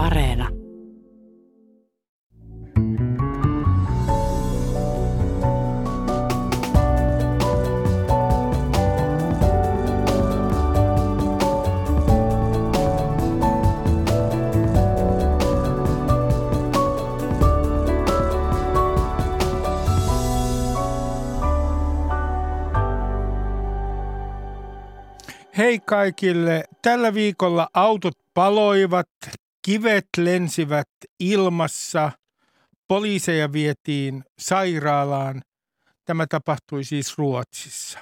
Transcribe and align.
Areena. 0.00 0.48
Hei 25.56 25.78
kaikille. 25.78 26.64
Tällä 26.82 27.14
viikolla 27.14 27.68
autot 27.74 28.14
paloivat, 28.34 29.08
kivet 29.62 30.06
lensivät 30.16 30.88
ilmassa, 31.20 32.12
poliiseja 32.88 33.52
vietiin 33.52 34.24
sairaalaan. 34.38 35.42
Tämä 36.04 36.26
tapahtui 36.26 36.84
siis 36.84 37.18
Ruotsissa. 37.18 37.98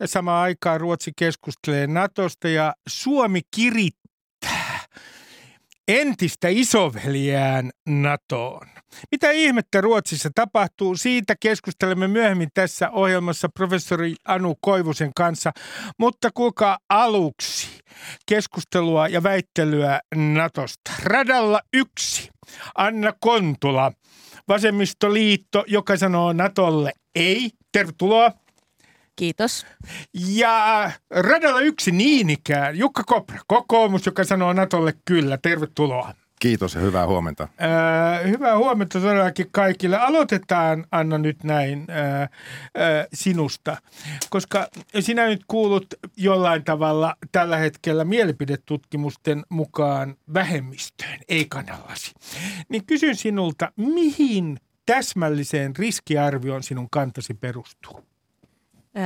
Ja 0.00 0.08
samaan 0.08 0.42
aikaan 0.42 0.80
Ruotsi 0.80 1.12
keskustelee 1.18 1.86
Natosta 1.86 2.48
ja 2.48 2.74
Suomi 2.88 3.40
kirittää 3.56 4.07
entistä 5.88 6.48
isoveljään 6.48 7.70
NATOon. 7.88 8.66
Mitä 9.10 9.30
ihmettä 9.30 9.80
Ruotsissa 9.80 10.30
tapahtuu? 10.34 10.96
Siitä 10.96 11.34
keskustelemme 11.40 12.08
myöhemmin 12.08 12.48
tässä 12.54 12.90
ohjelmassa 12.90 13.48
professori 13.48 14.14
Anu 14.24 14.54
Koivusen 14.60 15.10
kanssa. 15.16 15.52
Mutta 15.98 16.30
kuulkaa 16.34 16.78
aluksi 16.88 17.68
keskustelua 18.26 19.08
ja 19.08 19.22
väittelyä 19.22 20.00
Natosta. 20.14 20.92
Radalla 21.02 21.60
yksi. 21.74 22.30
Anna 22.74 23.12
Kontula, 23.20 23.92
Vasemmistoliitto, 24.48 25.64
joka 25.66 25.96
sanoo 25.96 26.32
Natolle 26.32 26.92
ei. 27.14 27.50
Tervetuloa. 27.72 28.32
Kiitos. 29.18 29.66
Ja 30.14 30.90
radalla 31.10 31.60
yksi 31.60 31.90
niin 31.90 32.30
ikään, 32.30 32.78
Jukka 32.78 33.04
Kopra, 33.04 33.38
kokoomus, 33.46 34.06
joka 34.06 34.24
sanoo 34.24 34.52
Natolle 34.52 34.94
kyllä. 35.04 35.38
Tervetuloa. 35.42 36.14
Kiitos 36.40 36.74
ja 36.74 36.80
hyvää 36.80 37.06
huomenta. 37.06 37.42
Äh, 37.42 38.30
hyvää 38.30 38.58
huomenta 38.58 39.00
todellakin 39.00 39.46
kaikille. 39.50 39.96
Aloitetaan, 39.96 40.86
Anna, 40.90 41.18
nyt 41.18 41.44
näin 41.44 41.86
äh, 41.90 42.22
äh, 42.22 42.28
sinusta, 43.14 43.76
koska 44.30 44.68
sinä 45.00 45.26
nyt 45.26 45.40
kuulut 45.48 45.86
jollain 46.16 46.64
tavalla 46.64 47.16
tällä 47.32 47.56
hetkellä 47.56 48.04
mielipidetutkimusten 48.04 49.44
mukaan 49.48 50.16
vähemmistöön, 50.34 51.18
ei 51.28 51.46
kanallasi. 51.48 52.12
Niin 52.68 52.86
kysyn 52.86 53.16
sinulta, 53.16 53.72
mihin 53.76 54.58
täsmälliseen 54.86 55.76
riskiarvioon 55.76 56.62
sinun 56.62 56.90
kantasi 56.90 57.34
perustuu? 57.34 58.08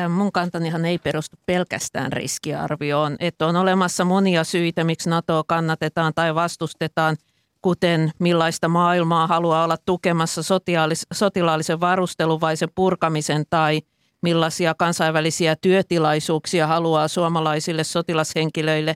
Mun 0.09 0.33
kantanihan 0.33 0.85
ei 0.85 0.99
perustu 0.99 1.37
pelkästään 1.47 2.13
riskiarvioon, 2.13 3.17
että 3.21 3.47
on 3.47 3.57
olemassa 3.57 4.05
monia 4.05 4.45
syitä, 4.45 4.85
miksi 4.85 5.11
NATOa 5.11 5.45
kannatetaan 5.47 6.13
tai 6.15 6.35
vastustetaan, 6.35 7.17
kuten 7.63 8.11
millaista 8.19 8.69
maailmaa 8.69 9.27
haluaa 9.27 9.65
olla 9.65 9.77
tukemassa 9.77 10.43
sotilaallisen 11.13 11.81
varustelun 11.81 12.41
vai 12.41 12.57
sen 12.57 12.69
purkamisen 12.75 13.45
tai 13.51 13.81
millaisia 14.23 14.75
kansainvälisiä 14.75 15.57
työtilaisuuksia 15.57 16.67
haluaa 16.67 17.09
suomalaisille 17.09 17.85
sotilashenkilöille. 17.85 18.95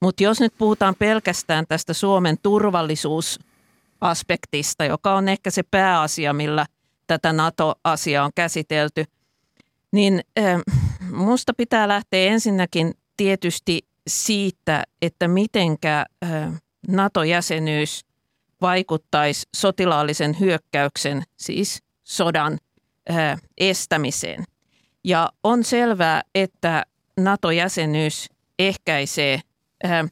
Mutta 0.00 0.22
jos 0.22 0.40
nyt 0.40 0.54
puhutaan 0.58 0.94
pelkästään 0.98 1.64
tästä 1.68 1.94
Suomen 1.94 2.36
turvallisuusaspektista, 2.42 4.84
joka 4.84 5.14
on 5.14 5.28
ehkä 5.28 5.50
se 5.50 5.62
pääasia, 5.62 6.32
millä 6.32 6.66
tätä 7.06 7.32
NATO-asiaa 7.32 8.24
on 8.24 8.32
käsitelty– 8.34 9.04
niin 9.92 10.20
äh, 10.38 10.60
musta 11.12 11.52
pitää 11.56 11.88
lähteä 11.88 12.32
ensinnäkin 12.32 12.94
tietysti 13.16 13.86
siitä, 14.06 14.84
että 15.02 15.28
mitenkä 15.28 16.06
äh, 16.24 16.62
NATO-jäsenyys 16.88 18.04
vaikuttaisi 18.60 19.48
sotilaallisen 19.56 20.40
hyökkäyksen, 20.40 21.22
siis 21.36 21.82
sodan 22.04 22.58
äh, 23.10 23.40
estämiseen. 23.58 24.44
Ja 25.04 25.30
on 25.42 25.64
selvää, 25.64 26.22
että 26.34 26.86
NATO-jäsenyys 27.16 28.28
ehkäisee, 28.58 29.40
äh, 29.84 30.10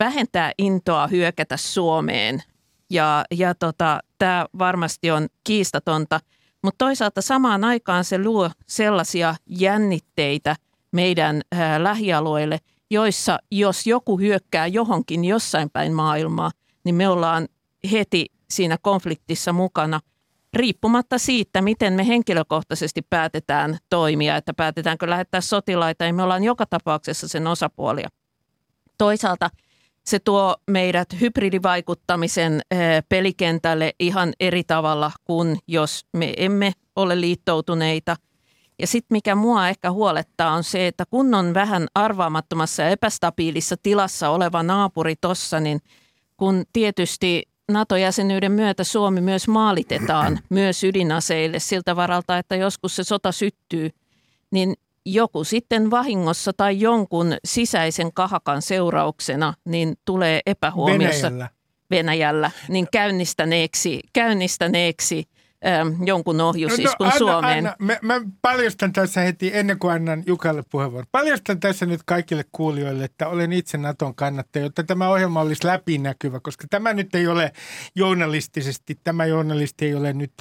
vähentää 0.00 0.52
intoa 0.58 1.06
hyökätä 1.06 1.56
Suomeen. 1.56 2.42
Ja, 2.90 3.24
ja 3.30 3.54
tota, 3.54 4.00
tämä 4.18 4.46
varmasti 4.58 5.10
on 5.10 5.26
kiistatonta– 5.44 6.20
mutta 6.62 6.84
toisaalta 6.84 7.20
samaan 7.20 7.64
aikaan 7.64 8.04
se 8.04 8.18
luo 8.18 8.50
sellaisia 8.66 9.34
jännitteitä 9.46 10.56
meidän 10.92 11.42
ää, 11.52 11.82
lähialueille, 11.82 12.58
joissa 12.90 13.38
jos 13.50 13.86
joku 13.86 14.18
hyökkää 14.18 14.66
johonkin 14.66 15.24
jossain 15.24 15.70
päin 15.70 15.92
maailmaa, 15.92 16.50
niin 16.84 16.94
me 16.94 17.08
ollaan 17.08 17.48
heti 17.92 18.26
siinä 18.50 18.78
konfliktissa 18.82 19.52
mukana 19.52 20.00
riippumatta 20.54 21.18
siitä, 21.18 21.62
miten 21.62 21.92
me 21.92 22.06
henkilökohtaisesti 22.06 23.02
päätetään 23.02 23.78
toimia, 23.88 24.36
että 24.36 24.54
päätetäänkö 24.54 25.10
lähettää 25.10 25.40
sotilaita, 25.40 26.04
niin 26.04 26.14
me 26.14 26.22
ollaan 26.22 26.44
joka 26.44 26.66
tapauksessa 26.66 27.28
sen 27.28 27.46
osapuolia. 27.46 28.08
Toisaalta– 28.98 29.50
se 30.04 30.18
tuo 30.18 30.56
meidät 30.70 31.08
hybridivaikuttamisen 31.20 32.60
pelikentälle 33.08 33.92
ihan 33.98 34.32
eri 34.40 34.64
tavalla 34.64 35.12
kuin 35.24 35.58
jos 35.66 36.06
me 36.12 36.34
emme 36.36 36.72
ole 36.96 37.20
liittoutuneita. 37.20 38.16
Ja 38.78 38.86
sitten 38.86 39.14
mikä 39.14 39.34
mua 39.34 39.68
ehkä 39.68 39.90
huolettaa 39.90 40.52
on 40.52 40.64
se, 40.64 40.86
että 40.86 41.04
kun 41.10 41.34
on 41.34 41.54
vähän 41.54 41.86
arvaamattomassa 41.94 42.82
ja 42.82 42.88
epästabiilissa 42.88 43.76
tilassa 43.82 44.30
oleva 44.30 44.62
naapuri 44.62 45.14
tossa, 45.20 45.60
niin 45.60 45.80
kun 46.36 46.64
tietysti 46.72 47.42
NATO-jäsenyyden 47.72 48.52
myötä 48.52 48.84
Suomi 48.84 49.20
myös 49.20 49.48
maalitetaan 49.48 50.38
myös 50.50 50.84
ydinaseille 50.84 51.58
siltä 51.58 51.96
varalta, 51.96 52.38
että 52.38 52.56
joskus 52.56 52.96
se 52.96 53.04
sota 53.04 53.32
syttyy, 53.32 53.90
niin 54.50 54.74
joku 55.06 55.44
sitten 55.44 55.90
vahingossa 55.90 56.52
tai 56.52 56.80
jonkun 56.80 57.34
sisäisen 57.44 58.12
kahakan 58.12 58.62
seurauksena 58.62 59.54
niin 59.64 59.94
tulee 60.04 60.40
epähuomiossa 60.46 61.26
Venäjällä, 61.26 61.48
Venäjällä 61.90 62.50
niin 62.68 62.86
käynnistäneeksi, 62.92 64.00
käynnistäneeksi 64.12 65.24
jonkun 66.06 66.40
ohjusiskun 66.40 67.06
no, 67.06 67.12
no, 67.12 67.18
Suomeen. 67.18 67.58
Anna, 67.58 67.74
mä, 67.78 67.96
mä 68.02 68.20
paljastan 68.42 68.92
tässä 68.92 69.20
heti, 69.20 69.50
ennen 69.54 69.78
kuin 69.78 69.94
annan 69.94 70.22
Jukalle 70.26 70.62
puheenvuoron, 70.70 71.06
paljastan 71.12 71.60
tässä 71.60 71.86
nyt 71.86 72.00
kaikille 72.06 72.44
kuulijoille, 72.52 73.04
että 73.04 73.28
olen 73.28 73.52
itse 73.52 73.78
Naton 73.78 74.14
kannattaja, 74.14 74.64
jotta 74.64 74.82
tämä 74.84 75.08
ohjelma 75.08 75.40
olisi 75.40 75.66
läpinäkyvä, 75.66 76.40
koska 76.40 76.66
tämä 76.70 76.92
nyt 76.92 77.14
ei 77.14 77.26
ole 77.26 77.52
journalistisesti, 77.94 78.98
tämä 79.04 79.26
journalisti 79.26 79.86
ei 79.86 79.94
ole 79.94 80.12
nyt 80.12 80.32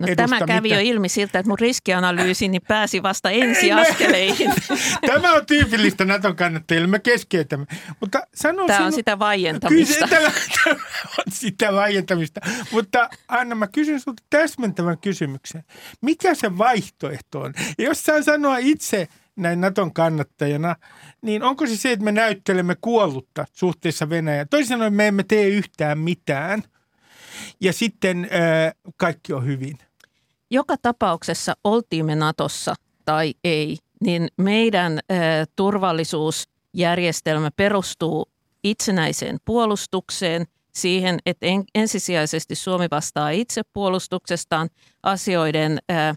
No, 0.00 0.06
tämä 0.16 0.38
kävi 0.46 0.60
mitä... 0.60 0.74
jo 0.74 0.80
ilmi 0.80 1.08
siltä, 1.08 1.38
että 1.38 1.48
mun 1.48 1.58
riskianalyysi 1.58 2.50
pääsi 2.68 3.02
vasta 3.02 3.30
ensiaskeleihin. 3.44 4.52
tämä 5.06 5.32
on 5.32 5.46
tyypillistä 5.46 6.04
Naton 6.04 6.36
kannattajille, 6.36 6.86
me 6.86 6.98
keskeytämme. 6.98 7.66
Mutta 8.00 8.22
sano 8.34 8.66
tämä 8.66 8.86
on 8.86 8.92
sitä 8.92 9.18
vaientamista. 9.18 10.08
Kyllä, 10.08 10.08
tämä, 10.64 10.76
on 11.18 11.32
sitä 11.32 11.72
vaientamista. 11.72 12.40
Mutta 12.72 13.10
Anna, 13.28 13.54
mä 13.54 13.66
kysyn 13.66 14.00
sinulta 14.00 14.22
täsmentävän 14.50 14.98
kysymyksen. 14.98 15.64
Mikä 16.00 16.34
se 16.34 16.58
vaihtoehto 16.58 17.40
on? 17.40 17.54
Ja 17.78 17.84
jos 17.84 18.02
saan 18.04 18.24
sanoa 18.24 18.56
itse 18.58 19.08
näin 19.36 19.60
Naton 19.60 19.94
kannattajana, 19.94 20.76
niin 21.22 21.42
onko 21.42 21.66
se 21.66 21.76
se, 21.76 21.92
että 21.92 22.04
me 22.04 22.12
näyttelemme 22.12 22.76
kuollutta 22.80 23.46
suhteessa 23.52 24.08
Venäjään? 24.08 24.48
Toisin 24.48 24.68
sanoen 24.68 24.94
me 24.94 25.08
emme 25.08 25.22
tee 25.22 25.48
yhtään 25.48 25.98
mitään 25.98 26.62
ja 27.60 27.72
sitten 27.72 28.24
äh, 28.24 28.74
kaikki 28.96 29.32
on 29.32 29.46
hyvin. 29.46 29.78
Joka 30.50 30.76
tapauksessa 30.82 31.54
oltiin 31.64 32.06
me 32.06 32.14
Natossa 32.14 32.74
tai 33.04 33.34
ei, 33.44 33.78
niin 34.00 34.28
meidän 34.36 34.92
äh, 34.92 35.18
turvallisuusjärjestelmä 35.56 37.50
perustuu 37.56 38.26
itsenäiseen 38.64 39.36
puolustukseen– 39.44 40.46
siihen, 40.74 41.18
että 41.26 41.46
en, 41.46 41.64
ensisijaisesti 41.74 42.54
Suomi 42.54 42.86
vastaa 42.90 43.30
itse 43.30 43.62
puolustuksestaan 43.72 44.68
asioiden 45.02 45.78
ää, 45.88 46.14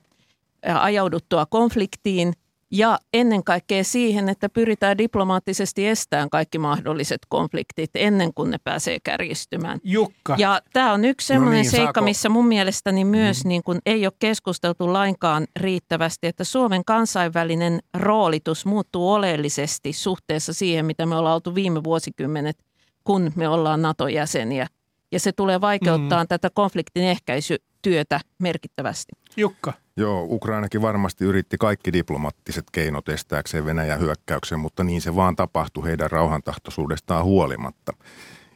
ajauduttua 0.81 1.45
konfliktiin 1.45 2.33
ja 2.75 2.99
ennen 3.13 3.43
kaikkea 3.43 3.83
siihen, 3.83 4.29
että 4.29 4.49
pyritään 4.49 4.97
diplomaattisesti 4.97 5.87
estämään 5.87 6.29
kaikki 6.29 6.57
mahdolliset 6.57 7.21
konfliktit 7.29 7.91
ennen 7.95 8.33
kuin 8.33 8.51
ne 8.51 8.57
pääsee 8.63 8.97
kärjistymään. 9.03 9.79
Jukka. 9.83 10.35
Ja 10.37 10.61
tämä 10.73 10.93
on 10.93 11.05
yksi 11.05 11.27
sellainen 11.27 11.57
no 11.57 11.61
niin, 11.61 11.71
seikka, 11.71 11.85
saako? 11.85 12.01
missä 12.01 12.29
mun 12.29 12.47
mielestäni 12.47 13.05
myös 13.05 13.43
mm. 13.43 13.47
niin 13.47 13.63
kun 13.63 13.79
ei 13.85 14.05
ole 14.05 14.13
keskusteltu 14.19 14.93
lainkaan 14.93 15.47
riittävästi, 15.59 16.27
että 16.27 16.43
Suomen 16.43 16.85
kansainvälinen 16.85 17.79
roolitus 17.97 18.65
muuttuu 18.65 19.13
oleellisesti 19.13 19.93
suhteessa 19.93 20.53
siihen, 20.53 20.85
mitä 20.85 21.05
me 21.05 21.15
ollaan 21.15 21.35
oltu 21.35 21.55
viime 21.55 21.83
vuosikymmenet 21.83 22.57
kun 23.03 23.31
me 23.35 23.47
ollaan 23.47 23.81
NATO-jäseniä. 23.81 24.67
Ja 25.11 25.19
se 25.19 25.31
tulee 25.31 25.61
vaikeuttaa 25.61 26.23
mm. 26.23 26.27
tätä 26.27 26.49
konfliktin 26.49 27.03
ehkäisytyötä 27.03 28.19
merkittävästi. 28.39 29.11
Jukka. 29.37 29.73
Joo, 29.97 30.27
Ukrainakin 30.29 30.81
varmasti 30.81 31.25
yritti 31.25 31.57
kaikki 31.57 31.93
diplomaattiset 31.93 32.65
keinot 32.71 33.09
estääkseen 33.09 33.65
Venäjän 33.65 33.99
hyökkäyksen, 33.99 34.59
mutta 34.59 34.83
niin 34.83 35.01
se 35.01 35.15
vaan 35.15 35.35
tapahtui 35.35 35.83
heidän 35.85 36.11
rauhantahtoisuudestaan 36.11 37.25
huolimatta. 37.25 37.93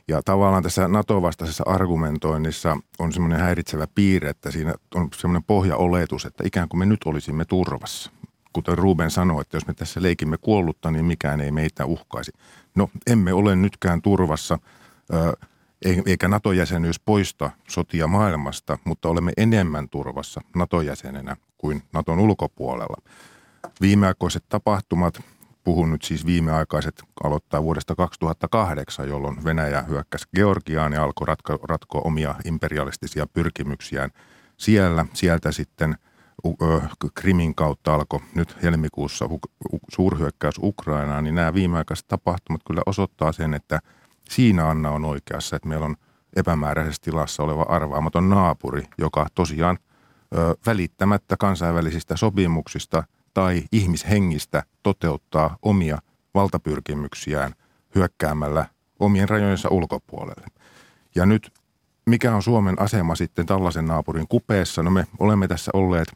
Ja 0.07 0.21
tavallaan 0.25 0.63
tässä 0.63 0.87
NATO-vastaisessa 0.87 1.63
argumentoinnissa 1.67 2.77
on 2.99 3.13
semmoinen 3.13 3.39
häiritsevä 3.39 3.87
piirre, 3.95 4.29
että 4.29 4.51
siinä 4.51 4.73
on 4.95 5.09
semmoinen 5.15 5.43
pohjaoletus, 5.43 6.25
että 6.25 6.43
ikään 6.47 6.69
kuin 6.69 6.79
me 6.79 6.85
nyt 6.85 6.99
olisimme 7.05 7.45
turvassa. 7.45 8.11
Kuten 8.53 8.77
Ruben 8.77 9.11
sanoi, 9.11 9.41
että 9.41 9.57
jos 9.57 9.67
me 9.67 9.73
tässä 9.73 10.01
leikimme 10.01 10.37
kuollutta, 10.37 10.91
niin 10.91 11.05
mikään 11.05 11.41
ei 11.41 11.51
meitä 11.51 11.85
uhkaisi. 11.85 12.31
No, 12.77 12.89
emme 13.07 13.33
ole 13.33 13.55
nytkään 13.55 14.01
turvassa, 14.01 14.59
eikä 16.05 16.27
NATO-jäsenyys 16.27 16.99
poista 16.99 17.51
sotia 17.69 18.07
maailmasta, 18.07 18.77
mutta 18.83 19.09
olemme 19.09 19.31
enemmän 19.37 19.89
turvassa 19.89 20.41
NATO-jäsenenä 20.55 21.35
kuin 21.57 21.83
NATOn 21.93 22.19
ulkopuolella. 22.19 23.01
Viimeaikoiset 23.81 24.43
tapahtumat 24.49 25.19
puhun 25.63 25.91
nyt 25.91 26.01
siis 26.01 26.25
viimeaikaiset 26.25 27.03
aloittaa 27.23 27.63
vuodesta 27.63 27.95
2008, 27.95 29.09
jolloin 29.09 29.43
Venäjä 29.43 29.81
hyökkäsi 29.81 30.25
Georgiaan 30.35 30.93
ja 30.93 31.03
alkoi 31.03 31.27
ratko, 31.27 31.57
ratkoa 31.63 32.01
omia 32.01 32.35
imperialistisia 32.45 33.27
pyrkimyksiään 33.27 34.11
siellä. 34.57 35.05
Sieltä 35.13 35.51
sitten 35.51 35.95
Krimin 37.15 37.55
kautta 37.55 37.93
alkoi 37.93 38.19
nyt 38.35 38.63
helmikuussa 38.63 39.29
suurhyökkäys 39.89 40.55
Ukrainaan, 40.63 41.23
niin 41.23 41.35
nämä 41.35 41.53
viimeaikaiset 41.53 42.07
tapahtumat 42.07 42.61
kyllä 42.67 42.81
osoittaa 42.85 43.31
sen, 43.31 43.53
että 43.53 43.79
siinä 44.29 44.69
Anna 44.69 44.91
on 44.91 45.05
oikeassa, 45.05 45.55
että 45.55 45.67
meillä 45.67 45.85
on 45.85 45.95
epämääräisessä 46.35 47.01
tilassa 47.01 47.43
oleva 47.43 47.65
arvaamaton 47.69 48.29
naapuri, 48.29 48.83
joka 48.97 49.27
tosiaan 49.35 49.77
välittämättä 50.65 51.37
kansainvälisistä 51.37 52.17
sopimuksista– 52.17 53.03
tai 53.37 53.63
ihmishengistä 53.71 54.63
toteuttaa 54.83 55.57
omia 55.61 55.97
valtapyrkimyksiään 56.33 57.53
hyökkäämällä 57.95 58.65
omien 58.99 59.29
rajojensa 59.29 59.69
ulkopuolelle. 59.69 60.47
Ja 61.15 61.25
nyt 61.25 61.51
mikä 62.05 62.35
on 62.35 62.43
Suomen 62.43 62.81
asema 62.81 63.15
sitten 63.15 63.45
tällaisen 63.45 63.85
naapurin 63.85 64.27
kupeessa? 64.27 64.83
No 64.83 64.91
me 64.91 65.07
olemme 65.19 65.47
tässä 65.47 65.71
olleet 65.73 66.07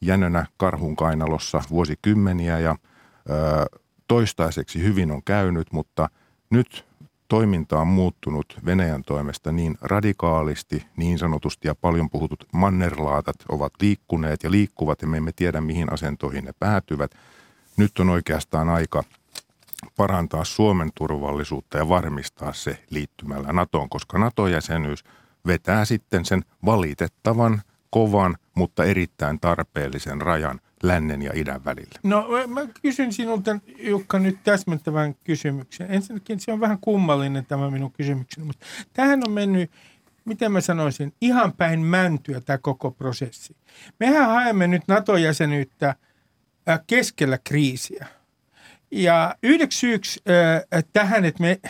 jänönä 0.00 0.46
karhun 0.56 0.96
kainalossa 0.96 1.62
vuosikymmeniä 1.70 2.58
ja 2.58 2.76
ö, 3.30 3.78
toistaiseksi 4.08 4.82
hyvin 4.82 5.10
on 5.10 5.22
käynyt, 5.24 5.72
mutta 5.72 6.08
nyt 6.50 6.84
toiminta 7.28 7.80
on 7.80 7.86
muuttunut 7.86 8.58
Venäjän 8.64 9.02
toimesta 9.02 9.52
niin 9.52 9.78
radikaalisti, 9.80 10.86
niin 10.96 11.18
sanotusti 11.18 11.68
ja 11.68 11.74
paljon 11.74 12.10
puhutut 12.10 12.46
mannerlaatat 12.52 13.36
ovat 13.48 13.72
liikkuneet 13.80 14.42
ja 14.42 14.50
liikkuvat 14.50 15.02
ja 15.02 15.08
me 15.08 15.16
emme 15.16 15.32
tiedä 15.36 15.60
mihin 15.60 15.92
asentoihin 15.92 16.44
ne 16.44 16.52
päätyvät. 16.58 17.10
Nyt 17.76 17.98
on 17.98 18.08
oikeastaan 18.08 18.68
aika 18.68 19.04
parantaa 19.96 20.44
Suomen 20.44 20.90
turvallisuutta 20.94 21.78
ja 21.78 21.88
varmistaa 21.88 22.52
se 22.52 22.84
liittymällä 22.90 23.52
NATOon, 23.52 23.88
koska 23.88 24.18
NATO-jäsenyys 24.18 25.04
vetää 25.46 25.84
sitten 25.84 26.24
sen 26.24 26.44
valitettavan, 26.64 27.62
kovan, 27.90 28.36
mutta 28.54 28.84
erittäin 28.84 29.40
tarpeellisen 29.40 30.20
rajan 30.20 30.60
lännen 30.82 31.22
ja 31.22 31.30
idän 31.34 31.64
välillä? 31.64 32.00
No 32.02 32.28
mä 32.46 32.60
kysyn 32.82 33.12
sinulta 33.12 33.58
Jukka 33.78 34.18
nyt 34.18 34.38
täsmentävän 34.44 35.14
kysymyksen. 35.24 35.90
Ensinnäkin 35.90 36.40
se 36.40 36.52
on 36.52 36.60
vähän 36.60 36.78
kummallinen 36.80 37.46
tämä 37.46 37.70
minun 37.70 37.92
kysymykseni, 37.92 38.46
mutta 38.46 38.66
tähän 38.92 39.20
on 39.26 39.32
mennyt, 39.32 39.70
miten 40.24 40.52
mä 40.52 40.60
sanoisin, 40.60 41.12
ihan 41.20 41.52
päin 41.52 41.80
mäntyä 41.80 42.40
tämä 42.40 42.58
koko 42.58 42.90
prosessi. 42.90 43.56
Mehän 44.00 44.26
haemme 44.26 44.66
nyt 44.66 44.82
NATO-jäsenyyttä 44.88 45.94
keskellä 46.86 47.38
kriisiä. 47.44 48.06
Ja 48.90 49.34
yhdeksi 49.42 49.78
syyksi 49.78 50.20
äh, 50.74 50.84
tähän, 50.92 51.24
että 51.24 51.42
me 51.42 51.60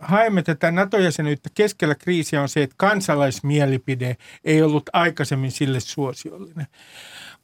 haemme 0.00 0.42
tätä 0.42 0.70
NATO-jäsenyyttä 0.70 1.48
keskellä 1.54 1.94
kriisiä 1.94 2.42
on 2.42 2.48
se, 2.48 2.62
että 2.62 2.74
kansalaismielipide 2.78 4.16
ei 4.44 4.62
ollut 4.62 4.90
aikaisemmin 4.92 5.50
sille 5.50 5.80
suosiollinen. 5.80 6.66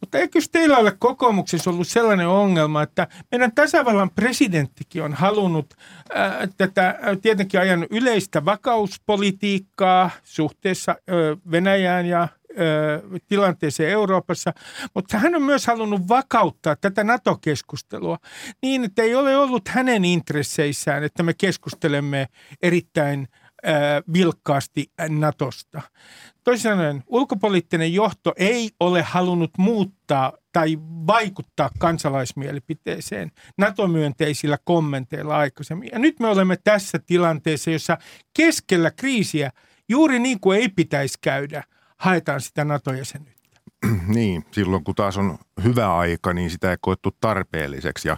Mutta 0.00 0.18
eikö 0.18 0.38
teillä 0.52 0.78
ole 0.78 0.92
kokoomuksessa 0.98 1.70
ollut 1.70 1.88
sellainen 1.88 2.28
ongelma, 2.28 2.82
että 2.82 3.08
meidän 3.30 3.52
tasavallan 3.52 4.10
presidenttikin 4.10 5.02
on 5.02 5.14
halunnut 5.14 5.74
tätä 6.56 6.98
tietenkin 7.22 7.60
ajan 7.60 7.86
yleistä 7.90 8.44
vakauspolitiikkaa 8.44 10.10
suhteessa 10.24 10.92
ää, 10.92 11.16
Venäjään 11.50 12.06
ja 12.06 12.28
tilanteeseen 13.26 13.90
Euroopassa, 13.90 14.52
mutta 14.94 15.18
hän 15.18 15.34
on 15.34 15.42
myös 15.42 15.66
halunnut 15.66 16.08
vakauttaa 16.08 16.76
tätä 16.76 17.04
NATO-keskustelua 17.04 18.18
niin, 18.62 18.84
että 18.84 19.02
ei 19.02 19.14
ole 19.14 19.36
ollut 19.36 19.68
hänen 19.68 20.04
intresseissään, 20.04 21.04
että 21.04 21.22
me 21.22 21.34
keskustelemme 21.34 22.26
erittäin 22.62 23.28
vilkkaasti 24.12 24.86
Natosta. 25.08 25.82
Toisin 26.44 26.62
sanoen, 26.62 27.02
ulkopoliittinen 27.06 27.94
johto 27.94 28.32
ei 28.36 28.70
ole 28.80 29.02
halunnut 29.02 29.50
muuttaa 29.58 30.32
tai 30.52 30.78
vaikuttaa 31.06 31.70
kansalaismielipiteeseen 31.78 33.30
NATO-myönteisillä 33.58 34.58
kommenteilla 34.64 35.36
aikaisemmin. 35.36 35.88
Ja 35.92 35.98
nyt 35.98 36.20
me 36.20 36.28
olemme 36.28 36.56
tässä 36.64 36.98
tilanteessa, 36.98 37.70
jossa 37.70 37.98
keskellä 38.36 38.90
kriisiä, 38.90 39.50
juuri 39.88 40.18
niin 40.18 40.40
kuin 40.40 40.60
ei 40.60 40.68
pitäisi 40.68 41.18
käydä, 41.20 41.64
haetaan 41.96 42.40
sitä 42.40 42.64
NATO-jäsenyyttä. 42.64 43.60
Niin, 44.06 44.44
silloin 44.50 44.84
kun 44.84 44.94
taas 44.94 45.18
on 45.18 45.38
hyvä 45.64 45.96
aika, 45.96 46.32
niin 46.32 46.50
sitä 46.50 46.70
ei 46.70 46.76
koettu 46.80 47.10
tarpeelliseksi. 47.20 48.08
Ja 48.08 48.16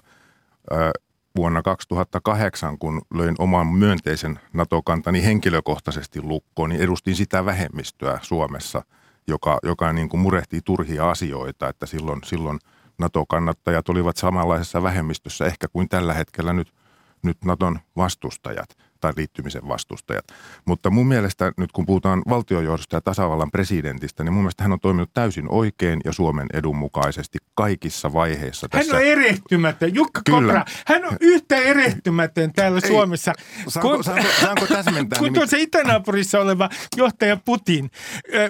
vuonna 1.37 1.63
2008, 1.63 2.79
kun 2.79 3.03
löin 3.15 3.35
oman 3.39 3.67
myönteisen 3.67 4.41
NATO-kantani 4.53 5.25
henkilökohtaisesti 5.25 6.23
lukkoon, 6.23 6.71
niin 6.71 6.83
edustin 6.83 7.17
sitä 7.17 7.45
vähemmistöä 7.45 8.19
Suomessa, 8.23 8.83
joka, 9.29 9.59
joka 9.63 9.93
niin 9.93 10.09
kuin 10.09 10.21
murehtii 10.21 10.61
turhia 10.65 11.11
asioita, 11.11 11.69
että 11.69 11.87
silloin, 11.87 12.21
silloin 12.25 12.59
NATO-kannattajat 12.99 13.89
olivat 13.89 14.17
samanlaisessa 14.17 14.83
vähemmistössä 14.83 15.47
ehkä 15.47 15.69
kuin 15.73 15.89
tällä 15.89 16.15
hetkellä 16.15 16.53
nyt, 16.53 16.75
nyt 17.23 17.45
Naton 17.45 17.79
vastustajat– 17.97 18.69
tai 19.01 19.13
liittymisen 19.17 19.69
vastustajat. 19.69 20.25
Mutta 20.65 20.91
mun 20.91 21.07
mielestä 21.07 21.53
nyt 21.57 21.73
kun 21.73 21.87
puhutaan 21.87 22.23
valtiojohdosta 22.29 22.97
ja 22.97 23.01
tasavallan 23.01 23.51
presidentistä, 23.51 24.25
niin 24.25 24.33
mun 24.33 24.43
mielestä 24.43 24.65
hän 24.65 24.73
on 24.73 24.81
toiminut 24.81 25.11
täysin 25.15 25.47
oikein 25.49 26.01
ja 26.05 26.13
Suomen 26.13 26.47
edun 26.55 26.77
mukaisesti 26.77 27.39
kaikissa 27.55 28.13
vaiheissa. 28.13 28.69
Tässä. 28.69 28.93
Hän 28.93 29.03
on 29.03 29.09
erehtymätön. 29.09 29.95
Jukka 29.95 30.21
Kyllä. 30.25 30.53
Kopra, 30.53 30.65
hän 30.87 31.05
on 31.05 31.17
yhtä 31.21 31.57
erehtymätön 31.57 32.53
täällä 32.53 32.81
Ei, 32.85 32.89
Suomessa. 32.89 33.33
Saanko, 33.69 33.95
kun, 33.95 34.05
saanko, 34.05 34.29
saanko 34.41 34.67
täsmentää? 34.67 35.19
kun 35.21 35.33
tuossa 35.33 35.57
itänaapurissa 35.57 36.41
oleva 36.41 36.69
johtaja 36.97 37.37
Putin. 37.45 37.91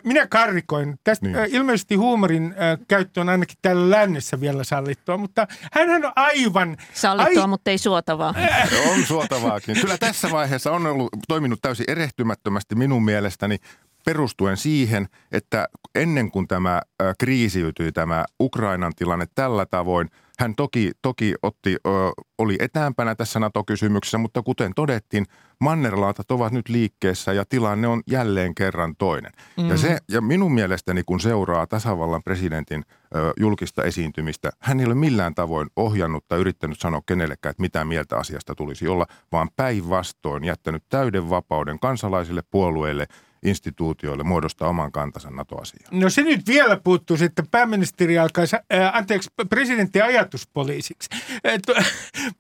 Minä 0.05 0.27
karrikoin. 0.27 0.99
Tästä 1.05 1.27
niin. 1.27 1.37
ilmeisesti 1.49 1.95
huumorin 1.95 2.55
käyttö 2.89 3.21
on 3.21 3.29
ainakin 3.29 3.57
täällä 3.63 3.91
lännessä 3.91 4.41
vielä 4.41 4.65
sallittua, 4.65 5.17
mutta 5.17 5.47
hän 5.73 5.91
on 5.91 6.13
aivan... 6.17 6.77
Sallittua, 6.93 7.43
ai... 7.43 7.49
mutta 7.49 7.71
ei 7.71 7.79
suotavaa. 7.79 8.35
on 8.93 9.05
suotavaakin. 9.07 9.81
Kyllä 9.81 9.99
tässä 9.99 10.31
vaiheessa 10.31 10.46
on 10.71 10.87
ollut 10.87 11.09
toiminut 11.29 11.63
täysin 11.63 11.91
erehtymättömästi 11.91 12.75
minun 12.75 13.05
mielestäni 13.05 13.59
perustuen 14.05 14.57
siihen, 14.57 15.09
että 15.33 15.69
ennen 15.95 16.31
kuin 16.31 16.49
tämä 16.49 16.83
kriisiytyi, 17.19 17.93
tämä 17.93 18.25
Ukrainan 18.41 18.93
tilanne 18.97 19.27
tällä 19.35 19.67
tavoin, 19.67 20.11
hän 20.39 20.55
toki, 20.55 20.91
toki 21.03 21.35
otti, 21.43 21.77
ö, 21.87 21.91
oli 22.39 22.57
etäämpänä 22.61 23.15
tässä 23.15 23.41
NATO-kysymyksessä, 23.41 24.19
mutta 24.19 24.43
kuten 24.43 24.73
todettiin, 24.75 25.25
mannerlaatat 25.61 26.31
ovat 26.31 26.53
nyt 26.53 26.69
liikkeessä 26.69 27.33
ja 27.33 27.45
tilanne 27.45 27.89
on 27.89 28.03
jälleen 28.11 28.55
kerran 28.55 28.95
toinen. 28.99 29.33
Mm. 29.57 29.69
Ja, 29.69 29.77
se, 29.77 29.99
ja 30.11 30.21
minun 30.21 30.55
mielestäni, 30.55 31.03
kun 31.03 31.21
seuraa 31.21 31.67
tasavallan 31.67 32.23
presidentin 32.23 32.85
ö, 33.15 33.33
julkista 33.41 33.85
esiintymistä, 33.85 34.51
hän 34.61 34.81
ei 34.81 34.87
ole 34.87 34.95
millään 34.95 35.35
tavoin 35.35 35.69
ohjannut 35.77 36.29
tai 36.29 36.39
yrittänyt 36.39 36.81
sanoa 36.81 37.01
kenellekään, 37.07 37.51
että 37.51 37.63
mitä 37.63 37.85
mieltä 37.85 38.17
asiasta 38.17 38.55
tulisi 38.55 38.89
olla, 38.89 39.07
vaan 39.33 39.49
päinvastoin 39.57 40.45
jättänyt 40.45 40.85
täyden 40.89 41.31
vapauden 41.31 41.79
kansalaisille 41.79 42.43
puolueille– 42.51 43.07
instituutioille 43.49 44.25
muodostaa 44.25 44.69
oman 44.69 44.93
kantansa 44.93 45.31
NATO-asiaan. 45.31 46.01
No 46.01 46.11
se 46.11 46.23
nyt 46.23 46.47
vielä 46.47 46.81
puuttuu, 46.85 47.17
että 47.21 47.43
pääministeri 47.51 48.19
alkaisi, 48.19 48.57
äh, 48.57 48.97
anteeksi, 48.97 49.31
presidentti 49.51 50.01
ajatuspoliisiksi. 50.01 51.09
Et, 51.45 51.63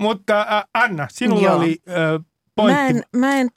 mutta 0.00 0.40
äh, 0.40 0.64
Anna, 0.74 1.08
sinulla 1.10 1.42
Joo. 1.42 1.56
oli 1.56 1.76
äh, 1.88 2.24
Pointti. 2.56 2.82
Mä 2.82 2.88
en, 2.88 3.02
mä 3.16 3.36
en 3.36 3.48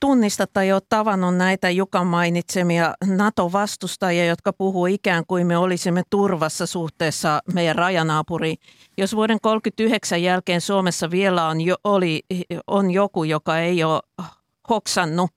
tunnista 0.00 0.46
tai 0.46 0.72
ole 0.72 0.82
tavannut 0.88 1.36
näitä 1.36 1.70
Jukan 1.70 2.06
mainitsemia 2.06 2.94
NATO-vastustajia, 3.06 4.24
jotka 4.24 4.52
puhuu 4.52 4.86
ikään 4.86 5.26
kuin 5.26 5.46
me 5.46 5.56
olisimme 5.56 6.02
turvassa 6.10 6.66
suhteessa 6.66 7.40
meidän 7.54 7.76
rajanaapuriin. 7.76 8.58
Jos 8.98 9.16
vuoden 9.16 9.38
1939 9.42 10.22
jälkeen 10.22 10.60
Suomessa 10.60 11.10
vielä 11.10 11.46
on, 11.46 11.60
jo, 11.60 11.76
oli, 11.84 12.22
on 12.66 12.90
joku, 12.90 13.24
joka 13.24 13.58
ei 13.58 13.84
ole 13.84 14.00
hoksannut, 14.70 15.30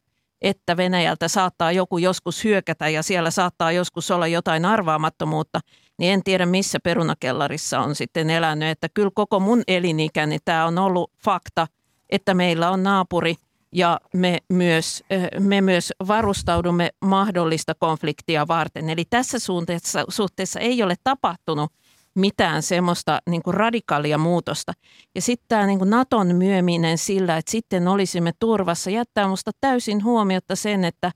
että 0.43 0.77
Venäjältä 0.77 1.27
saattaa 1.27 1.71
joku 1.71 1.97
joskus 1.97 2.43
hyökätä 2.43 2.89
ja 2.89 3.03
siellä 3.03 3.31
saattaa 3.31 3.71
joskus 3.71 4.11
olla 4.11 4.27
jotain 4.27 4.65
arvaamattomuutta, 4.65 5.59
niin 5.97 6.13
en 6.13 6.23
tiedä 6.23 6.45
missä 6.45 6.79
perunakellarissa 6.79 7.79
on 7.79 7.95
sitten 7.95 8.29
elänyt. 8.29 8.69
Että 8.69 8.89
kyllä 8.93 9.11
koko 9.13 9.39
mun 9.39 9.61
elinikäni 9.67 10.37
tämä 10.45 10.65
on 10.65 10.77
ollut 10.77 11.11
fakta, 11.23 11.67
että 12.09 12.33
meillä 12.33 12.69
on 12.69 12.83
naapuri 12.83 13.35
ja 13.71 13.99
me 14.13 14.37
myös, 14.49 15.03
me 15.39 15.61
myös 15.61 15.93
varustaudumme 16.07 16.89
mahdollista 17.05 17.75
konfliktia 17.75 18.47
varten. 18.47 18.89
Eli 18.89 19.05
tässä 19.09 19.39
suhteessa, 19.39 20.03
suhteessa 20.09 20.59
ei 20.59 20.83
ole 20.83 20.95
tapahtunut– 21.03 21.71
mitään 22.15 22.63
semmoista 22.63 23.19
niin 23.29 23.43
kuin 23.43 23.53
radikaalia 23.53 24.17
muutosta. 24.17 24.73
Ja 25.15 25.21
sitten 25.21 25.45
tämä 25.47 25.65
niin 25.65 25.79
kuin 25.79 25.89
Naton 25.89 26.35
myöminen 26.35 26.97
sillä, 26.97 27.37
että 27.37 27.51
sitten 27.51 27.87
olisimme 27.87 28.31
turvassa, 28.39 28.89
jättää 28.89 29.27
musta 29.27 29.51
täysin 29.61 30.03
huomiota 30.03 30.55
sen, 30.55 30.85
että 30.85 31.11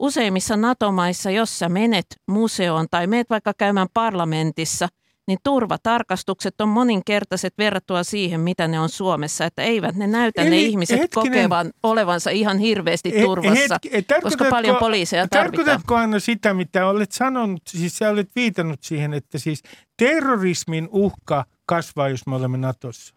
useimmissa 0.00 0.56
NATO-maissa, 0.56 1.30
jos 1.30 1.58
sä 1.58 1.68
menet 1.68 2.06
museoon 2.26 2.86
tai 2.90 3.06
meet 3.06 3.30
vaikka 3.30 3.52
käymään 3.58 3.88
parlamentissa– 3.94 4.88
niin 5.26 5.38
turvatarkastukset 5.44 6.60
on 6.60 6.68
moninkertaiset 6.68 7.54
verrattuna 7.58 8.04
siihen, 8.04 8.40
mitä 8.40 8.68
ne 8.68 8.80
on 8.80 8.88
Suomessa. 8.88 9.44
Että 9.44 9.62
eivät 9.62 9.96
ne 9.96 10.06
näytä 10.06 10.42
Eli 10.42 10.50
ne 10.50 10.60
ihmiset 10.60 11.00
hetkinen, 11.00 11.32
kokevan 11.32 11.72
olevansa 11.82 12.30
ihan 12.30 12.58
hirveästi 12.58 13.12
turvassa, 13.24 13.78
hetki, 13.92 14.04
koska 14.22 14.44
paljon 14.50 14.76
poliiseja 14.76 15.28
tarvitaan. 15.28 15.64
Tarkoitatko 15.64 15.94
Anna 15.96 16.18
sitä, 16.18 16.54
mitä 16.54 16.86
olet 16.86 17.12
sanonut, 17.12 17.62
siis 17.68 17.98
sä 17.98 18.10
olet 18.10 18.30
viitannut 18.36 18.82
siihen, 18.82 19.14
että 19.14 19.38
siis 19.38 19.62
terrorismin 19.96 20.88
uhka 20.92 21.44
kasvaa, 21.66 22.08
jos 22.08 22.26
me 22.26 22.36
olemme 22.36 22.58
Natossa? 22.58 23.14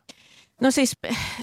No 0.62 0.72
siis 0.72 0.94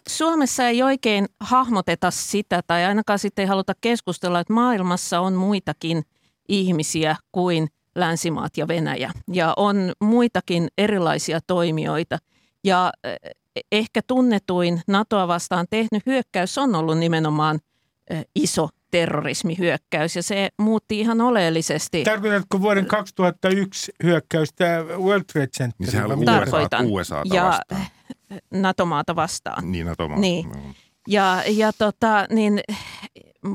Suomessa 0.09 0.69
ei 0.69 0.83
oikein 0.83 1.27
hahmoteta 1.41 2.11
sitä, 2.11 2.61
tai 2.67 2.85
ainakaan 2.85 3.19
sitten 3.19 3.43
ei 3.43 3.47
haluta 3.47 3.73
keskustella, 3.81 4.41
että 4.41 4.53
maailmassa 4.53 5.21
on 5.21 5.35
muitakin 5.35 6.03
ihmisiä 6.49 7.17
kuin– 7.33 7.69
länsimaat 7.97 8.57
ja 8.57 8.69
Venäjä. 8.69 9.13
Ja 9.33 9.55
on 9.57 9.93
muitakin 10.01 10.69
erilaisia 10.79 11.41
toimijoita. 11.47 12.19
Ja 12.65 12.93
eh, 13.05 13.17
ehkä 13.73 14.01
tunnetuin 14.07 14.81
NATOa 14.89 15.29
vastaan 15.29 15.67
tehnyt 15.71 16.07
hyökkäys 16.07 16.59
on 16.59 16.75
ollut 16.75 16.99
nimenomaan 16.99 17.61
eh, 18.11 18.27
iso 18.35 18.69
terrorismihyökkäys 18.91 20.17
ja 20.17 20.23
se 20.23 20.49
muutti 20.59 21.01
ihan 21.01 21.21
oleellisesti. 21.21 22.05
Tarkoitatko 22.05 22.61
vuoden 22.61 22.87
2001 22.87 23.93
hyökkäystä 24.03 24.85
World 24.99 25.25
Trade 25.33 25.47
Center? 25.47 25.77
Niin 25.79 25.91
sehän 25.91 26.13
oli 26.13 26.25
Tarkoitan. 26.25 26.87
USA, 26.87 27.23
ja 27.33 27.45
vastaan. 27.45 27.87
NATO-maata 28.63 29.17
vastaan. 29.17 29.73
Niin, 29.73 29.87
NATO-maata. 29.87 30.21
Niin. 30.21 30.51
Ja, 31.09 31.43
ja 31.47 31.73
tota, 31.79 32.27
niin 32.31 32.61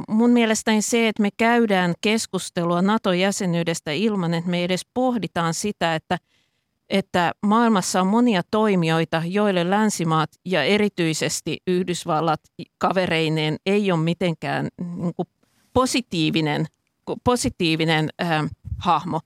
mun 0.08 0.30
mielestäni 0.30 0.82
se, 0.82 1.08
että 1.08 1.22
me 1.22 1.30
käydään 1.38 1.94
keskustelua 2.02 2.82
NATO-jäsenyydestä 2.82 3.92
ilman, 3.92 4.34
että 4.34 4.50
me 4.50 4.64
edes 4.64 4.82
pohditaan 4.94 5.54
sitä, 5.54 5.96
että, 5.96 6.18
että 6.92 7.32
maailmassa 7.46 8.02
on 8.02 8.08
monia 8.08 8.42
toimijoita, 8.52 9.22
joille 9.26 9.70
länsimaat 9.70 10.30
ja 10.46 10.64
erityisesti 10.64 11.58
Yhdysvallat 11.68 12.40
kavereineen 12.78 13.56
ei 13.66 13.92
ole 13.92 14.00
mitenkään 14.00 14.68
niin 14.98 15.14
kuin 15.16 15.28
positiivinen, 15.74 16.66
positiivinen 17.24 18.10
äh, 18.22 18.50
hahmo. 18.78 19.20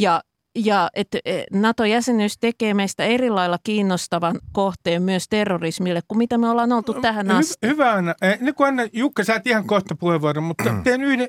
Ja 0.00 0.22
ja 0.56 0.88
että 0.94 1.18
e, 1.24 1.42
NATO-jäsenyys 1.52 2.38
tekee 2.38 2.74
meistä 2.74 3.04
eri 3.04 3.30
lailla 3.30 3.58
kiinnostavan 3.64 4.40
kohteen 4.52 5.02
myös 5.02 5.28
terrorismille 5.28 6.00
kuin 6.08 6.18
mitä 6.18 6.38
me 6.38 6.48
ollaan 6.48 6.72
oltu 6.72 6.94
tähän 6.94 7.30
asti. 7.30 7.66
Hy- 7.66 7.70
hyvä 7.70 7.92
Anna. 7.92 8.14
Niin 8.40 8.54
kuin 8.54 8.68
Anna, 8.68 8.82
Jukka, 8.92 9.24
sä 9.24 9.34
et 9.34 9.46
ihan 9.46 9.66
kohta 9.66 9.96
puheenvuoron, 9.96 10.44
mutta 10.44 10.72
mm. 10.72 10.82
teen 10.82 11.02
yhden, 11.02 11.28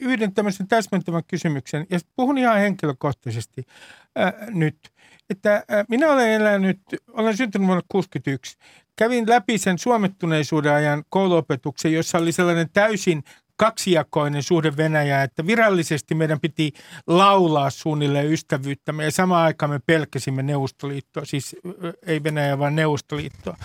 yhden 0.00 0.34
tämmöisen 0.34 0.68
täsmentävän 0.68 1.22
kysymyksen. 1.28 1.86
Ja 1.90 1.98
puhun 2.16 2.38
ihan 2.38 2.58
henkilökohtaisesti 2.58 3.64
äh, 4.18 4.32
nyt. 4.50 4.91
Että 5.32 5.64
minä 5.88 6.12
olen 6.12 6.30
elänyt, 6.30 6.80
olen 7.12 7.36
syntynyt 7.36 7.66
vuonna 7.66 7.82
1961. 7.92 8.56
Kävin 8.96 9.28
läpi 9.28 9.58
sen 9.58 9.78
suomettuneisuuden 9.78 10.72
ajan 10.72 11.04
kouluopetuksen, 11.08 11.92
jossa 11.92 12.18
oli 12.18 12.32
sellainen 12.32 12.70
täysin 12.72 13.22
kaksijakoinen 13.56 14.42
suhde 14.42 14.76
Venäjään, 14.76 15.24
että 15.24 15.46
virallisesti 15.46 16.14
meidän 16.14 16.40
piti 16.40 16.72
laulaa 17.06 17.70
suunnilleen 17.70 18.32
ystävyyttämme 18.32 19.04
ja 19.04 19.10
samaan 19.10 19.44
aikaan 19.44 19.70
me 19.70 19.80
pelkäsimme 19.86 20.42
Neuvostoliittoa, 20.42 21.24
siis 21.24 21.56
ei 22.06 22.22
Venäjä 22.22 22.58
vaan 22.58 22.76
Neuvostoliittoa. 22.76 23.56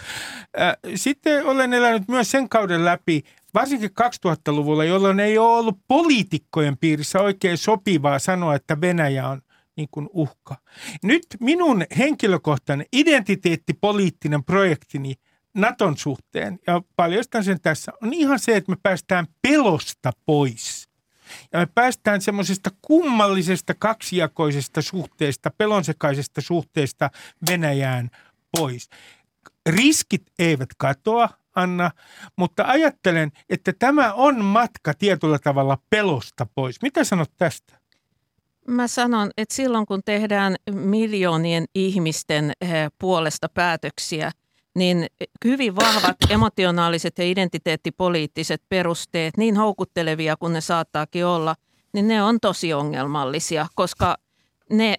Sitten 0.95 1.45
olen 1.45 1.73
elänyt 1.73 2.07
myös 2.07 2.31
sen 2.31 2.49
kauden 2.49 2.85
läpi, 2.85 3.23
varsinkin 3.53 3.91
2000-luvulla, 4.01 4.83
jolloin 4.83 5.19
ei 5.19 5.37
ole 5.37 5.57
ollut 5.57 5.79
poliitikkojen 5.87 6.77
piirissä 6.77 7.21
oikein 7.21 7.57
sopivaa 7.57 8.19
sanoa, 8.19 8.55
että 8.55 8.81
Venäjä 8.81 9.27
on 9.27 9.41
niin 9.77 9.87
kuin 9.91 10.09
uhka. 10.13 10.55
Nyt 11.03 11.25
minun 11.39 11.83
henkilökohtainen 11.97 12.85
identiteettipoliittinen 12.93 14.43
projektini– 14.43 15.13
Naton 15.57 15.97
suhteen, 15.97 16.59
ja 16.67 16.81
paljastan 16.95 17.43
sen 17.43 17.61
tässä, 17.61 17.91
on 18.03 18.13
ihan 18.13 18.39
se, 18.39 18.55
että 18.55 18.71
me 18.71 18.77
päästään 18.83 19.27
pelosta 19.41 20.11
pois. 20.25 20.89
Ja 21.53 21.59
me 21.59 21.65
päästään 21.65 22.21
semmoisesta 22.21 22.69
kummallisesta 22.81 23.73
kaksijakoisesta 23.79 24.81
suhteesta, 24.81 25.51
pelonsekaisesta 25.57 26.41
suhteesta 26.41 27.09
Venäjään 27.49 28.09
pois. 28.57 28.89
Riskit 29.69 30.23
eivät 30.39 30.69
katoa, 30.77 31.29
Anna, 31.55 31.91
mutta 32.35 32.63
ajattelen, 32.67 33.31
että 33.49 33.73
tämä 33.79 34.13
on 34.13 34.45
matka 34.45 34.93
tietyllä 34.93 35.39
tavalla 35.39 35.77
pelosta 35.89 36.47
pois. 36.55 36.81
Mitä 36.81 37.03
sanot 37.03 37.31
tästä? 37.37 37.76
Mä 38.67 38.87
sanon, 38.87 39.31
että 39.37 39.55
silloin 39.55 39.85
kun 39.85 40.01
tehdään 40.05 40.55
miljoonien 40.71 41.65
ihmisten 41.75 42.51
eh, 42.61 42.87
puolesta 42.99 43.49
päätöksiä– 43.53 44.31
niin 44.77 45.05
hyvin 45.45 45.75
vahvat 45.75 46.15
emotionaaliset 46.29 47.17
ja 47.17 47.23
identiteettipoliittiset 47.23 48.61
perusteet, 48.69 49.37
niin 49.37 49.57
houkuttelevia 49.57 50.35
kuin 50.37 50.53
ne 50.53 50.61
saattaakin 50.61 51.25
olla, 51.25 51.55
niin 51.93 52.07
ne 52.07 52.23
on 52.23 52.39
tosi 52.41 52.73
ongelmallisia, 52.73 53.67
koska 53.75 54.17
ne, 54.69 54.95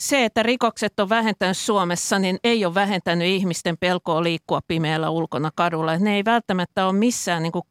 se, 0.00 0.24
että 0.24 0.42
rikokset 0.42 1.00
on 1.00 1.08
vähentänyt 1.08 1.56
Suomessa, 1.56 2.18
niin 2.18 2.38
ei 2.44 2.64
ole 2.64 2.74
vähentänyt 2.74 3.28
ihmisten 3.28 3.76
pelkoa 3.80 4.22
liikkua 4.22 4.60
pimeällä 4.66 5.10
ulkona 5.10 5.50
kadulla. 5.54 5.98
Ne 5.98 6.16
ei 6.16 6.24
välttämättä 6.24 6.86
ole 6.86 6.92
missään 6.92 7.42
niin 7.42 7.52
kuin 7.52 7.64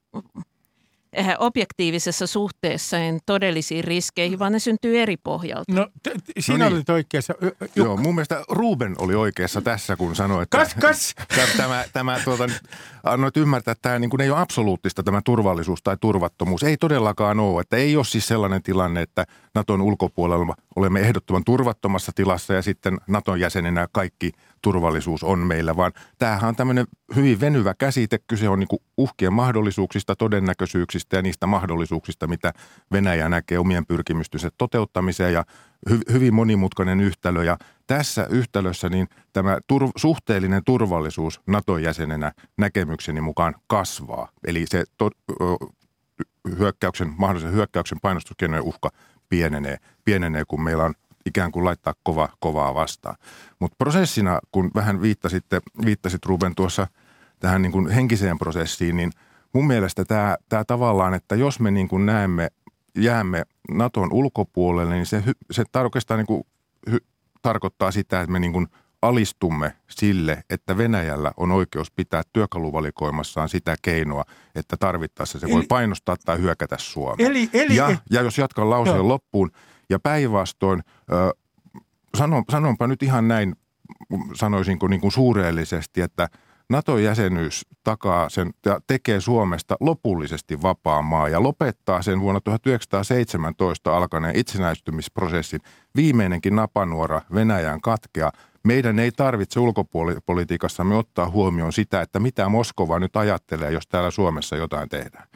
objektiivisessa 1.39 2.27
suhteessa 2.27 2.97
todellisiin 3.25 3.83
riskeihin, 3.83 4.39
vaan 4.39 4.51
ne 4.51 4.59
syntyy 4.59 4.99
eri 4.99 5.17
pohjalta. 5.17 5.73
No, 5.73 5.87
t- 6.03 6.09
t- 6.23 6.31
sinä 6.39 6.57
no 6.57 6.65
niin. 6.65 6.75
olit 6.75 6.89
oikeassa. 6.89 7.33
Jukka. 7.41 7.65
Joo, 7.75 7.97
mun 7.97 8.15
mielestä 8.15 8.43
Ruben 8.49 8.95
oli 8.97 9.15
oikeassa 9.15 9.61
tässä, 9.61 9.95
kun 9.95 10.15
sanoi, 10.15 10.43
että 10.43 10.57
kas, 10.57 10.75
kas. 10.75 11.15
tämä, 11.57 11.85
tämä 11.93 12.19
tuota, 12.25 12.47
annoit 13.03 13.37
ymmärtää, 13.37 13.71
että 13.71 13.81
tämä 13.81 13.99
niin 13.99 14.09
kuin 14.09 14.21
ei 14.21 14.29
ole 14.29 14.39
absoluuttista 14.39 15.03
tämä 15.03 15.21
turvallisuus 15.25 15.83
tai 15.83 15.97
turvattomuus. 16.01 16.63
Ei 16.63 16.77
todellakaan 16.77 17.39
ole. 17.39 17.61
Että 17.61 17.77
ei 17.77 17.95
ole 17.95 18.05
siis 18.05 18.27
sellainen 18.27 18.63
tilanne, 18.63 19.01
että 19.01 19.25
Naton 19.55 19.81
ulkopuolella 19.81 20.55
olemme 20.75 20.99
ehdottoman 20.99 21.43
turvattomassa 21.43 22.11
tilassa 22.15 22.53
ja 22.53 22.61
sitten 22.61 22.97
Naton 23.07 23.39
jäsenenä 23.39 23.87
kaikki 23.91 24.31
turvallisuus 24.63 25.23
on 25.23 25.39
meillä, 25.39 25.75
vaan 25.75 25.91
tämähän 26.17 26.49
on 26.49 26.55
tämmöinen 26.55 26.85
hyvin 27.15 27.39
venyvä 27.39 27.73
käsite. 27.77 28.19
Kyse 28.27 28.49
on 28.49 28.59
niin 28.59 28.81
uhkien 28.97 29.33
mahdollisuuksista, 29.33 30.15
todennäköisyyksistä 30.15 31.15
ja 31.15 31.21
niistä 31.21 31.47
mahdollisuuksista, 31.47 32.27
mitä 32.27 32.53
Venäjä 32.91 33.29
näkee 33.29 33.59
omien 33.59 33.85
pyrkimystensä 33.85 34.49
toteuttamiseen 34.57 35.33
ja 35.33 35.43
hy- 35.89 36.13
hyvin 36.13 36.33
monimutkainen 36.33 37.01
yhtälö. 37.01 37.43
Ja 37.43 37.57
tässä 37.87 38.27
yhtälössä 38.29 38.89
niin 38.89 39.07
tämä 39.33 39.57
tur- 39.73 39.91
suhteellinen 39.95 40.61
turvallisuus 40.65 41.41
NATO-jäsenenä 41.47 42.31
näkemykseni 42.57 43.21
mukaan 43.21 43.55
kasvaa. 43.67 44.29
Eli 44.47 44.65
se 44.67 44.83
to- 44.97 45.09
hyökkäyksen, 46.57 47.13
mahdollisen 47.17 47.53
hyökkäyksen 47.53 47.97
painostuskeinojen 48.01 48.63
uhka 48.63 48.89
pienenee, 49.29 49.77
pienenee, 50.05 50.43
kun 50.47 50.63
meillä 50.63 50.83
on 50.83 50.93
ikään 51.25 51.51
kuin 51.51 51.65
laittaa 51.65 51.93
kova, 52.03 52.29
kovaa 52.39 52.73
vastaan. 52.73 53.15
Mutta 53.59 53.75
prosessina, 53.77 54.39
kun 54.51 54.71
vähän 54.75 55.01
viittasitte, 55.01 55.61
viittasit 55.85 56.25
Ruben 56.25 56.55
tuossa 56.55 56.87
tähän 57.39 57.61
niin 57.61 57.71
kuin 57.71 57.89
henkiseen 57.89 58.39
prosessiin, 58.39 58.97
niin 58.97 59.11
mun 59.53 59.67
mielestä 59.67 60.05
tämä, 60.05 60.37
tämä 60.49 60.63
tavallaan, 60.63 61.13
että 61.13 61.35
jos 61.35 61.59
me 61.59 61.71
niin 61.71 61.87
kuin 61.87 62.05
näemme, 62.05 62.47
jäämme 62.97 63.43
Naton 63.71 64.13
ulkopuolelle, 64.13 64.95
niin 64.95 65.05
se, 65.05 65.23
se 65.51 65.63
oikeastaan 65.83 66.17
niin 66.17 66.27
kuin 66.27 66.43
hy, 66.91 66.97
tarkoittaa 67.41 67.91
sitä, 67.91 68.21
että 68.21 68.31
me 68.31 68.39
niin 68.39 68.53
kuin 68.53 68.67
alistumme 69.01 69.75
sille, 69.89 70.43
että 70.49 70.77
Venäjällä 70.77 71.31
on 71.37 71.51
oikeus 71.51 71.91
pitää 71.91 72.21
työkaluvalikoimassaan 72.33 73.49
sitä 73.49 73.75
keinoa, 73.81 74.23
että 74.55 74.77
tarvittaessa 74.77 75.39
se 75.39 75.45
eli, 75.45 75.53
voi 75.53 75.63
painostaa 75.67 76.15
tai 76.25 76.37
hyökätä 76.37 76.75
Suomeen. 76.79 77.31
Eli, 77.31 77.49
eli, 77.53 77.75
ja, 77.75 77.97
ja 78.09 78.21
jos 78.21 78.37
jatkan 78.37 78.69
lauseen 78.69 78.95
joo. 78.95 79.07
loppuun, 79.07 79.51
ja 79.89 79.99
päinvastoin, 79.99 80.83
sanon, 82.17 82.43
sanonpa 82.51 82.87
nyt 82.87 83.03
ihan 83.03 83.27
näin, 83.27 83.55
sanoisinko 84.33 84.87
niin 84.87 85.01
kuin 85.01 85.11
suureellisesti, 85.11 86.01
että 86.01 86.29
NATO-jäsenyys 86.69 87.65
takaa 87.83 88.29
sen 88.29 88.53
ja 88.65 88.79
tekee 88.87 89.21
Suomesta 89.21 89.77
lopullisesti 89.79 90.61
vapaan 90.61 91.05
maa 91.05 91.29
ja 91.29 91.43
lopettaa 91.43 92.01
sen 92.01 92.19
vuonna 92.19 92.41
1917 92.41 93.97
alkaneen 93.97 94.35
itsenäistymisprosessin. 94.35 95.61
Viimeinenkin 95.95 96.55
napanuora 96.55 97.21
Venäjän 97.33 97.81
katkea. 97.81 98.31
Meidän 98.63 98.99
ei 98.99 99.11
tarvitse 99.11 99.59
ulkopolitiikassamme 99.59 100.95
ottaa 100.95 101.29
huomioon 101.29 101.73
sitä, 101.73 102.01
että 102.01 102.19
mitä 102.19 102.49
Moskova 102.49 102.99
nyt 102.99 103.15
ajattelee, 103.15 103.71
jos 103.71 103.87
täällä 103.87 104.11
Suomessa 104.11 104.55
jotain 104.55 104.89
tehdään. 104.89 105.27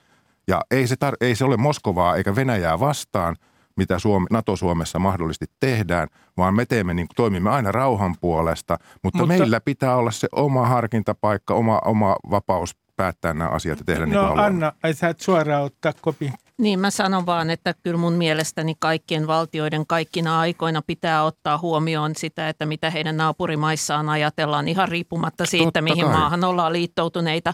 Ja 0.48 0.62
ei 0.72 0.88
se, 0.88 0.96
tar- 0.96 1.18
ei 1.22 1.36
se 1.36 1.46
ole 1.46 1.58
Moskovaa 1.58 2.16
eikä 2.16 2.36
Venäjää 2.36 2.80
vastaan– 2.80 3.36
mitä 3.78 4.00
Suomi, 4.00 4.28
NATO-Suomessa 4.32 5.00
mahdollisesti 5.00 5.46
tehdään, 5.60 6.08
vaan 6.38 6.56
me 6.56 6.66
teemme 6.66 6.94
niin, 6.94 7.08
toimimme 7.16 7.50
aina 7.50 7.72
rauhan 7.72 8.16
puolesta, 8.22 8.78
mutta, 9.04 9.20
mutta 9.20 9.26
meillä 9.26 9.62
pitää 9.62 9.96
olla 9.96 10.12
se 10.12 10.28
oma 10.32 10.66
harkintapaikka, 10.66 11.54
oma, 11.54 11.82
oma 11.86 12.16
vapaus 12.30 12.76
päättää 12.96 13.34
nämä 13.34 13.50
asiat 13.50 13.80
ja 13.80 13.86
tehdä 13.86 14.06
no, 14.06 14.22
niin 14.22 14.32
kuin 14.32 14.40
Anna, 14.40 14.74
ai 14.84 14.94
sä 14.94 15.10
et 15.10 15.20
suoraan 15.20 15.64
ottaa 15.64 15.94
kopi. 16.02 16.34
Niin 16.58 16.80
mä 16.80 16.90
sanon 16.90 17.26
vaan, 17.26 17.50
että 17.50 17.74
kyllä 17.84 17.98
mun 17.98 18.14
mielestäni 18.14 18.76
kaikkien 18.80 19.28
valtioiden 19.28 19.88
kaikkina 19.88 20.40
aikoina 20.40 20.82
pitää 20.88 21.24
ottaa 21.24 21.58
huomioon 21.58 22.16
sitä, 22.16 22.50
että 22.50 22.66
mitä 22.66 22.90
heidän 22.90 23.18
naapurimaissaan 23.18 24.10
ajatellaan 24.10 24.68
ihan 24.68 24.88
riippumatta 24.88 25.46
siitä, 25.46 25.66
Totta 25.66 25.82
mihin 25.82 26.06
kai. 26.06 26.14
maahan 26.14 26.44
ollaan 26.44 26.74
liittoutuneita. 26.74 27.54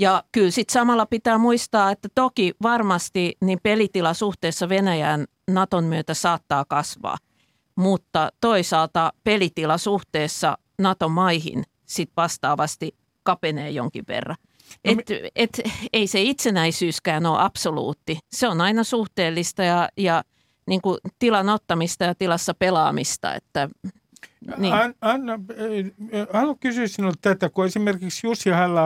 Ja 0.00 0.24
kyllä 0.32 0.50
sitten 0.50 0.72
samalla 0.72 1.06
pitää 1.06 1.38
muistaa, 1.38 1.90
että 1.90 2.08
toki 2.14 2.54
varmasti 2.62 3.36
niin 3.40 3.58
pelitila 3.62 4.14
suhteessa 4.14 4.68
Venäjään 4.68 5.24
Naton 5.50 5.84
myötä 5.84 6.14
saattaa 6.14 6.64
kasvaa, 6.64 7.16
mutta 7.76 8.28
toisaalta 8.40 9.12
pelitila 9.24 9.78
suhteessa 9.78 10.58
NATO-maihin 10.78 11.64
sit 11.86 12.10
vastaavasti 12.16 12.96
kapenee 13.22 13.70
jonkin 13.70 14.04
verran. 14.08 14.36
No, 14.86 14.92
et, 14.92 15.30
et, 15.36 15.60
ei 15.92 16.06
se 16.06 16.22
itsenäisyyskään 16.22 17.26
ole 17.26 17.42
absoluutti. 17.42 18.18
Se 18.32 18.48
on 18.48 18.60
aina 18.60 18.84
suhteellista 18.84 19.62
ja, 19.62 19.88
ja 19.96 20.22
niin 20.66 20.80
kuin 20.80 20.98
tilan 21.18 21.48
ottamista 21.48 22.04
ja 22.04 22.14
tilassa 22.14 22.54
pelaamista. 22.54 23.34
Että, 23.34 23.68
niin. 24.56 24.74
Anna, 25.00 25.40
haluan 26.32 26.58
kysyä 26.58 26.86
sinulta 26.86 27.18
tätä, 27.20 27.50
kun 27.50 27.66
esimerkiksi 27.66 28.26
Jussi 28.26 28.50
halla 28.50 28.82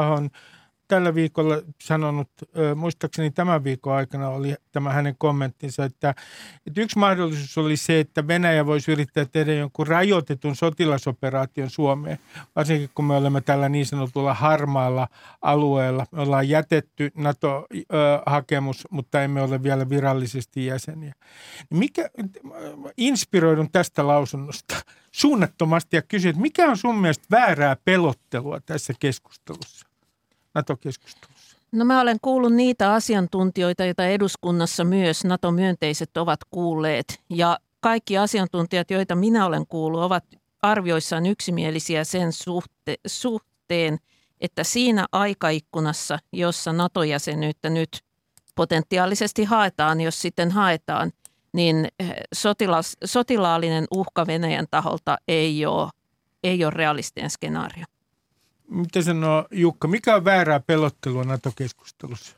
tällä 0.88 1.14
viikolla 1.14 1.54
sanonut, 1.82 2.28
muistaakseni 2.76 3.30
tämän 3.30 3.64
viikon 3.64 3.94
aikana 3.94 4.28
oli 4.28 4.54
tämä 4.72 4.92
hänen 4.92 5.14
kommenttinsa, 5.18 5.84
että, 5.84 6.14
että 6.66 6.80
yksi 6.80 6.98
mahdollisuus 6.98 7.58
oli 7.58 7.76
se, 7.76 8.00
että 8.00 8.28
Venäjä 8.28 8.66
voisi 8.66 8.92
yrittää 8.92 9.24
tehdä 9.24 9.54
jonkun 9.54 9.86
rajoitetun 9.86 10.56
sotilasoperaation 10.56 11.70
Suomeen, 11.70 12.18
varsinkin 12.56 12.90
kun 12.94 13.04
me 13.04 13.16
olemme 13.16 13.40
tällä 13.40 13.68
niin 13.68 13.86
sanotulla 13.86 14.34
harmaalla 14.34 15.08
alueella. 15.42 16.06
Me 16.10 16.20
ollaan 16.20 16.48
jätetty 16.48 17.10
NATO-hakemus, 17.14 18.88
mutta 18.90 19.22
emme 19.22 19.42
ole 19.42 19.62
vielä 19.62 19.88
virallisesti 19.88 20.66
jäseniä. 20.66 21.14
Mikä, 21.70 22.10
inspiroidun 22.96 23.70
tästä 23.72 24.06
lausunnosta 24.06 24.76
suunnattomasti 25.12 25.96
ja 25.96 26.02
kysyn, 26.02 26.30
että 26.30 26.42
mikä 26.42 26.66
on 26.66 26.76
sun 26.76 26.98
mielestä 26.98 27.26
väärää 27.30 27.76
pelottelua 27.84 28.60
tässä 28.60 28.92
keskustelussa? 29.00 29.93
NATO-keskustelussa? 30.54 31.56
No 31.72 31.84
mä 31.84 32.00
olen 32.00 32.18
kuullut 32.22 32.52
niitä 32.52 32.92
asiantuntijoita, 32.92 33.84
joita 33.84 34.06
eduskunnassa 34.06 34.84
myös 34.84 35.24
NATO-myönteiset 35.24 36.16
ovat 36.16 36.40
kuulleet. 36.50 37.20
Ja 37.30 37.58
kaikki 37.80 38.18
asiantuntijat, 38.18 38.90
joita 38.90 39.14
minä 39.14 39.46
olen 39.46 39.66
kuullut, 39.66 40.02
ovat 40.02 40.24
arvioissaan 40.62 41.26
yksimielisiä 41.26 42.04
sen 42.04 42.32
suhte- 42.32 43.00
suhteen, 43.06 43.98
että 44.40 44.64
siinä 44.64 45.06
aikaikkunassa, 45.12 46.18
jossa 46.32 46.72
NATO-jäsenyyttä 46.72 47.70
nyt 47.70 48.00
potentiaalisesti 48.54 49.44
haetaan, 49.44 50.00
jos 50.00 50.22
sitten 50.22 50.50
haetaan, 50.50 51.12
niin 51.52 51.88
eh, 52.00 52.14
sotilas, 52.34 52.96
sotilaallinen 53.04 53.86
uhka 53.90 54.26
Venäjän 54.26 54.66
taholta 54.70 55.16
ei 55.28 55.66
ole, 55.66 55.90
ei 56.44 56.64
ole 56.64 56.72
realistinen 56.74 57.30
skenaario. 57.30 57.84
Mitä 58.68 59.02
sanoo 59.02 59.46
Jukka, 59.50 59.88
mikä 59.88 60.14
on 60.16 60.24
väärää 60.24 60.60
pelottelua 60.60 61.24
NATO-keskustelussa? 61.24 62.36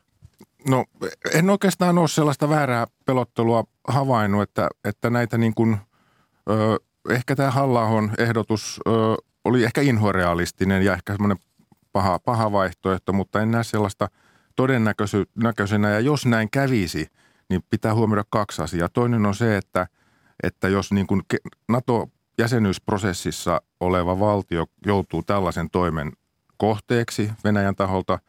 No 0.67 0.85
en 1.33 1.49
oikeastaan 1.49 1.97
ole 1.97 2.07
sellaista 2.07 2.49
väärää 2.49 2.87
pelottelua 3.05 3.63
havainnut, 3.87 4.41
että, 4.41 4.69
että 4.83 5.09
näitä 5.09 5.37
niin 5.37 5.53
kuin, 5.53 5.77
ö, 6.49 6.79
ehkä 7.09 7.35
tämä 7.35 7.51
halla 7.51 7.87
ehdotus 8.17 8.79
ö, 8.87 8.91
oli 9.45 9.63
ehkä 9.63 9.81
inhorealistinen 9.81 10.83
ja 10.83 10.93
ehkä 10.93 11.13
semmoinen 11.13 11.37
paha, 11.91 12.19
paha 12.19 12.51
vaihtoehto, 12.51 13.13
mutta 13.13 13.41
en 13.41 13.51
näe 13.51 13.63
sellaista 13.63 14.09
todennäköisenä. 14.55 15.89
Ja 15.89 15.99
jos 15.99 16.25
näin 16.25 16.49
kävisi, 16.51 17.07
niin 17.49 17.63
pitää 17.69 17.93
huomioida 17.93 18.23
kaksi 18.29 18.61
asiaa. 18.61 18.89
Toinen 18.89 19.25
on 19.25 19.35
se, 19.35 19.57
että, 19.57 19.87
että 20.43 20.67
jos 20.67 20.91
niin 20.91 21.07
kuin 21.07 21.21
NATO 21.69 22.09
jäsenyysprosessissa 22.37 23.61
oleva 23.79 24.19
valtio 24.19 24.65
joutuu 24.85 25.23
tällaisen 25.23 25.69
toimen 25.69 26.11
kohteeksi 26.57 27.31
Venäjän 27.43 27.75
taholta 27.75 28.19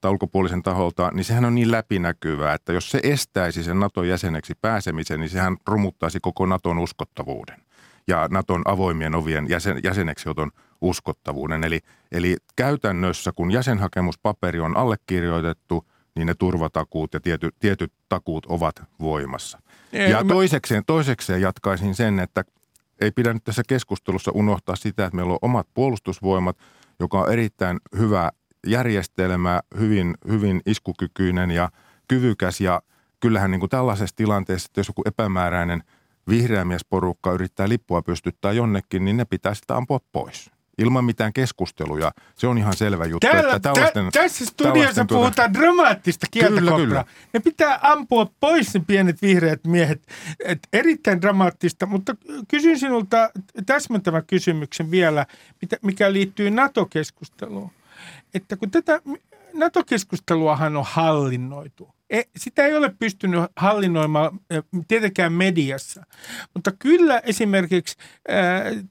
tai 0.00 0.10
ulkopuolisen 0.10 0.62
taholta, 0.62 1.10
niin 1.14 1.24
sehän 1.24 1.44
on 1.44 1.54
niin 1.54 1.70
läpinäkyvää, 1.70 2.54
että 2.54 2.72
jos 2.72 2.90
se 2.90 3.00
estäisi 3.02 3.62
sen 3.62 3.80
Naton 3.80 4.08
jäseneksi 4.08 4.54
pääsemisen, 4.60 5.20
niin 5.20 5.30
sehän 5.30 5.56
romuttaisi 5.66 6.20
koko 6.20 6.46
Naton 6.46 6.78
uskottavuuden 6.78 7.60
ja 8.06 8.28
Naton 8.30 8.62
avoimien 8.64 9.14
ovien 9.14 9.46
jäsen, 9.48 9.80
jäseneksioton 9.84 10.50
uskottavuuden. 10.80 11.64
Eli, 11.64 11.80
eli 12.12 12.36
käytännössä, 12.56 13.32
kun 13.32 13.50
jäsenhakemuspaperi 13.50 14.60
on 14.60 14.76
allekirjoitettu, 14.76 15.86
niin 16.14 16.26
ne 16.26 16.34
turvatakuut 16.34 17.14
ja 17.14 17.20
tiety, 17.20 17.48
tietyt 17.58 17.92
takuut 18.08 18.46
ovat 18.46 18.82
voimassa. 19.00 19.58
Ei, 19.92 20.10
ja 20.10 20.24
toisekseen, 20.24 20.84
toisekseen 20.86 21.40
jatkaisin 21.40 21.94
sen, 21.94 22.18
että 22.18 22.44
ei 23.00 23.10
pidä 23.10 23.32
nyt 23.32 23.44
tässä 23.44 23.62
keskustelussa 23.68 24.30
unohtaa 24.34 24.76
sitä, 24.76 25.06
että 25.06 25.16
meillä 25.16 25.32
on 25.32 25.38
omat 25.42 25.68
puolustusvoimat, 25.74 26.58
joka 27.00 27.20
on 27.20 27.32
erittäin 27.32 27.80
hyvä 27.96 28.30
järjestelmä, 28.66 29.60
hyvin, 29.78 30.14
hyvin 30.28 30.60
iskukykyinen 30.66 31.50
ja 31.50 31.70
kyvykäs. 32.08 32.60
Ja 32.60 32.82
kyllähän 33.20 33.50
niin 33.50 33.60
kuin 33.60 33.70
tällaisessa 33.70 34.16
tilanteessa, 34.16 34.66
että 34.66 34.80
jos 34.80 34.88
joku 34.88 35.02
epämääräinen 35.06 35.82
vihreämiesporukka 36.28 37.32
yrittää 37.32 37.68
lippua 37.68 38.02
pystyttää 38.02 38.52
jonnekin, 38.52 39.04
niin 39.04 39.16
ne 39.16 39.24
pitää 39.24 39.54
sitä 39.54 39.76
ampua 39.76 40.00
pois 40.12 40.50
ilman 40.78 41.04
mitään 41.04 41.32
keskusteluja. 41.32 42.12
Se 42.34 42.46
on 42.46 42.58
ihan 42.58 42.76
selvä 42.76 43.04
juttu. 43.04 43.26
Täällä, 43.26 43.56
että 43.56 43.72
tällaisten, 43.72 44.04
tä, 44.04 44.10
tässä 44.10 44.46
studiossa 44.46 45.04
tuota... 45.04 45.14
puhutaan 45.14 45.54
dramaattista 45.54 46.26
kieltä 46.30 46.60
kyllä, 46.60 46.76
kyllä. 46.76 47.04
Ne 47.32 47.40
pitää 47.40 47.78
ampua 47.82 48.26
pois 48.40 48.74
ne 48.74 48.82
pienet 48.86 49.22
vihreät 49.22 49.60
miehet. 49.66 50.02
Et 50.44 50.58
erittäin 50.72 51.20
dramaattista, 51.20 51.86
mutta 51.86 52.16
kysyn 52.48 52.78
sinulta 52.78 53.30
täsmentävä 53.66 54.22
kysymyksen 54.22 54.90
vielä, 54.90 55.26
mikä 55.82 56.12
liittyy 56.12 56.50
NATO-keskusteluun. 56.50 57.70
Että 58.34 58.56
kun 58.56 58.70
tätä 58.70 59.00
NATO-keskusteluahan 59.54 60.76
on 60.76 60.84
hallinnoitu– 60.86 61.88
E, 62.12 62.22
sitä 62.36 62.66
ei 62.66 62.74
ole 62.74 62.94
pystynyt 62.98 63.40
hallinnoimaan 63.56 64.40
e, 64.50 64.60
tietenkään 64.88 65.32
mediassa. 65.32 66.06
Mutta 66.54 66.72
kyllä 66.78 67.18
esimerkiksi 67.18 67.96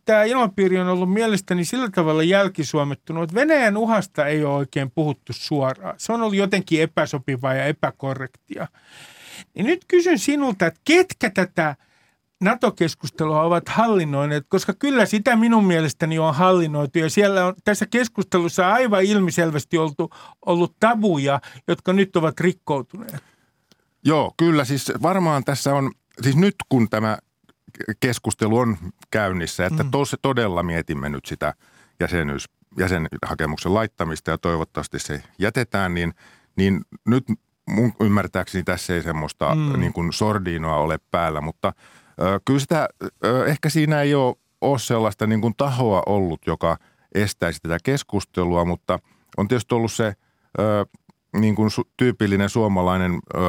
tämä 0.05 0.23
ilmapiiri 0.23 0.79
on 0.79 0.87
ollut 0.87 1.13
mielestäni 1.13 1.65
sillä 1.65 1.89
tavalla 1.89 2.23
jälkisuomettunut, 2.23 3.23
että 3.23 3.35
Venäjän 3.35 3.77
uhasta 3.77 4.27
ei 4.27 4.43
ole 4.43 4.55
oikein 4.55 4.91
puhuttu 4.91 5.33
suoraan. 5.33 5.95
Se 5.97 6.13
on 6.13 6.21
ollut 6.21 6.35
jotenkin 6.35 6.81
epäsopivaa 6.81 7.53
ja 7.53 7.65
epäkorrektia. 7.65 8.67
Niin 9.53 9.65
nyt 9.65 9.85
kysyn 9.87 10.19
sinulta, 10.19 10.65
että 10.65 10.81
ketkä 10.85 11.29
tätä– 11.29 11.75
NATO-keskustelua 12.41 13.41
ovat 13.41 13.69
hallinnoineet, 13.69 14.45
koska 14.49 14.73
kyllä 14.73 15.05
sitä 15.05 15.35
minun 15.35 15.65
mielestäni 15.65 16.19
on 16.19 16.35
hallinnoitu 16.35 16.99
ja 16.99 17.09
siellä 17.09 17.45
on 17.45 17.53
tässä 17.63 17.85
keskustelussa 17.85 18.73
aivan 18.73 19.03
ilmiselvästi 19.03 19.77
oltu, 19.77 20.09
ollut 20.45 20.75
tabuja, 20.79 21.39
jotka 21.67 21.93
nyt 21.93 22.15
ovat 22.15 22.39
rikkoutuneet. 22.39 23.23
Joo, 24.05 24.33
kyllä 24.37 24.65
siis 24.65 24.91
varmaan 25.01 25.43
tässä 25.43 25.75
on, 25.75 25.91
siis 26.21 26.35
nyt 26.35 26.55
kun 26.69 26.89
tämä 26.89 27.17
keskustelu 27.99 28.57
on 28.57 28.77
käynnissä, 29.11 29.65
että 29.65 29.83
mm. 29.83 29.91
tos, 29.91 30.15
todella 30.21 30.63
mietimme 30.63 31.09
nyt 31.09 31.25
sitä 31.25 31.53
jäsenyys, 31.99 32.45
jäsenhakemuksen 32.77 33.73
laittamista 33.73 34.31
ja 34.31 34.37
toivottavasti 34.37 34.99
se 34.99 35.23
jätetään, 35.39 35.93
niin, 35.93 36.13
niin 36.55 36.81
nyt 37.07 37.23
mun 37.69 37.93
ymmärtääkseni 37.99 38.63
tässä 38.63 38.95
ei 38.95 39.03
semmoista 39.03 39.55
mm. 39.55 39.79
niin 39.79 39.93
kuin 39.93 40.13
sordiinoa 40.13 40.77
ole 40.77 40.99
päällä, 41.11 41.41
mutta– 41.41 41.73
Kyllä 42.45 42.59
sitä, 42.59 42.89
ehkä 43.47 43.69
siinä 43.69 44.01
ei 44.01 44.15
ole, 44.15 44.35
ole 44.61 44.79
sellaista 44.79 45.27
niin 45.27 45.41
kuin 45.41 45.53
tahoa 45.57 46.03
ollut, 46.05 46.41
joka 46.47 46.77
estäisi 47.15 47.59
tätä 47.61 47.77
keskustelua, 47.83 48.65
mutta 48.65 48.99
on 49.37 49.47
tietysti 49.47 49.75
ollut 49.75 49.91
se 49.91 50.13
niin 51.37 51.55
kuin 51.55 51.71
su, 51.71 51.83
tyypillinen 51.97 52.49
suomalainen 52.49 53.19
ö, 53.35 53.39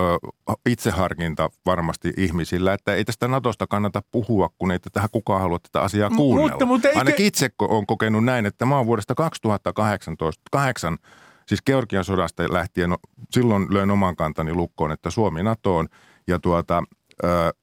itseharkinta 0.67 1.51
varmasti 1.67 2.13
ihmisillä, 2.17 2.73
että 2.73 2.95
ei 2.95 3.05
tästä 3.05 3.29
Natosta 3.29 3.67
kannata 3.67 4.03
puhua, 4.11 4.51
kun 4.59 4.71
ei 4.71 4.79
tähän 4.93 5.09
kukaan 5.13 5.41
halua 5.41 5.59
tätä 5.59 5.81
asiaa 5.81 6.11
kuunnella. 6.11 6.51
Mutta, 6.51 6.67
mutta 6.67 6.89
eikä... 6.89 6.99
Ainakin 6.99 7.27
itse 7.27 7.51
olen 7.59 7.87
kokenut 7.87 8.25
näin, 8.25 8.47
että 8.47 8.67
mä 8.67 8.77
oon 8.77 8.87
vuodesta 8.87 9.15
2018, 9.15 10.43
8, 10.53 10.99
siis 11.47 11.63
Georgian 11.63 12.05
sodasta 12.05 12.43
lähtien, 12.53 12.91
no, 12.91 12.97
silloin 13.31 13.67
löin 13.71 13.91
oman 13.91 14.17
kantani 14.17 14.55
lukkoon, 14.55 14.93
että 14.93 15.11
Suomi 15.11 15.43
NATOon 15.43 15.89
ja 16.27 16.39
tuota, 16.39 16.83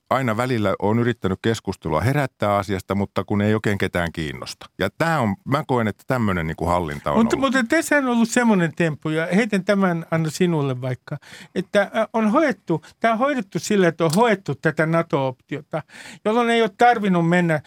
aina 0.10 0.38
välillä 0.38 0.76
on 0.80 1.00
yrittänyt 1.00 1.40
keskustelua 1.42 2.02
herättää 2.02 2.56
asiasta, 2.56 2.96
mutta 2.96 3.24
kun 3.24 3.42
ei 3.42 3.54
oikein 3.54 3.78
ketään 3.78 4.12
kiinnosta. 4.14 4.70
Ja 4.80 4.90
tämä 4.98 5.20
on, 5.20 5.36
mä 5.46 5.64
koen, 5.68 5.88
että 5.88 6.04
tämmöinen 6.08 6.48
niin 6.48 6.56
kuin 6.56 6.70
hallinta 6.70 7.12
on 7.12 7.18
mutta, 7.18 7.36
ollut. 7.36 7.54
Mutta 7.54 7.76
tässä 7.76 7.98
on 7.98 8.06
ollut 8.06 8.30
semmoinen 8.30 8.76
temppu, 8.76 9.10
ja 9.10 9.28
heitän 9.36 9.66
tämän 9.66 10.06
Anna 10.12 10.30
sinulle 10.30 10.82
vaikka, 10.82 11.18
että 11.56 11.92
on 12.14 12.32
hoettu, 12.32 12.82
tämä 13.00 13.14
on 13.14 13.20
hoidettu 13.20 13.60
sillä, 13.60 13.88
että 13.88 14.06
on 14.06 14.12
hoettu 14.16 14.56
tätä 14.56 14.86
NATO-optiota, 14.86 15.84
jolloin 16.26 16.50
ei 16.50 16.62
ole 16.62 16.72
tarvinnut 16.78 17.30
mennä 17.30 17.62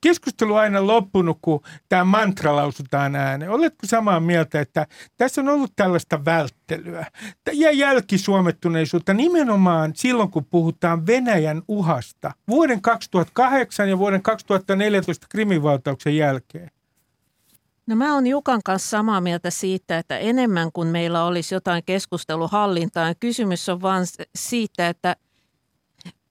keskustelu 0.00 0.54
on 0.54 0.60
aina 0.60 0.86
loppunut, 0.86 1.38
kun 1.42 1.60
tämä 1.88 2.04
mantra 2.04 2.56
lausutaan 2.56 3.16
ääneen. 3.16 3.50
Oletko 3.50 3.86
samaa 3.86 4.20
mieltä, 4.20 4.60
että 4.60 4.86
tässä 5.16 5.40
on 5.40 5.48
ollut 5.48 5.72
tällaista 5.76 6.24
välttelyä 6.24 7.06
ja 7.52 7.70
jälkisuomettuneisuutta 7.70 9.14
nimenomaan 9.14 9.92
silloin, 9.94 10.30
kun 10.30 10.44
puhutaan 10.44 11.06
Venäjän 11.06 11.62
uhasta 11.68 12.32
vuoden 12.48 12.82
2008 12.82 13.88
ja 13.88 13.98
vuoden 13.98 14.22
2014 14.22 15.26
krimivaltauksen 15.30 16.16
jälkeen? 16.16 16.70
No 17.86 17.96
mä 17.96 18.14
oon 18.14 18.26
Jukan 18.26 18.60
kanssa 18.64 18.88
samaa 18.88 19.20
mieltä 19.20 19.50
siitä, 19.50 19.98
että 19.98 20.18
enemmän 20.18 20.72
kuin 20.72 20.88
meillä 20.88 21.24
olisi 21.24 21.54
jotain 21.54 21.82
keskusteluhallintaa. 21.86 23.14
Kysymys 23.14 23.68
on 23.68 23.82
vain 23.82 24.04
siitä, 24.34 24.88
että 24.88 25.16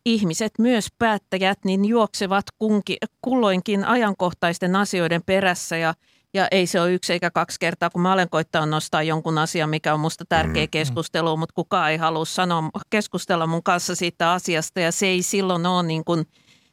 ihmiset, 0.06 0.54
myös 0.60 0.88
päättäjät, 0.98 1.60
niin 1.66 1.86
juoksevat 1.86 2.46
kunki, 2.60 2.98
kulloinkin 3.22 3.86
ajankohtaisten 3.86 4.76
asioiden 4.76 5.22
perässä 5.26 5.78
ja, 5.78 5.94
ja 6.34 6.48
ei 6.52 6.68
se 6.68 6.82
ole 6.82 6.94
yksi 6.94 7.14
eikä 7.14 7.32
kaksi 7.32 7.60
kertaa, 7.60 7.90
kun 7.90 8.02
mä 8.02 8.14
olen 8.14 8.30
koittanut 8.30 8.70
nostaa 8.70 9.04
jonkun 9.04 9.38
asian, 9.38 9.70
mikä 9.70 9.94
on 9.94 10.00
musta 10.00 10.26
tärkeä 10.30 10.66
mm, 10.66 10.70
keskustelu, 10.70 11.38
mutta 11.38 11.54
kukaan 11.56 11.92
ei 11.92 11.98
halua 11.98 12.26
sanoa, 12.26 12.70
keskustella 12.90 13.48
mun 13.48 13.64
kanssa 13.64 13.96
siitä 13.96 14.32
asiasta 14.32 14.80
ja 14.80 14.92
se 14.92 15.08
ei 15.08 15.22
silloin 15.22 15.66
ole 15.66 15.84
niin 15.84 16.06
kuin 16.06 16.26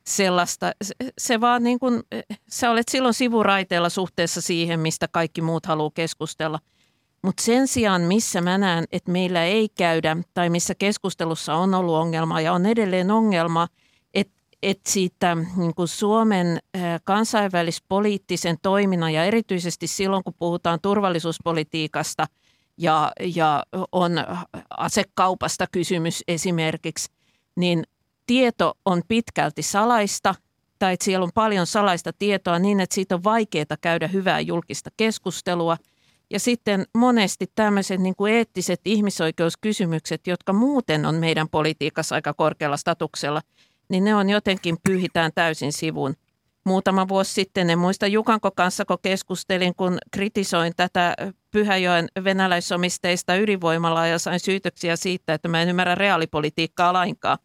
sellaista, 0.07 0.73
se, 0.83 0.95
se 1.19 1.41
vaan 1.41 1.63
niin 1.63 1.79
kuin, 1.79 2.03
sä 2.51 2.71
olet 2.71 2.89
silloin 2.89 3.15
sivuraiteella 3.15 3.89
suhteessa 3.89 4.41
siihen, 4.41 4.81
mistä 4.81 5.09
kaikki 5.09 5.41
muut 5.41 5.67
haluaa 5.67 5.91
keskustella– 5.95 6.59
mutta 7.23 7.43
sen 7.43 7.69
sijaan, 7.69 8.03
missä 8.03 8.41
mä 8.41 8.59
näen, 8.59 8.85
että 8.93 9.13
meillä 9.13 9.45
ei 9.45 9.69
käydä 9.69 10.17
tai 10.35 10.51
missä 10.51 10.75
keskustelussa 10.75 11.55
on 11.55 11.75
ollut 11.75 11.95
ongelma 11.95 12.41
ja 12.41 12.53
on 12.53 12.67
edelleen 12.67 13.11
ongelma, 13.11 13.69
että 14.15 14.43
et 14.63 14.81
siitä 14.87 15.37
niin 15.57 15.75
kuin 15.75 15.89
Suomen 15.89 16.59
kansainvälispoliittisen 17.05 18.57
toiminnan 18.63 19.13
ja 19.13 19.25
erityisesti 19.25 19.87
silloin, 19.87 20.25
kun 20.25 20.35
puhutaan 20.39 20.79
turvallisuuspolitiikasta 20.83 22.27
ja, 22.79 23.13
ja 23.35 23.63
on 23.93 24.13
asekaupasta 24.71 25.67
kysymys 25.73 26.25
esimerkiksi, 26.29 27.13
niin 27.57 27.85
tieto 28.27 28.75
on 28.85 29.03
pitkälti 29.09 29.63
salaista 29.63 30.35
tai 30.79 30.93
että 30.93 31.05
siellä 31.05 31.25
on 31.25 31.33
paljon 31.35 31.67
salaista 31.67 32.13
tietoa 32.19 32.59
niin, 32.59 32.81
että 32.81 32.95
siitä 32.95 33.15
on 33.15 33.25
vaikeaa 33.25 33.77
käydä 33.81 34.09
hyvää 34.09 34.41
julkista 34.41 34.91
keskustelua– 34.97 35.77
ja 36.33 36.41
sitten 36.41 36.87
monesti 36.95 37.47
tämmöiset 37.55 38.01
niin 38.01 38.17
kuin 38.17 38.33
eettiset 38.33 38.81
ihmisoikeuskysymykset, 38.85 40.27
jotka 40.27 40.53
muuten 40.53 41.07
on 41.07 41.15
meidän 41.15 41.49
politiikassa 41.49 42.15
aika 42.15 42.35
korkealla 42.35 42.77
statuksella, 42.77 43.43
niin 43.89 44.05
ne 44.05 44.15
on 44.15 44.31
jotenkin 44.31 44.77
pyyhitään 44.85 45.31
täysin 45.35 45.73
sivun. 45.73 46.15
Muutama 46.65 47.09
vuosi 47.09 47.33
sitten, 47.33 47.71
en 47.71 47.79
muista 47.79 48.07
Jukanko 48.07 48.51
kanssa, 48.51 48.85
kun 48.85 48.99
keskustelin, 49.03 49.75
kun 49.77 49.99
kritisoin 50.11 50.73
tätä 50.77 51.17
Pyhäjoen 51.51 52.09
venäläisomisteista 52.25 53.37
ydinvoimalaa 53.37 54.07
ja 54.07 54.19
sain 54.19 54.41
syytöksiä 54.41 54.97
siitä, 54.97 55.35
että 55.35 55.49
mä 55.49 55.63
en 55.63 55.69
ymmärrä 55.69 55.95
reaalipolitiikkaa 55.95 56.93
lainkaan. 56.93 57.39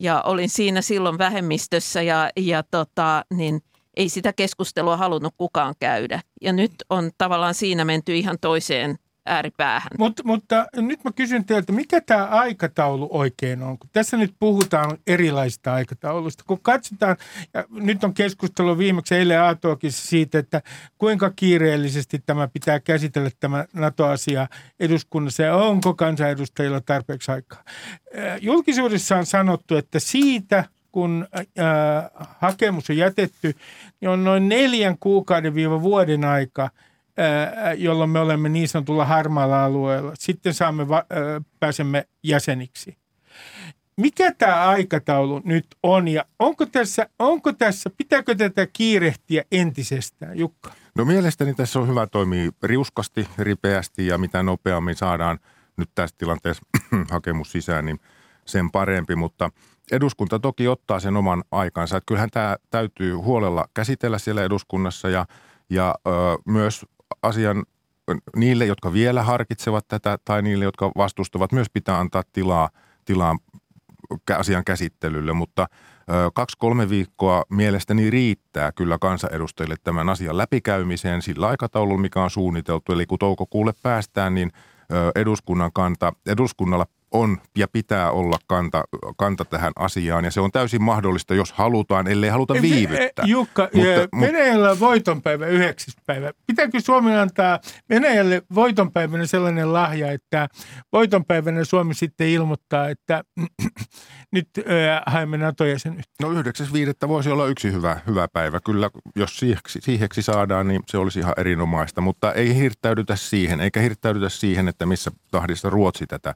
Ja 0.00 0.22
olin 0.22 0.48
siinä 0.48 0.82
silloin 0.82 1.18
vähemmistössä 1.18 2.02
ja, 2.02 2.30
ja 2.36 2.62
tota, 2.62 3.24
niin– 3.34 3.60
ei 3.96 4.08
sitä 4.08 4.32
keskustelua 4.32 4.96
halunnut 4.96 5.34
kukaan 5.36 5.74
käydä. 5.80 6.20
Ja 6.42 6.52
nyt 6.52 6.72
on 6.90 7.10
tavallaan 7.18 7.54
siinä 7.54 7.84
menty 7.84 8.16
ihan 8.16 8.38
toiseen 8.40 8.98
ääripäähän. 9.28 9.90
Mut, 9.98 10.20
mutta 10.24 10.66
nyt 10.76 11.04
mä 11.04 11.12
kysyn 11.12 11.44
teiltä, 11.44 11.72
mikä 11.72 12.00
tämä 12.00 12.24
aikataulu 12.24 13.08
oikein 13.10 13.62
on? 13.62 13.78
Kun 13.78 13.90
tässä 13.92 14.16
nyt 14.16 14.34
puhutaan 14.38 14.98
erilaisista 15.06 15.74
aikatauluista. 15.74 16.44
Kun 16.46 16.60
katsotaan, 16.62 17.16
ja 17.54 17.64
nyt 17.70 18.04
on 18.04 18.14
keskustelu 18.14 18.78
viimeksi 18.78 19.14
eilen 19.14 19.40
Aatoakin 19.40 19.92
siitä, 19.92 20.38
että 20.38 20.62
kuinka 20.98 21.30
kiireellisesti 21.36 22.18
tämä 22.26 22.48
pitää 22.48 22.80
käsitellä 22.80 23.30
tämä 23.40 23.64
NATO-asia 23.74 24.46
eduskunnassa 24.80 25.42
ja 25.42 25.56
onko 25.56 25.94
kansanedustajilla 25.94 26.80
tarpeeksi 26.80 27.30
aikaa. 27.30 27.64
Julkisuudessa 28.40 29.16
on 29.16 29.26
sanottu, 29.26 29.76
että 29.76 29.98
siitä– 29.98 30.64
kun 30.98 31.26
äh, 31.38 31.46
hakemus 32.40 32.90
on 32.90 32.96
jätetty, 32.96 33.54
niin 34.00 34.08
on 34.08 34.24
noin 34.24 34.48
neljän 34.48 34.98
kuukauden 35.00 35.54
viiva 35.54 35.82
vuoden 35.82 36.24
aika, 36.24 36.62
äh, 36.62 37.74
jolloin 37.76 38.10
me 38.10 38.20
olemme 38.20 38.48
niin 38.48 38.68
sanotulla 38.68 39.04
harmaalla 39.04 39.64
alueella. 39.64 40.12
Sitten 40.18 40.54
saamme 40.54 40.88
va- 40.88 41.06
äh, 41.12 41.44
pääsemme 41.60 42.08
jäseniksi. 42.22 42.98
Mikä 43.96 44.32
tämä 44.38 44.68
aikataulu 44.68 45.40
nyt 45.44 45.66
on 45.82 46.08
ja 46.08 46.24
onko 46.38 46.66
tässä, 46.66 47.08
onko 47.18 47.52
tässä, 47.52 47.90
pitääkö 47.96 48.34
tätä 48.34 48.66
kiirehtiä 48.72 49.42
entisestään, 49.52 50.38
Jukka? 50.38 50.72
No 50.94 51.04
mielestäni 51.04 51.54
tässä 51.54 51.78
on 51.78 51.88
hyvä 51.88 52.06
toimia 52.06 52.50
riuskasti, 52.62 53.28
ripeästi 53.38 54.06
ja 54.06 54.18
mitä 54.18 54.42
nopeammin 54.42 54.96
saadaan 54.96 55.38
nyt 55.76 55.90
tässä 55.94 56.16
tilanteessa 56.18 56.62
hakemus 57.10 57.52
sisään, 57.52 57.84
niin 57.84 58.00
sen 58.44 58.70
parempi, 58.70 59.16
mutta 59.16 59.50
eduskunta 59.92 60.38
toki 60.38 60.68
ottaa 60.68 61.00
sen 61.00 61.16
oman 61.16 61.44
aikansa. 61.50 61.96
Että 61.96 62.06
kyllähän 62.06 62.30
tämä 62.30 62.56
täytyy 62.70 63.14
huolella 63.14 63.68
käsitellä 63.74 64.18
siellä 64.18 64.42
eduskunnassa 64.42 65.08
ja, 65.08 65.26
ja 65.70 65.94
ö, 66.06 66.10
myös 66.44 66.86
asian 67.22 67.64
niille, 68.36 68.66
jotka 68.66 68.92
vielä 68.92 69.22
harkitsevat 69.22 69.88
tätä 69.88 70.18
tai 70.24 70.42
niille, 70.42 70.64
jotka 70.64 70.90
vastustavat, 70.96 71.52
myös 71.52 71.66
pitää 71.72 71.98
antaa 71.98 72.22
tilaa, 72.32 72.70
tilaa 73.04 73.36
asian 74.38 74.64
käsittelylle, 74.64 75.32
mutta 75.32 75.66
kaksi-kolme 76.34 76.88
viikkoa 76.88 77.44
mielestäni 77.50 78.10
riittää 78.10 78.72
kyllä 78.72 78.98
kansanedustajille 79.00 79.76
tämän 79.84 80.08
asian 80.08 80.38
läpikäymiseen 80.38 81.22
sillä 81.22 81.48
aikataululla, 81.48 82.00
mikä 82.00 82.22
on 82.22 82.30
suunniteltu. 82.30 82.92
Eli 82.92 83.06
kun 83.06 83.18
toukokuulle 83.18 83.72
päästään, 83.82 84.34
niin 84.34 84.52
eduskunnan 85.14 85.70
kanta, 85.74 86.12
eduskunnalla 86.26 86.86
on 87.12 87.38
ja 87.56 87.68
pitää 87.68 88.10
olla 88.10 88.38
kanta, 88.46 88.84
kanta 89.16 89.44
tähän 89.44 89.72
asiaan 89.76 90.24
ja 90.24 90.30
se 90.30 90.40
on 90.40 90.52
täysin 90.52 90.82
mahdollista, 90.82 91.34
jos 91.34 91.52
halutaan, 91.52 92.08
ellei 92.08 92.30
haluta 92.30 92.54
viivyttää. 92.62 93.24
Jukka, 93.26 93.68
mutta, 93.74 94.20
Venäjällä 94.20 94.70
on 94.70 94.80
voitonpäivä 94.80 95.46
9. 95.46 95.94
päivä. 96.06 96.32
Pitääkö 96.46 96.80
Suomi 96.80 97.16
antaa 97.16 97.58
Venäjälle 97.90 98.42
voitonpäivänä 98.54 99.26
sellainen 99.26 99.72
lahja, 99.72 100.12
että 100.12 100.48
voitonpäivänä 100.92 101.64
Suomi 101.64 101.94
sitten 101.94 102.28
ilmoittaa, 102.28 102.88
että 102.88 103.24
nyt 104.32 104.48
äh, 104.58 105.02
haemme 105.06 105.38
NATO-jäsenyyttä? 105.38 106.12
No 106.22 106.32
9.5. 106.32 107.08
voisi 107.08 107.30
olla 107.30 107.46
yksi 107.46 107.72
hyvä, 107.72 108.00
hyvä 108.06 108.28
päivä. 108.32 108.60
Kyllä, 108.60 108.90
jos 109.16 109.38
siiheksi, 109.38 109.78
siiheksi 109.82 110.22
saadaan, 110.22 110.68
niin 110.68 110.82
se 110.86 110.98
olisi 110.98 111.18
ihan 111.18 111.34
erinomaista, 111.36 112.00
mutta 112.00 112.32
ei 112.32 112.54
hirttäydytä 112.54 113.16
siihen, 113.16 113.60
eikä 113.60 113.80
hirttäydytä 113.80 114.28
siihen, 114.28 114.68
että 114.68 114.86
missä 114.86 115.10
tahdissa 115.30 115.70
Ruotsi 115.70 116.06
tätä 116.06 116.34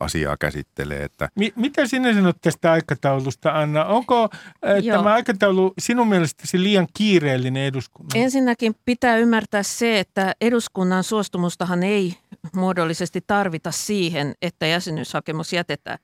asiaa 0.00 0.36
käsittelee. 0.36 1.04
Että... 1.04 1.28
Mi- 1.34 1.52
mitä 1.56 1.86
sinä 1.86 2.14
sanot 2.14 2.36
tästä 2.40 2.72
aikataulusta, 2.72 3.60
Anna? 3.60 3.84
Onko 3.84 4.22
äh, 4.22 4.84
tämä 4.92 5.14
aikataulu 5.14 5.74
sinun 5.78 6.08
mielestäsi 6.08 6.62
liian 6.62 6.86
kiireellinen 6.94 7.62
eduskunnan? 7.62 8.10
Ensinnäkin 8.14 8.74
pitää 8.84 9.16
ymmärtää 9.16 9.62
se, 9.62 10.00
että 10.00 10.34
eduskunnan 10.40 11.04
suostumustahan 11.04 11.82
ei 11.82 12.14
muodollisesti 12.54 13.20
tarvita 13.26 13.70
siihen, 13.70 14.34
että 14.42 14.66
jäsenyyshakemus 14.66 15.52
jätetään. 15.52 15.98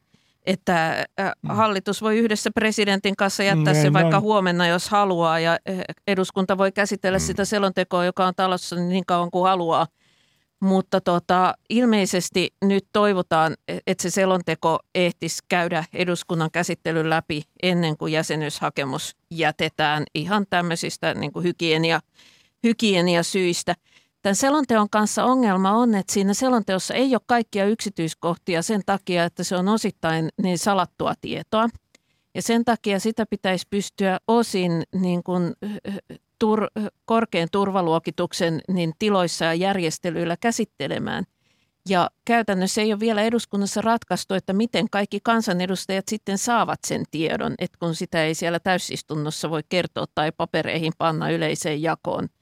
Että 0.47 1.07
äh, 1.21 1.33
mm. 1.43 1.51
hallitus 1.51 2.03
voi 2.03 2.19
yhdessä 2.19 2.51
presidentin 2.55 3.17
kanssa 3.17 3.43
jättää 3.43 3.75
se 3.75 3.93
vaikka 3.93 4.21
huomenna, 4.21 4.67
jos 4.67 4.89
haluaa, 4.89 5.39
ja 5.39 5.53
äh, 5.53 5.79
eduskunta 6.07 6.59
voi 6.59 6.73
käsitellä 6.73 7.19
mm. 7.19 7.23
sitä 7.23 7.45
selontekoa, 7.45 8.05
joka 8.05 8.27
on 8.27 8.35
talossa 8.37 8.77
niin 8.77 9.07
kauan 9.07 9.31
kuin 9.31 9.49
haluaa– 9.49 9.87
mutta 10.63 11.01
tota, 11.01 11.55
ilmeisesti 11.69 12.55
nyt 12.65 12.85
toivotaan, 12.93 13.57
että 13.87 14.03
se 14.03 14.11
selonteko 14.11 14.79
ehtisi 14.95 15.43
käydä 15.49 15.85
eduskunnan 15.93 16.51
käsittelyn 16.51 17.11
läpi 17.11 17.43
ennen 17.63 17.97
kuin 17.97 18.13
jäsenyyshakemus 18.13 19.17
jätetään 19.31 20.05
ihan 20.15 20.47
tämmöisistä 20.51 21.15
niin 21.15 21.33
kuin 21.33 21.45
hygienia, 21.45 22.01
hygieniasyistä. 22.65 23.75
Tämän 24.23 24.37
selonteon 24.37 24.91
kanssa 24.91 25.25
ongelma 25.25 25.73
on, 25.73 25.95
että 25.95 26.13
siinä 26.13 26.35
selonteossa 26.35 26.95
ei 26.95 27.15
ole 27.15 27.21
kaikkia 27.27 27.65
yksityiskohtia 27.65 28.63
sen 28.63 28.83
takia, 28.87 29.25
että 29.25 29.45
se 29.45 29.57
on 29.57 29.69
osittain 29.69 30.29
niin 30.43 30.59
salattua 30.59 31.15
tietoa. 31.21 31.69
Ja 32.35 32.43
sen 32.43 32.65
takia 32.65 33.01
sitä 33.01 33.27
pitäisi 33.27 33.67
pystyä 33.71 34.19
osin 34.29 34.83
niin 34.95 35.23
kuin, 35.23 35.53
tur, 36.43 36.67
korkean 37.05 37.49
turvaluokituksen 37.53 38.61
niin 38.69 38.93
tiloissa 38.99 39.45
ja 39.45 39.55
järjestelyillä 39.55 40.37
käsittelemään. 40.37 41.25
Ja 41.89 42.11
käytännössä 42.25 42.81
ei 42.81 42.93
ole 42.93 43.01
vielä 43.01 43.23
eduskunnassa 43.23 43.81
ratkaistu, 43.81 44.35
että 44.35 44.53
miten 44.53 44.91
kaikki 44.91 45.19
kansanedustajat 45.23 46.09
sitten 46.09 46.39
saavat 46.39 46.79
sen 46.87 47.05
tiedon, 47.11 47.55
että 47.59 47.79
kun 47.79 47.95
sitä 47.95 48.25
ei 48.25 48.35
siellä 48.35 48.61
täysistunnossa 48.61 49.51
voi 49.51 49.63
kertoa 49.69 50.05
tai 50.15 50.33
papereihin 50.37 50.93
panna 50.99 51.31
yleiseen 51.31 51.83
jakoon– 51.83 52.29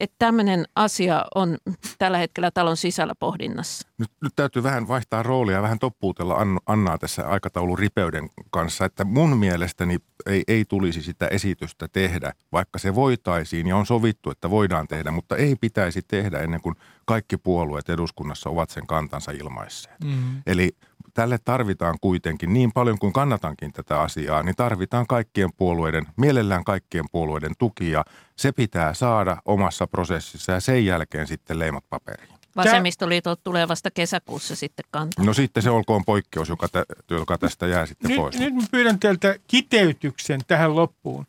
että 0.00 0.16
tämmöinen 0.18 0.64
asia 0.74 1.24
on 1.34 1.58
tällä 1.98 2.18
hetkellä 2.18 2.50
talon 2.50 2.76
sisällä 2.76 3.14
pohdinnassa. 3.18 3.88
Nyt, 3.98 4.10
nyt 4.22 4.32
täytyy 4.36 4.62
vähän 4.62 4.88
vaihtaa 4.88 5.22
roolia 5.22 5.54
ja 5.54 5.62
vähän 5.62 5.78
toppuutella 5.78 6.36
Annaa 6.66 6.98
tässä 6.98 7.28
aikataulun 7.28 7.78
ripeyden 7.78 8.30
kanssa, 8.50 8.84
että 8.84 9.04
mun 9.04 9.36
mielestäni 9.36 9.96
ei, 10.26 10.42
ei 10.48 10.64
tulisi 10.64 11.02
sitä 11.02 11.28
esitystä 11.28 11.88
tehdä, 11.92 12.32
vaikka 12.52 12.78
se 12.78 12.94
voitaisiin 12.94 13.66
ja 13.66 13.76
on 13.76 13.86
sovittu, 13.86 14.30
että 14.30 14.50
voidaan 14.50 14.88
tehdä, 14.88 15.10
mutta 15.10 15.36
ei 15.36 15.56
pitäisi 15.60 16.02
tehdä 16.08 16.38
ennen 16.38 16.60
kuin 16.60 16.74
kaikki 17.04 17.36
puolueet 17.36 17.88
eduskunnassa 17.88 18.50
ovat 18.50 18.70
sen 18.70 18.86
kantansa 18.86 19.32
ilmaisseet. 19.32 20.04
Mm. 20.04 20.42
Eli 20.46 20.76
tälle 21.16 21.38
tarvitaan 21.44 21.98
kuitenkin 22.00 22.52
niin 22.52 22.72
paljon 22.72 22.98
kuin 22.98 23.12
kannatankin 23.12 23.72
tätä 23.72 24.00
asiaa, 24.00 24.42
niin 24.42 24.56
tarvitaan 24.56 25.06
kaikkien 25.06 25.50
puolueiden, 25.56 26.06
mielellään 26.16 26.64
kaikkien 26.64 27.04
puolueiden 27.12 27.52
tuki 27.58 27.90
ja 27.90 28.04
se 28.36 28.52
pitää 28.52 28.94
saada 28.94 29.36
omassa 29.44 29.86
prosessissa 29.86 30.52
ja 30.52 30.60
sen 30.60 30.86
jälkeen 30.86 31.26
sitten 31.26 31.58
leimat 31.58 31.84
paperiin. 31.90 32.28
Vasemmistoliitot 32.56 33.40
tulee 33.42 33.68
vasta 33.68 33.90
kesäkuussa 33.90 34.56
sitten 34.56 34.84
kantaa. 34.90 35.24
No 35.24 35.34
sitten 35.34 35.62
se 35.62 35.70
olkoon 35.70 36.04
poikkeus, 36.04 36.48
joka, 36.48 36.68
tä, 36.68 36.84
joka 37.10 37.38
tästä 37.38 37.66
jää 37.66 37.86
sitten 37.86 38.08
nyt, 38.08 38.16
pois. 38.16 38.38
Nyt 38.38 38.54
mä 38.54 38.62
pyydän 38.70 38.98
teiltä 38.98 39.36
kiteytyksen 39.48 40.40
tähän 40.46 40.76
loppuun. 40.76 41.26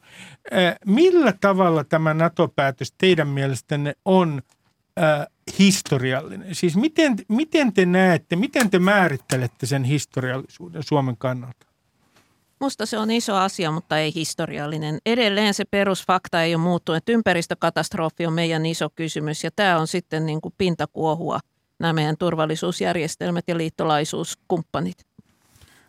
Millä 0.86 1.34
tavalla 1.42 1.84
tämä 1.84 2.14
NATO-päätös 2.14 2.94
teidän 2.98 3.28
mielestänne 3.28 3.94
on 4.06 4.42
äh, 4.98 5.28
historiallinen? 5.60 6.56
Siis 6.56 6.76
miten, 6.78 7.16
miten 7.28 7.74
te 7.74 7.86
näette, 7.86 8.36
miten 8.36 8.70
te 8.70 8.80
määrittelette 8.80 9.66
sen 9.66 9.84
historiallisuuden 9.84 10.84
Suomen 10.84 11.18
kannalta? 11.18 11.68
Musta 12.60 12.86
se 12.86 12.98
on 12.98 13.12
iso 13.12 13.36
asia, 13.36 13.72
mutta 13.72 13.98
ei 13.98 14.16
historiallinen. 14.16 14.98
Edelleen 15.06 15.54
se 15.54 15.66
perusfakta 15.66 16.44
ei 16.44 16.56
ole 16.56 16.64
muuttunut, 16.64 16.98
että 16.98 17.12
ympäristökatastrofi 17.12 18.26
on 18.26 18.34
meidän 18.34 18.66
iso 18.66 18.90
kysymys 18.96 19.44
ja 19.44 19.52
tämä 19.56 19.80
on 19.80 19.88
sitten 19.88 20.26
niin 20.26 20.42
kuin 20.42 20.54
pintakuohua 20.58 21.40
nämä 21.80 21.94
meidän 21.94 22.18
turvallisuusjärjestelmät 22.18 23.46
ja 23.48 23.58
liittolaisuuskumppanit. 23.58 25.06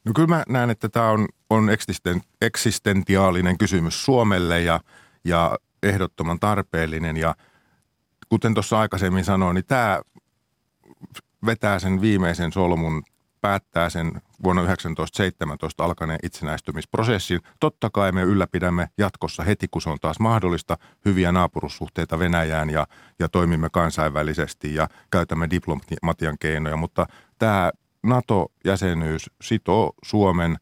No 0.05 0.13
kyllä 0.15 0.29
mä 0.29 0.45
näen, 0.49 0.71
että 0.71 0.89
tämä 0.89 1.11
on, 1.11 1.29
on 1.51 1.69
eksistentiaalinen 2.41 3.59
kysymys 3.59 4.05
Suomelle 4.05 4.63
ja, 4.63 4.81
ja 5.25 5.59
ehdottoman 5.83 6.41
tarpeellinen 6.41 7.17
ja– 7.17 7.35
kuten 8.29 8.55
tuossa 8.55 8.81
aikaisemmin 8.81 9.25
sanoin, 9.25 9.55
niin 9.55 9.67
tämä 9.67 10.01
vetää 11.47 11.79
sen 11.79 12.01
viimeisen 12.01 12.53
solmun, 12.53 13.03
päättää 13.41 13.91
sen 13.91 14.23
vuonna 14.43 14.63
1917 14.63 15.85
alkaneen 15.85 16.19
itsenäistymisprosessin. 16.23 17.41
Totta 17.61 17.91
kai 17.91 18.13
me 18.13 18.23
ylläpidämme 18.23 18.89
jatkossa 18.99 19.43
heti, 19.43 19.69
kun 19.71 19.83
se 19.83 19.91
on 19.91 19.99
taas 20.01 20.21
mahdollista, 20.21 20.77
hyviä 21.05 21.33
naapurussuhteita 21.33 22.19
Venäjään 22.19 22.71
ja, 22.71 22.87
ja 23.19 23.29
toimimme 23.29 23.69
kansainvälisesti 23.73 24.75
ja 24.75 24.89
käytämme 25.11 25.51
diplomatian 25.51 26.39
keinoja, 26.41 26.77
mutta 26.77 27.07
tämä 27.39 27.71
NATO-jäsenyys 28.03 29.31
sitoo 29.43 29.93
Suomen 30.05 30.57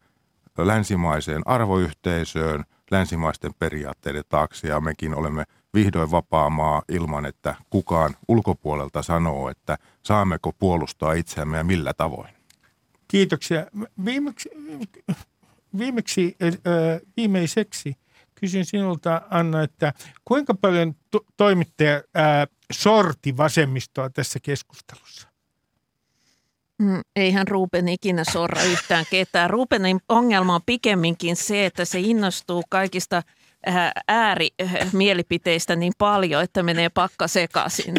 länsimaiseen 0.59 1.43
arvoyhteisöön, 1.45 2.65
länsimaisten 2.91 3.55
periaatteiden 3.59 4.25
taakse 4.29 4.69
ja 4.69 4.81
mekin 4.81 5.15
olemme 5.15 5.45
vihdoin 5.77 6.11
vapaa 6.11 6.51
maa 6.51 6.83
ilman, 6.89 7.27
että 7.27 7.55
kukaan 7.71 8.17
ulkopuolelta 8.29 9.03
sanoo, 9.03 9.51
että 9.51 9.79
saammeko 10.03 10.53
puolustaa 10.53 11.12
itseämme 11.12 11.57
ja 11.57 11.65
millä 11.65 11.93
tavoin. 11.95 12.35
Kiitoksia. 13.09 13.67
Viimeksi, 14.05 14.51
viimeksi 15.79 16.37
viimeiseksi 17.17 17.97
kysyn 18.41 18.65
sinulta, 18.65 19.23
Anna, 19.31 19.62
että 19.62 19.93
kuinka 20.25 20.55
paljon 20.55 20.95
to- 21.11 21.25
toimittaja 21.37 22.03
ää, 22.15 22.47
sorti 22.73 23.37
vasemmistoa 23.37 24.11
tässä 24.11 24.39
keskustelussa? 24.43 25.29
Mm, 26.79 27.01
eihän 27.17 27.49
Ruben 27.49 27.89
ikinä 27.89 28.25
sorra 28.33 28.62
yhtään 28.62 29.05
ketään. 29.11 29.51
Rubenin 29.51 30.01
ongelma 30.09 30.55
on 30.55 30.61
pikemminkin 30.67 31.37
se, 31.37 31.67
että 31.67 31.85
se 31.85 32.01
innostuu 32.01 32.62
kaikista– 32.69 33.23
äärimielipiteistä 34.09 35.77
niin 35.77 35.93
paljon, 35.99 36.43
että 36.43 36.63
menee 36.63 36.89
pakka 36.89 37.29
sekaisin. 37.29 37.95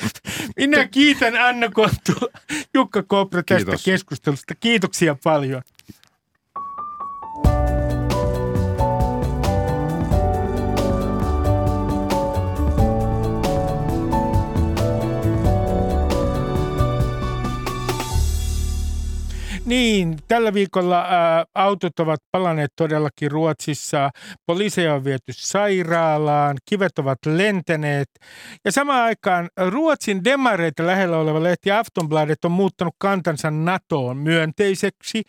Minä 0.56 0.88
kiitän 0.88 1.36
Anna 1.36 1.68
Kontula, 1.68 2.32
Jukka 2.74 3.02
Kopra 3.02 3.42
tästä 3.42 3.64
Kiitos. 3.66 3.84
keskustelusta. 3.84 4.54
Kiitoksia 4.54 5.16
paljon. 5.24 5.62
Niin, 19.66 20.16
tällä 20.28 20.54
viikolla 20.54 21.00
ää, 21.00 21.44
autot 21.54 21.98
ovat 22.00 22.20
palanneet 22.30 22.72
todellakin 22.76 23.30
Ruotsissa. 23.30 24.10
Poliiseja 24.46 24.94
on 24.94 25.04
viety 25.04 25.32
sairaalaan, 25.32 26.56
kivet 26.68 26.98
ovat 26.98 27.18
lentäneet. 27.26 28.08
Ja 28.64 28.72
samaan 28.72 29.02
aikaan 29.02 29.48
Ruotsin 29.70 30.24
demareita 30.24 30.86
lähellä 30.86 31.18
oleva 31.18 31.42
lehti 31.42 31.70
Aftonbladet 31.70 32.44
on 32.44 32.52
muuttanut 32.52 32.94
kantansa 32.98 33.50
NATOon 33.50 34.16
myönteiseksi. 34.16 35.22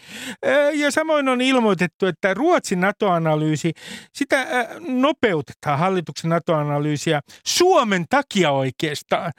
Ää, 0.45 0.71
ja 0.71 0.91
samoin 0.91 1.30
on 1.30 1.41
ilmoitettu, 1.41 2.06
että 2.06 2.34
Ruotsin 2.34 2.82
NATO-analyysi, 2.82 3.71
sitä 4.13 4.39
ää, 4.39 4.67
nopeutetaan 4.88 5.80
hallituksen 5.80 6.30
NATO-analyysiä 6.30 7.21
Suomen 7.48 8.06
takia 8.10 8.52
oikeastaan. 8.52 9.32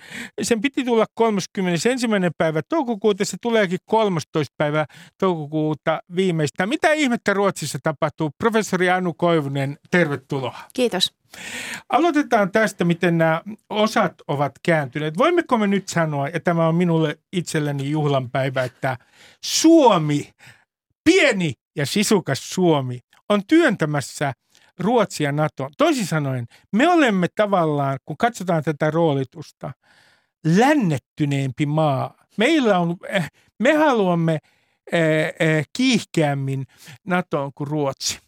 Sen 0.43 0.61
piti 0.61 0.85
tulla 0.85 1.07
31. 1.15 1.99
päivä 2.39 2.61
toukokuuta, 2.69 3.25
se 3.25 3.37
tuleekin 3.43 3.79
13. 3.85 4.55
päivä 4.59 4.86
toukokuuta 5.19 6.01
viimeistä. 6.17 6.67
Mitä 6.67 6.93
ihmettä 6.93 7.35
Ruotsissa 7.35 7.79
tapahtuu? 7.83 8.31
Professori 8.39 8.91
Anu 8.91 9.15
Koivunen, 9.15 9.79
tervetuloa. 9.91 10.59
Kiitos. 10.73 11.13
Aloitetaan 11.89 12.53
tästä, 12.53 12.85
miten 12.85 13.19
nämä 13.19 13.43
osat 13.71 14.15
ovat 14.29 14.53
kääntyneet. 14.63 15.19
Voimmeko 15.19 15.59
me 15.59 15.67
nyt 15.67 15.89
sanoa, 15.89 16.29
ja 16.29 16.41
tämä 16.41 16.69
on 16.69 16.75
minulle 16.75 17.19
itselleni 17.33 17.91
juhlanpäivä, 17.91 18.65
että 18.65 18.97
Suomi, 19.45 20.31
pieni 21.05 21.53
ja 21.77 21.87
sisukas 21.87 22.51
Suomi, 22.51 22.99
on 23.29 23.43
työntämässä 23.47 24.33
Ruotsia 24.79 25.33
NATOon. 25.33 25.71
Toisin 25.79 26.07
sanoen, 26.07 26.47
me 26.73 26.89
olemme 26.89 27.27
tavallaan, 27.35 27.99
kun 28.05 28.17
katsotaan 28.17 28.63
tätä 28.63 28.91
roolitusta, 28.91 29.73
lännettyneempi 30.47 31.67
maa. 31.67 32.15
Meillä 32.37 32.79
on, 32.79 32.97
eh, 33.09 33.31
me 33.63 33.73
haluamme 33.73 34.39
kiihkeämmin 35.73 36.65
NATOon 37.07 37.51
kuin 37.55 37.69
Ruotsi? 37.69 38.19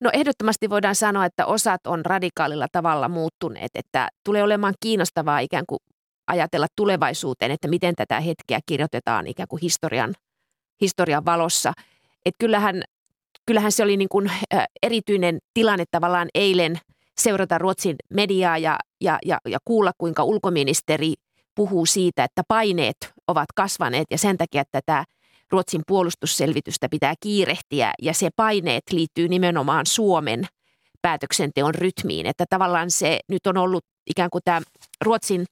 No 0.00 0.10
ehdottomasti 0.12 0.70
voidaan 0.70 0.94
sanoa, 0.94 1.24
että 1.24 1.46
osat 1.46 1.86
on 1.86 2.06
radikaalilla 2.06 2.66
tavalla 2.72 3.08
muuttuneet, 3.08 3.70
että 3.74 4.08
tulee 4.24 4.42
olemaan 4.42 4.74
kiinnostavaa 4.80 5.38
ikään 5.38 5.64
kuin 5.68 5.78
ajatella 6.26 6.66
tulevaisuuteen, 6.76 7.50
että 7.50 7.68
miten 7.68 7.94
tätä 7.94 8.20
hetkeä 8.20 8.60
kirjoitetaan 8.66 9.26
ikään 9.26 9.48
kuin 9.48 9.60
historian, 9.62 10.14
historian 10.80 11.24
valossa. 11.24 11.72
Et 12.26 12.34
kyllähän, 12.38 12.82
kyllähän 13.46 13.72
se 13.72 13.82
oli 13.82 13.96
niin 13.96 14.08
kuin 14.08 14.32
erityinen 14.82 15.38
tilanne 15.54 15.84
tavallaan 15.90 16.28
eilen 16.34 16.78
seurata 17.20 17.58
Ruotsin 17.58 17.96
mediaa 18.10 18.58
ja, 18.58 18.78
ja, 19.00 19.18
ja, 19.24 19.38
ja 19.48 19.58
kuulla, 19.64 19.92
kuinka 19.98 20.24
ulkoministeri 20.24 21.14
puhuu 21.54 21.86
siitä, 21.86 22.24
että 22.24 22.42
paineet 22.48 22.96
ovat 23.26 23.46
kasvaneet 23.54 24.06
ja 24.10 24.18
sen 24.18 24.38
takia 24.38 24.64
tätä 24.70 25.04
Ruotsin 25.52 25.82
puolustusselvitystä 25.86 26.88
pitää 26.90 27.14
kiirehtiä 27.20 27.92
ja 28.02 28.14
se 28.14 28.28
paineet 28.36 28.82
liittyy 28.92 29.28
nimenomaan 29.28 29.86
Suomen 29.86 30.44
päätöksenteon 31.02 31.74
rytmiin. 31.74 32.26
Että 32.26 32.44
tavallaan 32.50 32.90
se 32.90 33.18
nyt 33.28 33.46
on 33.46 33.56
ollut 33.56 33.84
ikään 34.06 34.30
kuin 34.30 34.42
tämä 34.44 34.60
Ruotsin, 35.04 35.44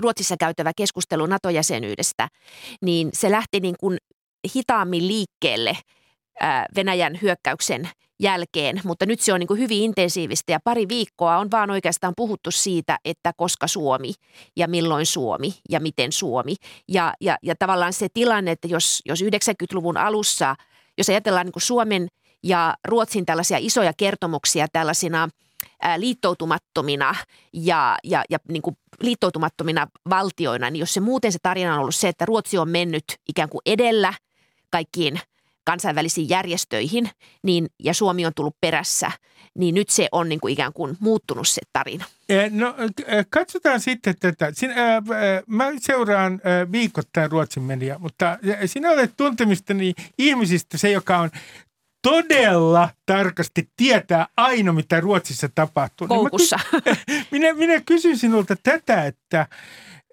Ruotsissa 0.00 0.36
käytävä 0.40 0.72
keskustelu 0.76 1.26
NATO-jäsenyydestä, 1.26 2.28
niin 2.82 3.10
se 3.12 3.30
lähti 3.30 3.60
niin 3.60 3.74
kuin 3.80 3.98
hitaammin 4.54 5.08
liikkeelle 5.08 5.76
Venäjän 6.76 7.18
hyökkäyksen 7.22 7.88
jälkeen, 8.20 8.80
mutta 8.84 9.06
nyt 9.06 9.20
se 9.20 9.32
on 9.32 9.40
niin 9.40 9.48
kuin 9.48 9.60
hyvin 9.60 9.82
intensiivistä 9.82 10.52
ja 10.52 10.60
pari 10.64 10.88
viikkoa 10.88 11.38
on 11.38 11.50
vaan 11.50 11.70
oikeastaan 11.70 12.14
puhuttu 12.16 12.50
siitä, 12.50 12.98
että 13.04 13.32
koska 13.36 13.66
Suomi 13.66 14.12
ja 14.56 14.68
milloin 14.68 15.06
Suomi 15.06 15.54
ja 15.70 15.80
miten 15.80 16.12
Suomi. 16.12 16.54
Ja, 16.88 17.14
ja, 17.20 17.36
ja 17.42 17.54
tavallaan 17.58 17.92
se 17.92 18.08
tilanne, 18.14 18.50
että 18.50 18.68
jos, 18.68 19.02
jos 19.04 19.22
90-luvun 19.22 19.96
alussa, 19.96 20.56
jos 20.98 21.08
ajatellaan 21.08 21.46
niin 21.46 21.52
kuin 21.52 21.62
Suomen 21.62 22.08
ja 22.42 22.74
Ruotsin 22.84 23.26
tällaisia 23.26 23.58
isoja 23.60 23.92
kertomuksia 23.96 24.66
tällaisina 24.72 25.28
liittoutumattomina 25.96 27.14
ja, 27.52 27.96
ja, 28.04 28.24
ja 28.30 28.38
niin 28.48 28.62
kuin 28.62 28.76
liittoutumattomina 29.00 29.86
valtioina, 30.10 30.70
niin 30.70 30.80
jos 30.80 30.94
se 30.94 31.00
muuten 31.00 31.32
se 31.32 31.38
tarina 31.42 31.74
on 31.74 31.80
ollut 31.80 31.94
se, 31.94 32.08
että 32.08 32.24
Ruotsi 32.24 32.58
on 32.58 32.68
mennyt 32.68 33.04
ikään 33.28 33.48
kuin 33.48 33.62
edellä 33.66 34.14
kaikkiin– 34.70 35.20
kansainvälisiin 35.68 36.28
järjestöihin 36.28 37.10
niin, 37.42 37.66
ja 37.82 37.94
Suomi 37.94 38.26
on 38.26 38.32
tullut 38.36 38.56
perässä, 38.60 39.10
niin 39.58 39.74
nyt 39.74 39.88
se 39.88 40.08
on 40.12 40.28
niin 40.28 40.40
kuin 40.40 40.52
ikään 40.52 40.72
kuin 40.72 40.96
muuttunut 41.00 41.48
se 41.48 41.60
tarina. 41.72 42.04
No 42.50 42.74
katsotaan 43.30 43.80
sitten 43.80 44.14
tätä. 44.20 44.50
Sinä, 44.52 44.74
mä 45.46 45.64
seuraan 45.78 46.40
viikoittain 46.72 47.30
Ruotsin 47.30 47.62
media, 47.62 47.98
mutta 47.98 48.38
sinä 48.66 48.90
olet 48.90 49.12
tuntemistani 49.16 49.94
ihmisistä 50.18 50.78
se, 50.78 50.90
joka 50.90 51.18
on 51.18 51.30
todella 52.02 52.88
tarkasti 53.06 53.70
tietää 53.76 54.26
aina, 54.36 54.72
mitä 54.72 55.00
Ruotsissa 55.00 55.48
tapahtuu. 55.54 56.08
Koukussa. 56.08 56.58
Niin 56.84 57.26
minä, 57.32 57.54
minä 57.54 57.80
kysyn 57.86 58.18
sinulta 58.18 58.56
tätä, 58.62 59.04
että, 59.04 59.46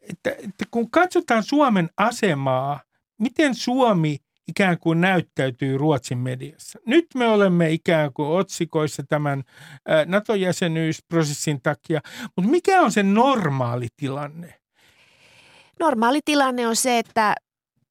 että, 0.10 0.30
että 0.30 0.66
kun 0.72 0.92
katsotaan 0.92 1.44
Suomen 1.44 1.90
asemaa, 1.98 2.82
miten 3.20 3.56
Suomi 3.56 4.25
ikään 4.48 4.80
kuin 4.80 5.02
näyttäytyy 5.02 5.78
Ruotsin 5.78 6.18
mediassa. 6.18 6.80
Nyt 6.86 7.06
me 7.16 7.28
olemme 7.28 7.72
ikään 7.72 8.14
kuin 8.14 8.30
otsikoissa 8.30 9.04
tämän 9.10 9.44
NATO-jäsenyysprosessin 10.06 11.62
takia, 11.62 12.02
mutta 12.36 12.52
mikä 12.52 12.82
on 12.82 12.92
se 12.92 13.04
normaali 13.04 13.88
tilanne? 13.98 14.54
Normaali 15.80 16.20
tilanne 16.26 16.68
on 16.68 16.76
se, 16.76 17.00
että 17.00 17.36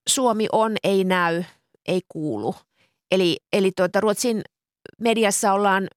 Suomi 0.08 0.46
on, 0.52 0.76
ei 0.84 1.04
näy, 1.04 1.42
ei 1.88 2.00
kuulu. 2.08 2.54
Eli, 3.10 3.36
eli 3.52 3.72
tuota, 3.76 4.00
Ruotsin 4.00 4.42
mediassa 5.00 5.52
ollaan 5.52 5.88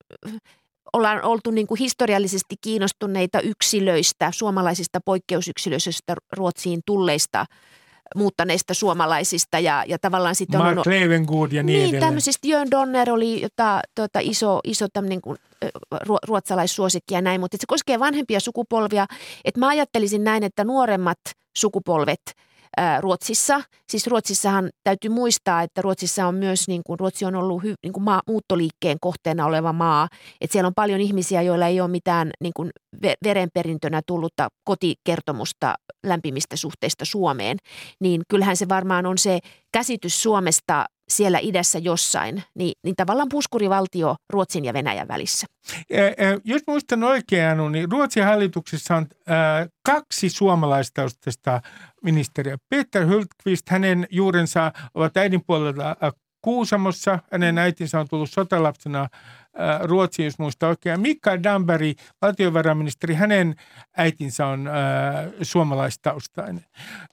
ollaan 0.93 1.24
oltu 1.24 1.52
niin 1.52 1.67
kuin 1.67 1.80
historiallisesti 1.80 2.56
kiinnostuneita 2.62 3.41
yksilöistä, 3.41 4.32
suomalaisista 4.32 5.00
poikkeusyksilöistä 5.06 6.15
Ruotsiin 6.34 6.82
tulleista 6.86 7.46
muuttaneista 8.15 8.74
suomalaisista 8.74 9.60
ja, 9.60 9.84
ja 9.88 10.00
tavallaan 10.00 10.36
sitten 10.36 10.60
Mark 10.60 10.78
on... 10.78 10.84
Levengood 10.86 11.52
ja 11.52 11.63
niin, 11.63 11.74
niin 11.74 11.82
edelleen. 11.84 12.04
tämmöisistä 12.04 12.48
Jörn 12.48 12.72
Donner 12.72 13.12
oli 13.12 13.41
jota, 13.41 13.80
tuota, 13.96 14.20
iso, 14.22 14.60
iso 14.63 14.88
tämmöinen 14.93 15.22
kuin, 15.22 15.38
ruotsalaissuosikki 16.28 17.13
ja 17.13 17.22
näin, 17.22 17.41
mutta 17.41 17.58
se 17.60 17.65
koskee 17.67 18.00
vanhempia 18.00 18.39
sukupolvia. 18.39 19.06
Että 19.46 19.60
mä 19.60 19.67
ajattelisin 19.67 20.24
näin, 20.24 20.43
että 20.43 20.63
nuoremmat 20.63 21.20
sukupolvet– 21.58 22.22
Ruotsissa. 22.99 23.62
Siis 23.89 24.08
Ruotsissahan 24.08 24.69
täytyy 24.84 25.10
muistaa, 25.10 25.62
että 25.62 25.82
Ruotsissa 25.82 26.27
on 26.27 26.36
myös, 26.36 26.67
niin 26.67 26.82
kuin, 26.86 26.99
Ruotsi 26.99 27.25
on 27.25 27.36
ollut 27.36 27.63
hy, 27.63 27.73
niin 27.84 27.93
kuin 27.93 28.03
maa, 28.03 28.21
muuttoliikkeen 28.27 28.97
kohteena 29.01 29.45
oleva 29.45 29.73
maa. 29.73 30.08
Että 30.41 30.51
siellä 30.51 30.67
on 30.67 30.73
paljon 30.75 31.01
ihmisiä, 31.01 31.41
joilla 31.41 31.67
ei 31.67 31.82
ole 31.82 31.89
mitään 31.89 32.30
niin 32.41 32.53
kuin 32.56 32.69
verenperintönä 33.23 34.01
tullutta 34.08 34.47
kotikertomusta 34.63 35.75
lämpimistä 36.06 36.56
suhteista 36.56 37.06
Suomeen. 37.06 37.58
Niin 38.01 38.21
kyllähän 38.30 38.58
se 38.58 38.69
varmaan 38.69 39.06
on 39.06 39.17
se 39.17 39.39
käsitys 39.73 40.23
Suomesta 40.23 40.86
siellä 41.10 41.39
idässä 41.41 41.80
jossain, 41.80 42.43
niin, 42.56 42.74
niin 42.84 42.96
tavallaan 42.96 43.30
puskurivaltio 43.32 44.15
Ruotsin 44.30 44.65
ja 44.65 44.74
Venäjän 44.74 45.08
välissä. 45.08 45.48
Jos 46.46 46.62
muistan 46.67 47.04
oikein, 47.04 47.72
niin 47.72 47.91
Ruotsin 47.91 48.24
hallituksessa 48.24 48.96
on 48.96 49.08
kaksi 49.86 50.30
suomalaistaustaista 50.30 51.62
ministeriä. 52.04 52.58
Peter 52.70 53.06
Hultqvist, 53.08 53.70
hänen 53.70 54.08
juurensa 54.12 54.72
ovat 54.93 55.17
äidin 55.17 55.41
puolella 55.48 55.96
Kuusamossa. 56.41 57.20
Hänen 57.32 57.58
äitinsä 57.58 58.00
on 58.00 58.08
tullut 58.10 58.30
sotalapsena 58.30 59.08
Ruotsiin, 59.84 60.26
jos 60.26 60.39
muista 60.39 60.67
oikein. 60.67 61.00
Mikael 61.00 61.39
Damberg, 61.43 61.98
valtiovarainministeri, 62.22 63.13
hänen 63.13 63.56
äitinsä 63.98 64.48
on 64.48 64.67
äh, 64.67 64.74
suomalaistaustainen. 65.41 66.65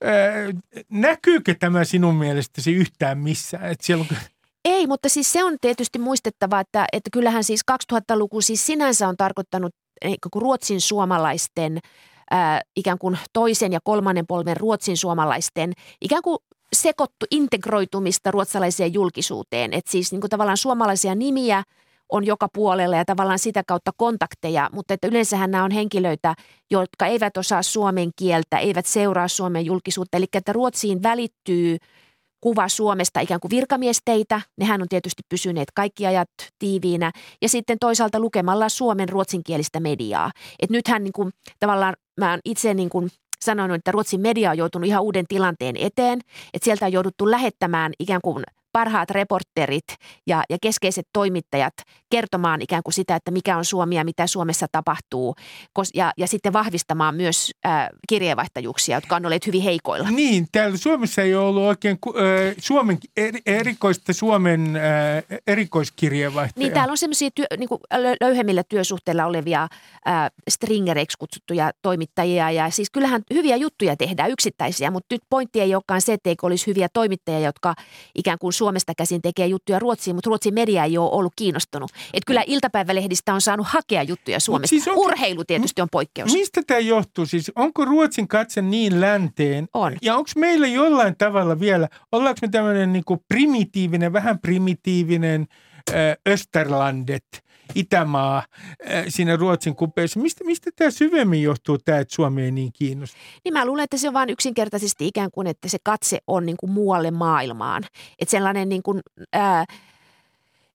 Äh, 0.05 0.83
näkyykö 0.91 1.55
tämä 1.59 1.85
sinun 1.85 2.15
mielestäsi 2.15 2.73
yhtään 2.73 3.19
missään? 3.19 3.71
Et 3.71 3.81
siellä 3.81 4.07
on... 4.11 4.17
Ei, 4.65 4.87
mutta 4.87 5.09
siis 5.09 5.33
se 5.33 5.45
on 5.45 5.57
tietysti 5.61 5.99
muistettava, 5.99 6.61
että, 6.61 6.87
että 6.93 7.11
kyllähän 7.13 7.45
siis 7.45 7.61
2000-luku 7.93 8.41
siis 8.41 8.67
sinänsä 8.67 9.09
on 9.09 9.17
tarkoittanut 9.17 9.73
Ruotsin 10.35 10.81
suomalaisten 10.81 11.79
äh, 12.33 12.61
ikään 12.77 12.99
kuin 12.99 13.19
toisen 13.33 13.73
ja 13.73 13.81
kolmannen 13.85 14.27
polven 14.27 14.57
Ruotsin 14.57 14.97
suomalaisten 14.97 15.73
ikään 16.01 16.23
kuin 16.23 16.39
sekoittu 16.73 17.27
integroitumista 17.31 18.31
ruotsalaiseen 18.31 18.95
julkisuuteen. 18.95 19.73
Että 19.73 19.91
siis 19.91 20.13
niin 20.13 20.21
kuin 20.21 20.31
tavallaan 20.31 20.57
suomalaisia 20.57 21.15
nimiä 21.15 21.63
on 22.15 22.27
joka 22.27 22.49
puolella 22.53 22.97
ja 22.97 23.05
tavallaan 23.05 23.39
sitä 23.39 23.63
kautta 23.67 23.91
kontakteja, 23.97 24.71
mutta 24.73 24.95
että 24.95 25.07
yleensähän 25.07 25.51
nämä 25.51 25.65
on 25.65 25.71
henkilöitä, 25.71 26.35
jotka 26.71 27.07
eivät 27.07 27.37
osaa 27.37 27.63
suomen 27.63 28.11
kieltä, 28.17 28.59
eivät 28.59 28.87
seuraa 28.87 29.29
Suomen 29.29 29.67
julkisuutta. 29.67 30.17
Eli 30.17 30.27
että 30.33 30.53
Ruotsiin 30.53 31.03
välittyy 31.03 31.77
kuva 32.41 32.69
Suomesta 32.69 33.21
ikään 33.21 33.41
kuin 33.41 33.51
virkamiesteitä. 33.51 34.41
Nehän 34.61 34.83
on 34.83 34.89
tietysti 34.89 35.23
pysyneet 35.29 35.69
kaikki 35.75 36.07
ajat 36.07 36.29
tiiviinä. 36.59 37.13
Ja 37.43 37.49
sitten 37.49 37.79
toisaalta 37.79 38.21
lukemalla 38.21 38.69
Suomen 38.69 39.09
ruotsinkielistä 39.09 39.81
mediaa. 39.81 40.31
Et 40.61 40.71
nythän 40.71 41.05
niin 41.05 41.13
kuin, 41.13 41.31
tavallaan 41.61 41.95
mä 42.21 42.39
itse 42.45 42.75
niin 42.75 42.89
kuin 42.89 43.11
sanonut, 43.45 43.75
että 43.75 43.91
Ruotsin 43.91 44.21
media 44.21 44.51
on 44.51 44.59
joutunut 44.59 44.89
ihan 44.89 45.03
uuden 45.03 45.25
tilanteen 45.29 45.77
eteen. 45.77 46.21
Että 46.55 46.65
sieltä 46.65 46.87
on 46.87 46.93
jouduttu 46.93 47.31
lähettämään 47.31 47.93
ikään 47.99 48.21
kuin 48.25 48.45
parhaat 48.79 49.11
reporterit 49.11 49.85
ja, 50.27 50.43
ja 50.51 50.59
keskeiset 50.63 51.07
toimittajat 51.13 51.75
kertomaan 52.11 52.63
ikään 52.63 52.83
kuin 52.83 52.95
sitä, 52.95 53.17
että 53.17 53.31
mikä 53.31 53.57
on 53.57 53.65
Suomi 53.65 53.97
ja 53.97 54.05
mitä 54.05 54.27
Suomessa 54.27 54.67
tapahtuu. 54.73 55.35
Ja, 55.95 56.13
ja 56.19 56.27
sitten 56.27 56.53
vahvistamaan 56.53 57.15
myös 57.15 57.51
äh, 57.67 57.89
kirjeenvaihtajuuksia, 58.09 58.97
jotka 58.97 59.17
on 59.17 59.27
olleet 59.27 59.47
hyvin 59.47 59.63
heikoilla. 59.63 60.11
Niin, 60.11 60.47
täällä 60.53 60.77
Suomessa 60.77 61.23
ei 61.23 61.35
ole 61.35 61.47
ollut 61.47 61.63
oikein 61.63 61.99
äh, 62.09 62.55
Suomen, 62.59 62.99
er, 63.17 63.35
erikoista 63.47 64.13
Suomen 64.13 64.77
äh, 64.77 65.39
erikoiskirjeenvaihtajaa. 65.47 66.59
Niin, 66.69 66.73
täällä 66.73 66.91
on 66.91 66.99
semmoisia 66.99 67.31
työ, 67.35 67.47
niin 67.57 67.69
löyhemmillä 68.21 68.63
työsuhteilla 68.69 69.27
olevia 69.27 69.63
äh, 69.63 70.31
stringereiksi 70.51 71.19
kutsuttuja 71.19 71.71
toimittajia. 71.83 72.51
Ja 72.51 72.71
siis 72.71 72.91
kyllähän 72.91 73.23
hyviä 73.35 73.57
juttuja 73.57 73.97
tehdään 73.97 74.31
yksittäisiä, 74.31 74.91
mutta 74.91 75.15
nyt 75.15 75.23
pointti 75.31 75.61
ei 75.61 75.75
olekaan 75.75 76.01
se, 76.01 76.13
että 76.13 76.31
olisi 76.43 76.67
hyviä 76.67 76.89
toimittajia, 76.93 77.41
jotka 77.41 77.75
ikään 78.15 78.39
kuin 78.39 78.53
Suomesta 78.65 78.93
käsin 78.97 79.23
tekee 79.23 79.47
juttuja 79.47 79.79
Ruotsiin, 79.79 80.17
mutta 80.17 80.29
Ruotsin 80.29 80.55
media 80.55 80.85
ei 80.85 80.99
ole 80.99 81.11
ollut 81.11 81.33
kiinnostunut. 81.37 81.91
Että 82.13 82.27
kyllä 82.27 82.43
iltapäivälehdistä 82.47 83.35
on 83.35 83.41
saanut 83.41 83.67
hakea 83.67 84.03
juttuja 84.03 84.41
Suomesta. 84.41 84.69
Siis 84.69 84.89
on, 84.89 84.97
Urheilu 84.97 85.45
tietysti 85.45 85.83
on 85.83 85.89
poikkeus. 85.93 86.33
Mistä 86.33 86.63
tämä 86.67 86.81
johtuu? 86.81 87.27
Siis 87.27 87.53
onko 87.57 87.85
Ruotsin 87.85 88.29
katse 88.29 88.63
niin 88.63 89.01
länteen? 89.01 89.69
On. 89.75 89.97
Ja 90.03 90.17
onko 90.17 90.31
meillä 90.37 90.67
jollain 90.67 91.15
tavalla 91.19 91.61
vielä, 91.61 91.89
ollaanko 92.13 92.39
me 92.43 92.49
tämmöinen 92.49 92.93
niin 92.93 93.05
primitiivinen, 93.29 94.13
vähän 94.13 94.39
primitiivinen 94.39 95.47
Österlandet– 96.29 97.25
Itämaa 97.75 98.37
äh, 98.91 99.05
siinä 99.09 99.37
Ruotsin 99.37 99.77
kupeessa. 99.77 100.21
Mistä, 100.21 100.45
mistä 100.45 100.71
tämä 100.77 100.91
syvemmin 100.91 101.43
johtuu 101.43 101.79
tämä, 101.79 101.99
että 101.99 102.15
Suomi 102.15 102.43
ei 102.43 102.51
niin 102.51 102.73
kiinnosta? 102.73 103.17
Niin 103.45 103.53
mä 103.53 103.67
luulen, 103.67 103.85
että 103.85 103.97
se 103.97 104.09
on 104.09 104.15
vain 104.15 104.31
yksinkertaisesti 104.31 105.07
ikään 105.07 105.31
kuin, 105.31 105.47
että 105.47 105.69
se 105.69 105.79
katse 105.83 106.19
on 106.27 106.47
niin 106.47 106.57
kuin 106.57 106.71
muualle 106.71 107.11
maailmaan. 107.11 107.85
Että 108.19 108.31
sellainen 108.31 108.69
niin 108.69 108.83
kuin, 108.83 109.01
ää, 109.33 109.65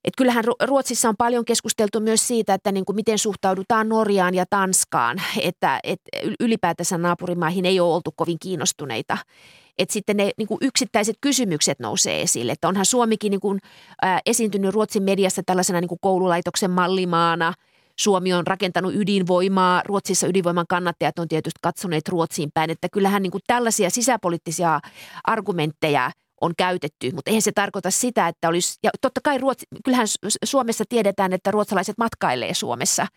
et 0.06 0.13
kyllähän 0.17 0.43
Ruotsissa 0.63 1.10
on 1.10 1.17
paljon 1.17 1.45
keskusteltu 1.45 1.99
myös 1.99 2.28
siitä, 2.28 2.54
että 2.54 2.71
niin 2.71 2.86
kuin 2.86 2.95
miten 2.95 3.17
suhtaudutaan 3.17 3.89
Norjaan 3.89 4.36
ja 4.36 4.45
Tanskaan, 4.49 5.21
että, 5.41 5.80
että 5.84 6.10
ylipäätänsä 6.39 6.97
naapurimaihin 6.97 7.65
ei 7.65 7.80
ole 7.80 7.93
oltu 7.93 8.12
kovin 8.15 8.39
kiinnostuneita 8.39 9.17
että 9.80 9.94
sitten 9.94 10.18
ne 10.18 10.32
niin 10.38 10.48
kuin 10.48 10.58
yksittäiset 10.62 11.15
kysymykset 11.22 11.80
nousee 11.80 12.22
esille. 12.22 12.52
Että 12.52 12.68
onhan 12.68 12.86
Suomikin 12.86 13.30
niin 13.30 13.39
kuin, 13.39 13.60
ää, 14.02 14.20
esiintynyt 14.26 14.74
Ruotsin 14.74 15.04
mediassa 15.04 15.42
tällaisena 15.46 15.82
niin 15.82 15.89
kuin 15.89 16.00
koululaitoksen 16.02 16.72
mallimaana. 16.72 17.54
Suomi 18.00 18.34
on 18.34 18.48
rakentanut 18.48 18.96
ydinvoimaa. 18.96 19.82
Ruotsissa 19.86 20.28
ydinvoiman 20.28 20.65
kannattajat 20.70 21.19
on 21.19 21.27
tietysti 21.27 21.60
katsoneet 21.62 22.10
Ruotsiin 22.10 22.50
päin. 22.54 22.69
Että 22.69 22.90
kyllähän 22.90 23.23
niin 23.23 23.32
kuin 23.32 23.42
tällaisia 23.48 23.90
sisäpoliittisia 23.90 24.80
argumentteja 25.23 26.12
on 26.42 26.54
käytetty, 26.58 27.12
mutta 27.13 27.31
eihän 27.31 27.42
se 27.42 27.52
tarkoita 27.52 27.92
sitä, 27.92 28.27
että 28.27 28.50
olisi, 28.50 28.79
ja 28.83 28.90
totta 29.02 29.21
kai 29.23 29.37
Ruotsi, 29.37 29.65
kyllähän 29.85 30.08
Suomessa 30.44 30.83
tiedetään, 30.90 31.33
että 31.33 31.52
ruotsalaiset 31.52 31.98
matkailee 31.98 32.54
Suomessa, 32.54 33.08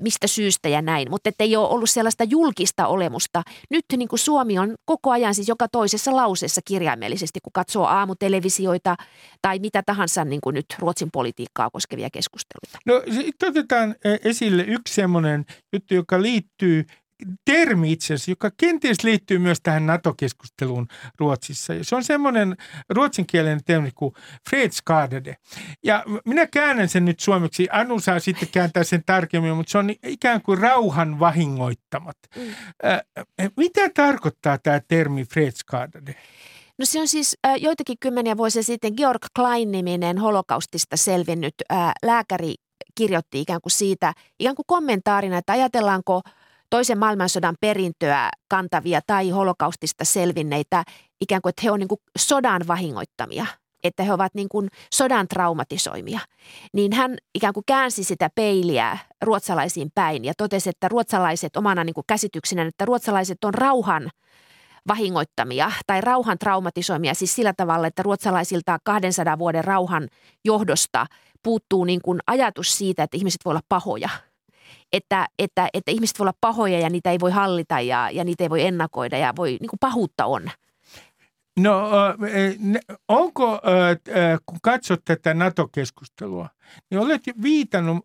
mistä 0.00 0.26
syystä 0.26 0.68
ja 0.68 0.82
näin, 0.82 1.10
mutta 1.10 1.30
ei 1.38 1.56
ole 1.56 1.68
ollut 1.68 1.90
sellaista 1.90 2.24
julkista 2.24 2.86
olemusta. 2.86 3.42
Nyt 3.70 3.84
niin 3.96 4.08
kuin 4.08 4.18
Suomi 4.18 4.58
on 4.58 4.74
koko 4.84 5.10
ajan 5.10 5.34
siis 5.34 5.48
joka 5.48 5.68
toisessa 5.68 6.16
lauseessa 6.16 6.60
kirjaimellisesti, 6.64 7.40
kun 7.42 7.52
katsoo 7.52 7.84
aamutelevisioita 7.84 8.96
tai 9.42 9.58
mitä 9.58 9.82
tahansa 9.82 10.24
niin 10.24 10.40
kuin 10.40 10.54
nyt 10.54 10.66
Ruotsin 10.78 11.10
politiikkaa 11.10 11.70
koskevia 11.70 12.08
keskusteluita. 12.12 12.78
No 12.86 12.94
otetaan 13.48 13.94
e, 14.04 14.16
esille 14.24 14.62
yksi 14.62 14.94
semmoinen 14.94 15.44
juttu, 15.72 15.94
joka 15.94 16.22
liittyy 16.22 16.84
termi 17.44 17.92
itse 17.92 18.14
asiassa, 18.14 18.30
joka 18.30 18.50
kenties 18.56 19.04
liittyy 19.04 19.38
myös 19.38 19.60
tähän 19.62 19.86
NATO-keskusteluun 19.86 20.88
Ruotsissa. 21.18 21.74
Ja 21.74 21.84
se 21.84 21.96
on 21.96 22.04
semmoinen 22.04 22.56
ruotsinkielinen 22.88 23.64
termi 23.64 23.90
kuin 23.94 24.14
fredsskadade. 24.50 25.36
Ja 25.84 26.04
minä 26.24 26.46
käännän 26.46 26.88
sen 26.88 27.04
nyt 27.04 27.20
suomeksi. 27.20 27.68
Anu 27.72 28.00
saa 28.00 28.20
sitten 28.20 28.48
kääntää 28.52 28.84
sen 28.84 29.02
tarkemmin, 29.06 29.56
mutta 29.56 29.70
se 29.70 29.78
on 29.78 29.90
ikään 30.02 30.42
kuin 30.42 30.58
rauhan 30.58 31.20
vahingoittamat. 31.20 32.16
Mm. 32.36 32.42
Äh, 32.84 33.00
mitä 33.56 33.90
tarkoittaa 33.94 34.58
tämä 34.58 34.80
termi 34.88 35.24
fredsskadade? 35.24 36.14
No 36.78 36.86
se 36.86 37.00
on 37.00 37.08
siis 37.08 37.36
äh, 37.46 37.54
joitakin 37.56 37.96
kymmeniä 38.00 38.36
vuosia 38.36 38.62
sitten 38.62 38.92
Georg 38.96 39.22
Klein-niminen 39.36 40.18
holokaustista 40.18 40.96
selvinnyt 40.96 41.54
äh, 41.72 41.92
lääkäri 42.02 42.54
kirjoitti 42.94 43.40
ikään 43.40 43.60
kuin 43.60 43.72
siitä, 43.72 44.12
ikään 44.40 44.56
kuin 44.56 44.66
kommentaarina, 44.66 45.38
että 45.38 45.52
ajatellaanko– 45.52 46.22
toisen 46.76 46.98
maailmansodan 46.98 47.54
perintöä 47.60 48.30
kantavia 48.48 49.00
tai 49.06 49.30
holokaustista 49.30 50.04
selvinneitä 50.04 50.84
ikään 51.20 51.42
kuin, 51.42 51.50
että 51.50 51.62
he 51.64 51.70
on 51.70 51.78
niin 51.78 51.88
sodan 52.18 52.62
vahingoittamia 52.66 53.46
että 53.84 54.02
he 54.02 54.12
ovat 54.12 54.34
niin 54.34 54.48
kuin 54.48 54.68
sodan 54.94 55.28
traumatisoimia, 55.28 56.20
niin 56.72 56.92
hän 56.92 57.16
ikään 57.34 57.54
kuin 57.54 57.64
käänsi 57.66 58.04
sitä 58.04 58.30
peiliä 58.34 58.98
ruotsalaisiin 59.22 59.90
päin 59.94 60.24
ja 60.24 60.32
totesi, 60.38 60.70
että 60.70 60.88
ruotsalaiset 60.88 61.56
omana 61.56 61.84
niin 61.84 61.94
kuin 61.94 62.04
käsityksenä, 62.06 62.62
että 62.62 62.84
ruotsalaiset 62.84 63.44
on 63.44 63.54
rauhan 63.54 64.10
vahingoittamia 64.88 65.72
tai 65.86 66.00
rauhan 66.00 66.38
traumatisoimia 66.38 67.14
siis 67.14 67.34
sillä 67.34 67.52
tavalla, 67.56 67.86
että 67.86 68.02
ruotsalaisilta 68.02 68.78
200 68.84 69.38
vuoden 69.38 69.64
rauhan 69.64 70.08
johdosta 70.44 71.06
puuttuu 71.42 71.84
niin 71.84 72.00
kuin 72.02 72.20
ajatus 72.26 72.78
siitä, 72.78 73.02
että 73.02 73.16
ihmiset 73.16 73.40
voi 73.44 73.50
olla 73.50 73.62
pahoja– 73.68 74.08
että, 74.92 75.26
että, 75.38 75.68
että 75.74 75.90
ihmiset 75.90 76.18
voi 76.18 76.24
olla 76.24 76.38
pahoja 76.40 76.78
ja 76.78 76.90
niitä 76.90 77.10
ei 77.10 77.20
voi 77.20 77.30
hallita 77.30 77.80
ja, 77.80 78.10
ja 78.10 78.24
niitä 78.24 78.44
ei 78.44 78.50
voi 78.50 78.62
ennakoida 78.62 79.18
ja 79.18 79.32
voi, 79.36 79.50
niin 79.60 79.70
kuin 79.70 79.80
pahuutta 79.80 80.24
on. 80.24 80.50
No 81.58 81.90
onko, 83.08 83.60
kun 84.46 84.58
katsot 84.62 85.00
tätä 85.04 85.34
NATO-keskustelua, 85.34 86.48
niin 86.90 87.00
olet 87.00 87.22
viitannut 87.42 88.04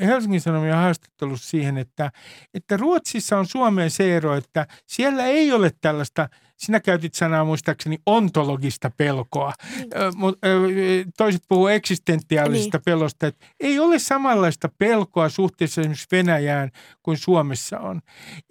Helsingin 0.00 0.40
Sanomien 0.40 0.76
haastattelussa 0.76 1.50
siihen, 1.50 1.78
että, 1.78 2.10
että 2.54 2.76
Ruotsissa 2.76 3.38
on 3.38 3.46
Suomeen 3.46 3.90
se 3.90 4.16
ero, 4.16 4.34
että 4.34 4.66
siellä 4.86 5.26
ei 5.26 5.52
ole 5.52 5.70
tällaista– 5.80 6.28
sinä 6.58 6.80
käytit 6.80 7.14
sanaa 7.14 7.44
muistaakseni 7.44 7.98
ontologista 8.06 8.90
pelkoa. 8.96 9.52
Niin. 9.76 11.12
Toiset 11.16 11.42
puhuu 11.48 11.68
eksistentiaalisesta 11.68 12.78
niin. 12.78 12.84
pelosta. 12.84 13.26
Että 13.26 13.46
ei 13.60 13.78
ole 13.78 13.98
samanlaista 13.98 14.68
pelkoa 14.78 15.28
suhteessa 15.28 15.80
esimerkiksi 15.80 16.06
Venäjään 16.12 16.70
kuin 17.02 17.16
Suomessa 17.16 17.78
on. 17.78 18.00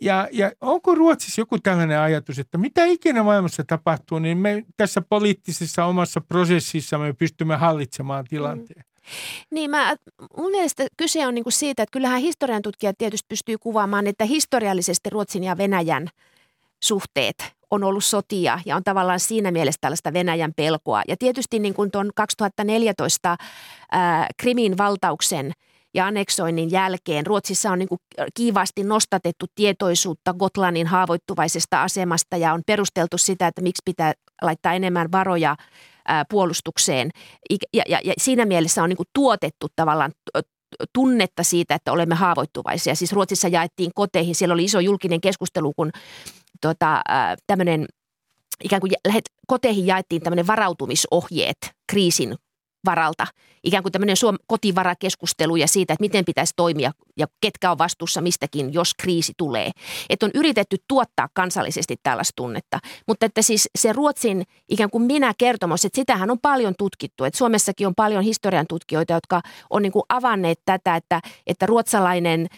Ja, 0.01 0.27
ja 0.31 0.51
onko 0.61 0.95
Ruotsissa 0.95 1.41
joku 1.41 1.59
tällainen 1.59 1.99
ajatus, 1.99 2.39
että 2.39 2.57
mitä 2.57 2.85
ikinä 2.85 3.23
maailmassa 3.23 3.63
tapahtuu, 3.67 4.19
niin 4.19 4.37
me 4.37 4.63
tässä 4.77 5.01
poliittisessa 5.01 5.85
omassa 5.85 6.21
prosessissa 6.21 6.97
me 6.97 7.13
pystymme 7.13 7.55
hallitsemaan 7.55 8.25
tilanteen. 8.25 8.81
Mm. 8.81 8.97
Niin, 9.51 9.71
mä, 9.71 9.95
mun 10.37 10.51
mielestä 10.51 10.87
kyse 10.97 11.27
on 11.27 11.35
niinku 11.35 11.51
siitä, 11.51 11.83
että 11.83 11.93
kyllähän 11.93 12.21
historian 12.21 12.61
tutkijat 12.61 12.97
tietysti 12.97 13.25
pystyy 13.29 13.57
kuvaamaan, 13.57 14.07
että 14.07 14.25
historiallisesti 14.25 15.09
Ruotsin 15.09 15.43
ja 15.43 15.57
Venäjän 15.57 16.07
suhteet 16.83 17.56
on 17.71 17.83
ollut 17.83 18.03
sotia 18.03 18.59
ja 18.65 18.75
on 18.75 18.83
tavallaan 18.83 19.19
siinä 19.19 19.51
mielessä 19.51 19.77
tällaista 19.81 20.13
Venäjän 20.13 20.53
pelkoa. 20.55 21.01
Ja 21.07 21.17
tietysti 21.17 21.59
niin 21.59 21.73
kuin 21.73 21.91
tuon 21.91 22.11
2014 22.15 23.37
ää, 23.91 24.27
Krimin 24.37 24.77
valtauksen 24.77 25.51
ja 25.93 26.05
anneksoinnin 26.05 26.71
jälkeen 26.71 27.25
Ruotsissa 27.25 27.71
on 27.71 27.79
niin 27.79 27.89
kuin 27.89 27.99
kiivaasti 28.33 28.83
nostatettu 28.83 29.45
tietoisuutta 29.55 30.33
Gotlannin 30.33 30.87
haavoittuvaisesta 30.87 31.83
asemasta 31.83 32.37
ja 32.37 32.53
on 32.53 32.61
perusteltu 32.67 33.17
sitä, 33.17 33.47
että 33.47 33.61
miksi 33.61 33.81
pitää 33.85 34.13
laittaa 34.41 34.73
enemmän 34.73 35.11
varoja 35.11 35.55
ää, 36.07 36.25
puolustukseen. 36.29 37.09
Ja, 37.73 37.83
ja, 37.87 37.99
ja 38.03 38.13
siinä 38.17 38.45
mielessä 38.45 38.83
on 38.83 38.89
niin 38.89 38.97
kuin 38.97 39.09
tuotettu 39.13 39.67
tavallaan 39.75 40.11
tunnetta 40.93 41.43
siitä, 41.43 41.75
että 41.75 41.91
olemme 41.91 42.15
haavoittuvaisia. 42.15 42.95
Siis 42.95 43.13
Ruotsissa 43.13 43.47
jaettiin 43.47 43.91
koteihin, 43.95 44.35
siellä 44.35 44.53
oli 44.53 44.63
iso 44.63 44.79
julkinen 44.79 45.21
keskustelu, 45.21 45.73
kun 45.73 45.91
tota, 46.61 47.01
tämmöinen 47.47 47.85
ikään 48.63 48.79
kuin 48.79 48.91
koteihin 49.47 49.87
jaettiin 49.87 50.21
tämmöinen 50.21 50.47
varautumisohjeet 50.47 51.57
kriisin 51.91 52.35
varalta. 52.85 53.27
Ikään 53.63 53.83
kuin 53.83 53.91
tämmöinen 53.91 54.17
suom- 54.17 54.37
kotivarakeskustelu 54.47 55.55
ja 55.55 55.67
siitä, 55.67 55.93
että 55.93 56.01
miten 56.03 56.25
pitäisi 56.25 56.53
toimia 56.55 56.91
ja 57.17 57.27
ketkä 57.41 57.71
on 57.71 57.77
vastuussa 57.77 58.21
mistäkin, 58.21 58.73
jos 58.73 58.93
kriisi 58.93 59.33
tulee. 59.37 59.71
Että 60.09 60.25
on 60.25 60.31
yritetty 60.35 60.77
tuottaa 60.87 61.29
kansallisesti 61.33 61.95
tällaista 62.03 62.33
tunnetta. 62.35 62.79
Mutta 63.07 63.25
että 63.25 63.41
siis 63.41 63.69
se 63.77 63.93
Ruotsin 63.93 64.43
ikään 64.69 64.89
kuin 64.89 65.03
minä 65.03 65.33
kertomus, 65.37 65.85
että 65.85 65.95
sitähän 65.95 66.31
on 66.31 66.39
paljon 66.41 66.73
tutkittu. 66.77 67.23
Että 67.23 67.37
Suomessakin 67.37 67.87
on 67.87 67.95
paljon 67.95 68.23
historian 68.23 68.65
tutkijoita, 68.69 69.13
jotka 69.13 69.41
on 69.69 69.81
niin 69.81 69.91
kuin 69.91 70.03
avanneet 70.09 70.59
tätä, 70.65 70.95
että, 70.95 71.21
että 71.47 71.65
ruotsalainen– 71.65 72.47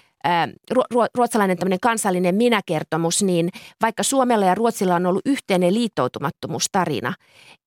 ruotsalainen 1.15 1.57
kansallinen 1.81 2.35
minäkertomus, 2.35 3.23
niin 3.23 3.49
vaikka 3.81 4.03
Suomella 4.03 4.45
ja 4.45 4.55
Ruotsilla 4.55 4.95
on 4.95 5.05
ollut 5.05 5.21
yhteinen 5.25 5.73
liittoutumattomuustarina 5.73 7.13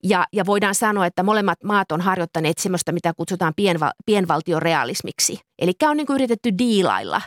ja, 0.05 0.27
ja 0.33 0.47
voidaan 0.47 0.75
sanoa, 0.75 1.07
että 1.07 1.23
molemmat 1.23 1.65
maat 1.65 1.93
on 1.93 2.01
harjoittaneet 2.01 2.59
semmoista, 2.59 2.93
mitä 2.93 3.13
kutsutaan 3.17 3.53
pienval, 3.57 3.91
pienvaltiorealismiksi. 4.07 5.39
Eli 5.59 5.73
on 5.83 5.97
niin 5.97 6.07
kuin 6.07 6.15
yritetty 6.15 6.51
diilailla 6.59 7.21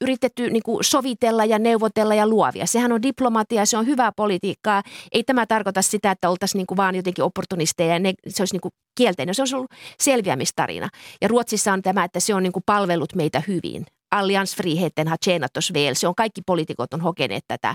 yritetty 0.00 0.50
niin 0.50 0.62
kuin 0.62 0.84
sovitella 0.84 1.44
ja 1.44 1.58
neuvotella 1.58 2.14
ja 2.14 2.26
luovia. 2.26 2.66
Sehän 2.66 2.92
on 2.92 3.02
diplomatia, 3.02 3.66
se 3.66 3.76
on 3.76 3.86
hyvää 3.86 4.12
politiikkaa. 4.12 4.82
Ei 5.12 5.24
tämä 5.24 5.46
tarkoita 5.46 5.82
sitä, 5.82 6.10
että 6.10 6.30
oltaisiin 6.30 6.58
niin 6.58 6.66
kuin 6.66 6.76
vaan 6.76 6.94
jotenkin 6.94 7.24
opportunisteja 7.24 7.92
ja 7.92 7.98
ne, 7.98 8.14
se 8.28 8.42
olisi 8.42 8.54
niin 8.54 8.60
kuin 8.60 8.72
kielteinen. 8.94 9.34
Se 9.34 9.42
on 9.42 9.48
ollut 9.54 9.70
selviämistarina. 10.00 10.88
Ja 11.22 11.28
Ruotsissa 11.28 11.72
on 11.72 11.82
tämä, 11.82 12.04
että 12.04 12.20
se 12.20 12.34
on 12.34 12.42
niin 12.42 12.52
kuin 12.52 12.62
palvellut 12.66 13.14
meitä 13.14 13.42
hyvin 13.48 13.86
alliansfriheten 14.18 15.08
har 15.08 15.18
tjänat 15.18 15.56
oss 15.56 15.72
väl. 15.72 15.94
Se 15.94 16.08
on 16.08 16.14
kaikki 16.14 16.42
poliitikot 16.46 16.94
on 16.94 17.00
hokeneet 17.00 17.44
tätä, 17.48 17.74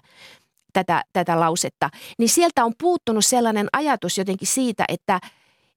tätä, 0.73 1.03
tätä 1.13 1.39
lausetta. 1.39 1.89
Niin 2.17 2.29
sieltä 2.29 2.65
on 2.65 2.73
puuttunut 2.77 3.25
sellainen 3.25 3.67
ajatus 3.73 4.17
jotenkin 4.17 4.47
siitä, 4.47 4.85
että– 4.87 5.19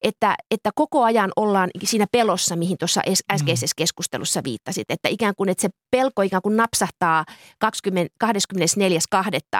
että, 0.02 0.36
että 0.50 0.70
koko 0.74 1.02
ajan 1.02 1.30
ollaan 1.36 1.70
siinä 1.84 2.06
pelossa, 2.12 2.56
mihin 2.56 2.78
tuossa 2.78 3.02
mm. 3.06 3.12
äskeisessä 3.32 3.74
keskustelussa 3.76 4.40
viittasit. 4.44 4.90
Että 4.90 5.08
ikään 5.08 5.34
kuin, 5.36 5.48
että 5.48 5.62
se 5.62 5.68
pelko 5.90 6.22
ikään 6.22 6.42
kuin 6.42 6.56
napsahtaa 6.56 7.24
24.2. 7.64 7.68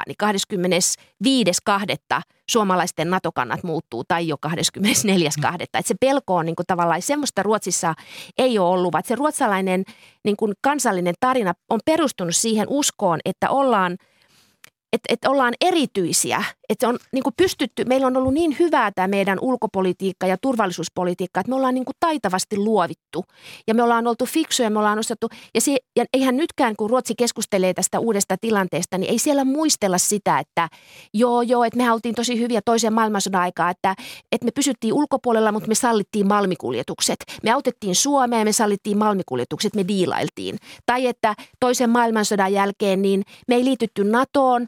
niin 0.06 0.16
25.2. 2.16 2.20
suomalaisten 2.50 3.10
NATO-kannat 3.10 3.62
muuttuu 3.62 4.04
tai 4.04 4.28
jo 4.28 4.36
24.2. 4.46 4.52
Mm. 4.76 5.56
Että 5.60 5.82
se 5.84 5.94
pelko 6.00 6.36
on 6.36 6.46
niin 6.46 6.56
kuin 6.56 6.66
tavallaan 6.66 7.02
semmoista 7.02 7.42
Ruotsissa 7.42 7.94
ei 8.38 8.58
ole 8.58 8.70
ollut, 8.70 8.92
vaan 8.92 9.04
se 9.06 9.14
ruotsalainen 9.14 9.84
niin 10.24 10.36
kuin 10.36 10.52
kansallinen 10.60 11.14
tarina 11.20 11.54
on 11.70 11.80
perustunut 11.84 12.36
siihen 12.36 12.66
uskoon, 12.68 13.20
että 13.24 13.50
ollaan– 13.50 13.96
että, 14.92 15.12
että 15.12 15.30
ollaan 15.30 15.54
erityisiä, 15.60 16.44
että 16.72 16.88
on 16.88 16.98
niin 17.12 17.22
kuin 17.22 17.34
pystytty, 17.36 17.84
meillä 17.84 18.06
on 18.06 18.16
ollut 18.16 18.34
niin 18.34 18.56
hyvää 18.58 18.92
tämä 18.92 19.08
meidän 19.08 19.38
ulkopolitiikka 19.40 20.26
ja 20.26 20.36
turvallisuuspolitiikka, 20.36 21.40
että 21.40 21.50
me 21.50 21.56
ollaan 21.56 21.74
niin 21.74 21.84
kuin 21.84 21.96
taitavasti 22.00 22.56
luovittu 22.56 23.24
ja 23.66 23.74
me 23.74 23.82
ollaan 23.82 24.06
oltu 24.06 24.26
fiksuja, 24.26 24.70
me 24.70 24.78
ollaan 24.78 24.98
osattu, 24.98 25.28
ja, 25.54 25.60
se, 25.60 25.76
ja 25.96 26.04
eihän 26.14 26.36
nytkään 26.36 26.76
kun 26.76 26.90
Ruotsi 26.90 27.14
keskustelee 27.18 27.74
tästä 27.74 28.00
uudesta 28.00 28.36
tilanteesta, 28.40 28.98
niin 28.98 29.10
ei 29.10 29.18
siellä 29.18 29.44
muistella 29.44 29.98
sitä, 29.98 30.38
että 30.38 30.68
joo 31.14 31.42
joo, 31.42 31.64
että 31.64 31.76
me 31.76 31.92
oltiin 31.92 32.14
tosi 32.14 32.38
hyviä 32.38 32.60
toisen 32.64 32.92
maailmansodan 32.92 33.40
aikaa, 33.40 33.70
että, 33.70 33.94
että 34.32 34.44
me 34.44 34.50
pysyttiin 34.50 34.94
ulkopuolella, 34.94 35.52
mutta 35.52 35.68
me 35.68 35.74
sallittiin 35.74 36.28
malmikuljetukset. 36.28 37.16
Me 37.42 37.50
autettiin 37.50 37.94
Suomea 37.94 38.38
ja 38.38 38.44
me 38.44 38.52
sallittiin 38.52 38.98
malmikuljetukset, 38.98 39.74
me 39.74 39.88
diilailtiin. 39.88 40.58
Tai 40.86 41.06
että 41.06 41.34
toisen 41.60 41.90
maailmansodan 41.90 42.52
jälkeen 42.52 43.02
niin 43.02 43.22
me 43.48 43.54
ei 43.54 43.64
liitytty 43.64 44.04
NATOon, 44.04 44.66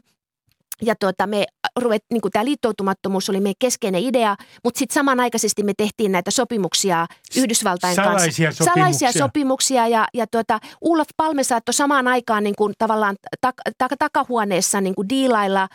ja 0.81 0.95
tuota, 0.99 1.27
me 1.27 1.45
ruvet, 1.79 2.03
niin 2.11 2.21
tämä 2.33 2.45
liittoutumattomuus 2.45 3.29
oli 3.29 3.39
meidän 3.39 3.55
keskeinen 3.59 4.03
idea, 4.03 4.35
mutta 4.63 4.79
sitten 4.79 4.93
samanaikaisesti 4.93 5.63
me 5.63 5.73
tehtiin 5.77 6.11
näitä 6.11 6.31
sopimuksia 6.31 7.05
Yhdysvaltain 7.37 7.95
Salaisia 7.95 8.47
kanssa. 8.47 8.63
Sopimuksia. 8.63 8.83
Salaisia 8.83 9.11
sopimuksia. 9.11 9.87
Ja, 9.87 10.07
ja 10.13 10.27
tuota, 10.27 10.59
Ulaf 10.81 11.07
Palme 11.17 11.43
saattoi 11.43 11.73
samaan 11.73 12.07
aikaan 12.07 12.43
niin 12.43 12.55
kuin 12.55 12.73
tavallaan 12.77 13.15
tak, 13.41 13.55
tak, 13.77 13.91
takahuoneessa 13.99 14.81
niin 14.81 14.95
kuin 14.95 15.09
diilailla 15.09 15.67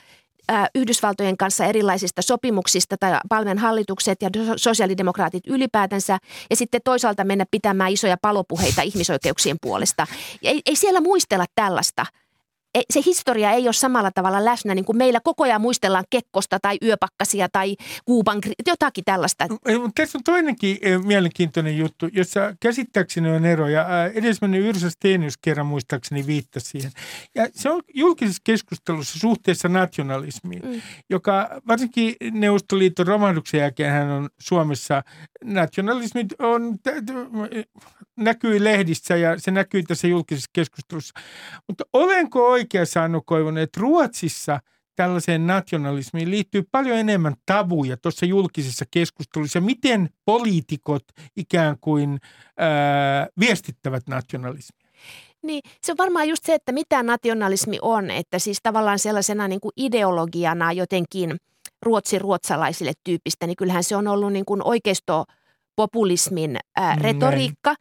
Yhdysvaltojen 0.75 1.37
kanssa 1.37 1.65
erilaisista 1.65 2.23
sopimuksista 2.23 2.97
tai 3.01 3.19
palven 3.29 3.59
hallitukset 3.59 4.23
ja 4.23 4.31
sosiaalidemokraatit 4.57 5.47
ylipäätänsä 5.47 6.19
ja 6.51 6.57
sitten 6.57 6.81
toisaalta 6.85 7.25
mennä 7.25 7.45
pitämään 7.51 7.93
isoja 7.93 8.17
palopuheita 8.23 8.83
ihmisoikeuksien 8.83 9.57
puolesta. 9.63 10.07
Ei, 10.43 10.61
ei 10.67 10.77
siellä 10.77 11.01
muistella 11.01 11.45
tällaista– 11.55 12.07
se 12.91 13.01
historia 13.07 13.51
ei 13.51 13.65
ole 13.67 13.73
samalla 13.73 14.11
tavalla 14.11 14.45
läsnä, 14.45 14.75
niin 14.75 14.85
kuin 14.85 14.97
meillä 14.97 15.21
koko 15.25 15.45
ajan 15.45 15.61
muistellaan 15.61 16.05
Kekkosta 16.11 16.59
tai 16.61 16.79
Yöpakkasia 16.85 17.49
tai 17.53 17.77
Kuuban, 18.05 18.39
jotakin 18.67 19.05
tällaista. 19.05 19.47
Tässä 19.95 20.19
on 20.19 20.25
toinenkin 20.25 20.79
eh, 20.83 21.01
mielenkiintoinen 21.03 21.79
juttu, 21.79 22.07
jossa 22.13 22.55
käsittääkseni 22.61 23.31
on 23.31 23.45
eroja. 23.45 23.87
Edesmennyt 24.15 24.65
Yrsa 24.65 24.91
Stenius 24.91 25.39
kerran 25.43 25.67
muistaakseni 25.67 26.27
viittasi 26.27 26.67
siihen. 26.67 26.91
Ja 27.35 27.49
se 27.55 27.71
on 27.71 27.83
julkisessa 27.95 28.43
keskustelussa 28.45 29.19
suhteessa 29.19 29.69
nationalismiin, 29.69 30.63
mm. 30.63 30.81
joka 31.11 31.61
varsinkin 31.69 32.15
Neuvostoliiton 32.31 33.07
romahduksen 33.07 33.61
jälkeen 33.61 33.93
hän 33.93 34.11
on 34.11 34.29
Suomessa, 34.41 35.03
nationalismi 35.45 36.27
on, 36.39 36.79
näkyy 38.21 38.65
lehdissä 38.65 39.17
ja 39.17 39.39
se 39.39 39.51
näkyy 39.51 39.83
tässä 39.83 40.09
julkisessa 40.09 40.51
keskustelussa. 40.53 41.21
Mutta 41.69 41.85
olenko 41.93 42.51
oikeassa 42.51 43.03
Anno 43.03 43.23
Koivonen, 43.27 43.63
että 43.63 43.81
Ruotsissa 43.81 44.61
tällaiseen 44.97 45.47
nationalismiin 45.47 46.31
liittyy 46.31 46.63
paljon 46.71 46.97
enemmän 46.97 47.35
tabuja 47.47 47.97
tuossa 47.97 48.27
julkisessa 48.27 48.85
keskustelussa. 48.91 49.61
Miten 49.61 50.09
poliitikot 50.25 51.05
ikään 51.37 51.77
kuin 51.81 52.19
ää, 52.57 53.27
viestittävät 53.41 54.03
nationalismia? 54.09 54.91
Niin, 55.43 55.63
se 55.83 55.93
on 55.93 55.99
varmaan 55.99 56.29
just 56.29 56.45
se, 56.45 56.55
että 56.55 56.73
mitä 56.73 57.03
nationalismi 57.03 57.79
on, 57.83 58.11
että 58.11 58.39
siis 58.39 58.59
tavallaan 58.63 58.99
sellaisena 58.99 59.49
niin 59.49 59.61
kuin 59.61 59.73
ideologiana 59.77 60.73
jotenkin 60.73 61.37
ruotsi 61.83 62.19
ruotsalaisille 62.19 62.93
tyypistä, 63.05 63.47
niin 63.47 63.57
kyllähän 63.57 63.85
se 63.85 63.97
on 63.97 64.09
ollut 64.09 64.33
niin 64.33 64.45
kuin 64.45 64.61
oikeistopopulismin 64.65 66.57
ää, 66.77 66.97
mm, 66.97 67.03
retoriikka 67.03 67.75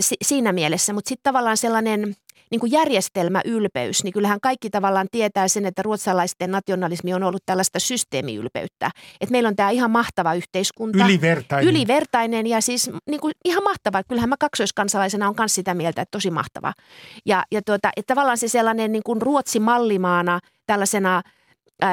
si- 0.00 0.16
siinä 0.22 0.52
mielessä, 0.52 0.92
mutta 0.92 1.08
sitten 1.08 1.32
tavallaan 1.32 1.56
sellainen 1.56 2.14
niin 2.50 2.60
kuin 2.60 2.72
järjestelmäylpeys, 2.72 4.04
niin 4.04 4.12
kyllähän 4.12 4.40
kaikki 4.40 4.70
tavallaan 4.70 5.06
tietää 5.10 5.48
sen, 5.48 5.66
että 5.66 5.82
ruotsalaisten 5.82 6.50
nationalismi 6.50 7.14
on 7.14 7.22
ollut 7.22 7.42
tällaista 7.46 7.78
systeemiylpeyttä. 7.78 8.90
Että 9.20 9.32
meillä 9.32 9.48
on 9.48 9.56
tämä 9.56 9.70
ihan 9.70 9.90
mahtava 9.90 10.34
yhteiskunta. 10.34 11.04
Ylivertainen. 11.04 11.68
Ylivertainen 11.68 12.46
ja 12.46 12.60
siis 12.60 12.90
niin 13.06 13.20
kuin 13.20 13.34
ihan 13.44 13.64
mahtava. 13.64 14.02
Kyllähän 14.02 14.28
mä 14.28 14.36
kaksoiskansalaisena 14.40 15.28
on 15.28 15.34
myös 15.38 15.54
sitä 15.54 15.74
mieltä, 15.74 16.02
että 16.02 16.16
tosi 16.16 16.30
mahtava. 16.30 16.72
Ja, 17.26 17.44
ja 17.52 17.62
tuota, 17.62 17.90
että 17.96 18.14
tavallaan 18.14 18.38
se 18.38 18.48
sellainen 18.48 18.92
niin 18.92 19.02
kuin 19.02 19.22
Ruotsi 19.22 19.60
mallimaana 19.60 20.40
tällaisena– 20.66 21.22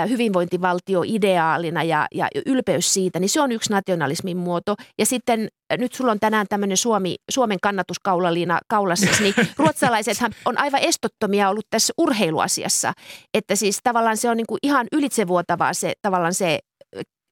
hyvinvointivaltio 0.10 1.04
ideaalina 1.06 1.84
ja, 1.84 2.08
ja 2.16 2.28
ylpeys 2.46 2.94
siitä, 2.94 3.20
niin 3.20 3.30
se 3.30 3.42
on 3.42 3.52
yksi 3.52 3.72
nationalismin 3.74 4.38
muoto. 4.38 4.76
Ja 5.00 5.06
sitten 5.06 5.48
nyt 5.78 5.94
sulla 5.94 6.12
on 6.12 6.20
tänään 6.20 6.46
tämmöinen 6.50 6.78
Suomi, 6.78 7.16
Suomen 7.32 7.58
kannatuskaulaliina 7.62 8.60
kaulassa, 8.68 9.24
niin 9.24 9.34
ruotsalaisethan 9.58 10.32
on 10.46 10.58
aivan 10.58 10.82
estottomia 10.82 11.50
ollut 11.50 11.66
tässä 11.70 11.94
urheiluasiassa. 11.98 12.94
Että 13.34 13.56
siis 13.56 13.80
tavallaan 13.84 14.18
se 14.18 14.30
on 14.30 14.38
niin 14.38 14.48
kuin 14.48 14.60
ihan 14.64 14.88
ylitsevuotavaa 14.92 15.74
se 15.74 15.94
tavallaan 16.02 16.34
se 16.34 16.60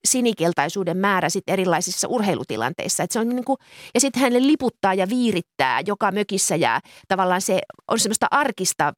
sinikeltaisuuden 0.07 0.97
määrä 0.97 1.29
sit 1.29 1.43
erilaisissa 1.47 2.07
urheilutilanteissa. 2.07 3.03
Et 3.03 3.11
se 3.11 3.19
on 3.19 3.29
niin 3.29 3.45
kuin, 3.45 3.57
ja 3.93 3.99
sitten 3.99 4.21
hänelle 4.21 4.47
liputtaa 4.47 4.93
ja 4.93 5.09
viirittää 5.09 5.79
joka 5.85 6.11
mökissä 6.11 6.55
ja 6.55 6.79
tavallaan 7.07 7.41
se 7.41 7.61
on 7.87 7.99
semmoista 7.99 8.27
arkista 8.31 8.93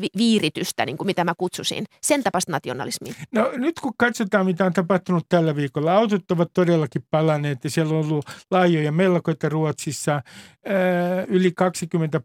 vi- 0.00 0.10
viiritystä, 0.16 0.86
niin 0.86 0.96
kuin 0.96 1.06
mitä 1.06 1.24
mä 1.24 1.32
kutsusin. 1.38 1.84
Sen 2.02 2.22
tapasta 2.22 2.52
nationalismia. 2.52 3.14
No 3.32 3.52
nyt 3.56 3.80
kun 3.80 3.92
katsotaan, 3.96 4.46
mitä 4.46 4.64
on 4.64 4.72
tapahtunut 4.72 5.26
tällä 5.28 5.56
viikolla. 5.56 5.96
Autot 5.96 6.30
ovat 6.30 6.50
todellakin 6.54 7.02
palanneet 7.10 7.64
ja 7.64 7.70
siellä 7.70 7.94
on 7.94 8.04
ollut 8.04 8.24
laajoja 8.50 8.92
melkoita 8.92 9.48
Ruotsissa. 9.48 10.12
Ää, 10.12 11.24
yli 11.28 11.52
20 11.52 12.20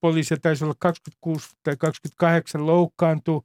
poliisia 0.00 0.36
taisi 0.36 0.64
olla 0.64 0.74
26 0.78 1.48
tai 1.62 1.76
28 1.76 2.66
loukkaantu 2.66 3.44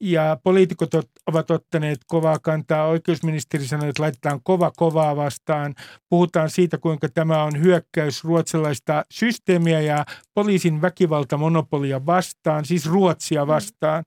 ja 0.00 0.38
poliitikot 0.44 0.90
ovat 1.26 1.50
ottaneet 1.50 1.98
kovaa 2.06 2.38
kantaa. 2.38 2.86
Oikeusministeri 2.86 3.66
sanoi, 3.66 3.88
että 3.88 4.02
laitetaan 4.02 4.40
kova 4.42 4.72
kovaa 4.76 5.16
vastaan. 5.16 5.74
Puhutaan 6.08 6.50
siitä, 6.50 6.78
kuinka 6.78 7.08
tämä 7.08 7.44
on 7.44 7.62
hyökkäys 7.62 8.24
ruotsalaista 8.24 9.04
systeemiä 9.10 9.80
ja 9.80 10.04
poliisin 10.34 10.82
väkivaltamonopolia 10.82 12.06
vastaan, 12.06 12.64
siis 12.64 12.86
Ruotsia 12.86 13.44
mm. 13.44 13.48
vastaan. 13.48 14.04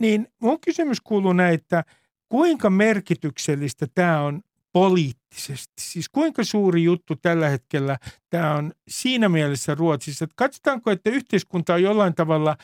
Niin 0.00 0.28
mun 0.42 0.60
kysymys 0.60 1.00
kuuluu 1.00 1.32
näin, 1.32 1.54
että 1.54 1.84
kuinka 2.28 2.70
merkityksellistä 2.70 3.86
tämä 3.94 4.22
on 4.22 4.40
poliittisesti. 4.72 5.23
Siis 5.78 6.08
kuinka 6.12 6.44
suuri 6.44 6.84
juttu 6.84 7.16
tällä 7.16 7.48
hetkellä 7.48 7.98
tämä 8.30 8.54
on 8.54 8.72
siinä 8.88 9.28
mielessä 9.28 9.74
Ruotsissa, 9.74 10.24
että 10.24 10.34
katsotaanko, 10.36 10.90
että 10.90 11.10
yhteiskunta 11.10 11.74
on 11.74 11.82
jollain 11.82 12.14
tavalla 12.14 12.56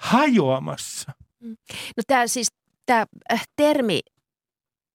hajoamassa? 0.00 1.12
Mm. 1.40 1.56
No 1.96 2.02
tämä 2.06 2.26
siis 2.26 2.48
tämä 2.86 3.06
äh, 3.32 3.42
termi 3.56 4.00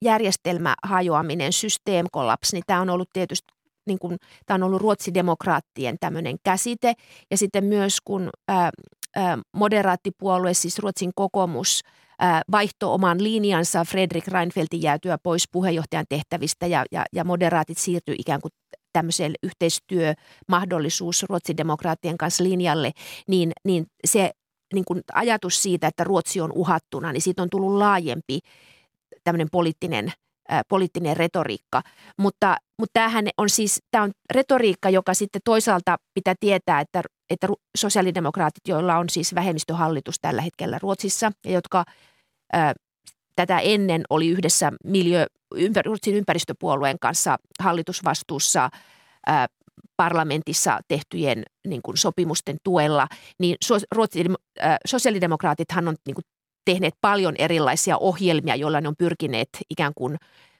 järjestelmä 0.01 0.75
hajoaminen, 0.83 1.53
systeemkollaps, 1.53 2.53
niin 2.53 2.63
tämä 2.67 2.81
on 2.81 2.89
ollut 2.89 3.09
tietysti 3.13 3.53
niin 3.87 3.99
kuin, 3.99 4.17
tämä 4.45 4.55
on 4.55 4.63
ollut 4.63 4.81
ruotsidemokraattien 4.81 5.97
tämmöinen 5.99 6.35
käsite. 6.43 6.93
Ja 7.31 7.37
sitten 7.37 7.63
myös 7.63 8.01
kun 8.01 8.29
ää, 8.47 8.69
ää, 9.15 9.37
moderaattipuolue, 9.55 10.53
siis 10.53 10.79
Ruotsin 10.79 11.11
kokoomus, 11.15 11.81
vaihto 12.51 12.93
oman 12.93 13.23
linjansa 13.23 13.85
Fredrik 13.85 14.27
Reinfeldtin 14.27 14.81
jäätyä 14.81 15.17
pois 15.17 15.43
puheenjohtajan 15.51 16.05
tehtävistä 16.09 16.67
ja, 16.67 16.85
ja, 16.91 17.05
ja 17.13 17.23
moderaatit 17.23 17.77
siirtyi 17.77 18.15
ikään 18.19 18.41
kuin 18.41 18.51
tämmöiselle 18.93 19.37
yhteistyömahdollisuus 19.43 21.25
ruotsidemokraattien 21.29 22.17
kanssa 22.17 22.43
linjalle, 22.43 22.91
niin, 23.27 23.51
niin 23.65 23.85
se 24.05 24.31
niin 24.73 24.85
kuin 24.85 25.01
ajatus 25.13 25.63
siitä, 25.63 25.87
että 25.87 26.03
Ruotsi 26.03 26.41
on 26.41 26.51
uhattuna, 26.51 27.11
niin 27.11 27.21
siitä 27.21 27.41
on 27.41 27.49
tullut 27.49 27.77
laajempi 27.77 28.39
tämmöinen 29.23 29.47
poliittinen, 29.51 30.11
ää, 30.49 30.61
poliittinen 30.69 31.17
retoriikka. 31.17 31.81
Mutta, 32.17 32.57
mutta 32.79 32.93
tämähän 32.93 33.27
on 33.37 33.49
siis, 33.49 33.79
tämä 33.91 34.03
on 34.03 34.11
retoriikka, 34.33 34.89
joka 34.89 35.13
sitten 35.13 35.41
toisaalta 35.45 35.97
pitää 36.13 36.33
tietää, 36.39 36.79
että, 36.79 37.01
että 37.29 37.47
sosiaalidemokraatit, 37.77 38.67
joilla 38.67 38.97
on 38.97 39.09
siis 39.09 39.35
vähemmistöhallitus 39.35 40.15
tällä 40.21 40.41
hetkellä 40.41 40.79
Ruotsissa 40.81 41.31
ja 41.45 41.51
jotka 41.51 41.85
tätä 43.35 43.59
ennen 43.59 44.03
oli 44.09 44.27
yhdessä 44.27 44.71
miljö, 44.83 45.25
ympär, 45.55 45.85
Ruotsin 45.85 46.15
ympäristöpuolueen 46.15 46.99
kanssa 46.99 47.37
hallitusvastuussa 47.59 48.69
parlamentissa 49.97 50.79
tehtyjen 50.87 51.43
niin 51.67 51.81
kuin 51.81 51.97
sopimusten 51.97 52.57
tuella, 52.63 53.07
niin 53.39 53.55
Ruotsin, 53.91 54.35
ää, 54.59 54.77
sosiaalidemokraatithan 54.85 55.87
on 55.87 55.95
niin 56.05 56.15
kuin 56.15 56.25
tehneet 56.65 56.93
paljon 57.01 57.35
erilaisia 57.37 57.97
ohjelmia, 57.97 58.55
joilla 58.55 58.81
ne 58.81 58.87
on 58.87 58.95
pyrkineet 58.97 59.49
ikään 59.69 59.93
kuin 59.95 60.17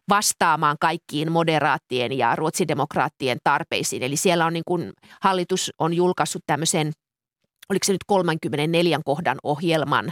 vastaamaan 0.09 0.77
kaikkiin 0.79 1.31
moderaattien 1.31 2.17
ja 2.17 2.35
ruotsidemokraattien 2.35 3.37
tarpeisiin. 3.43 4.03
Eli 4.03 4.17
siellä 4.17 4.45
on 4.45 4.53
niin 4.53 4.63
kuin, 4.67 4.93
hallitus 5.21 5.71
on 5.79 5.93
julkaissut 5.93 6.43
tämmöisen, 6.47 6.91
oliko 7.69 7.83
se 7.85 7.91
nyt 7.91 8.03
34 8.07 8.99
kohdan 9.05 9.37
ohjelman, 9.43 10.11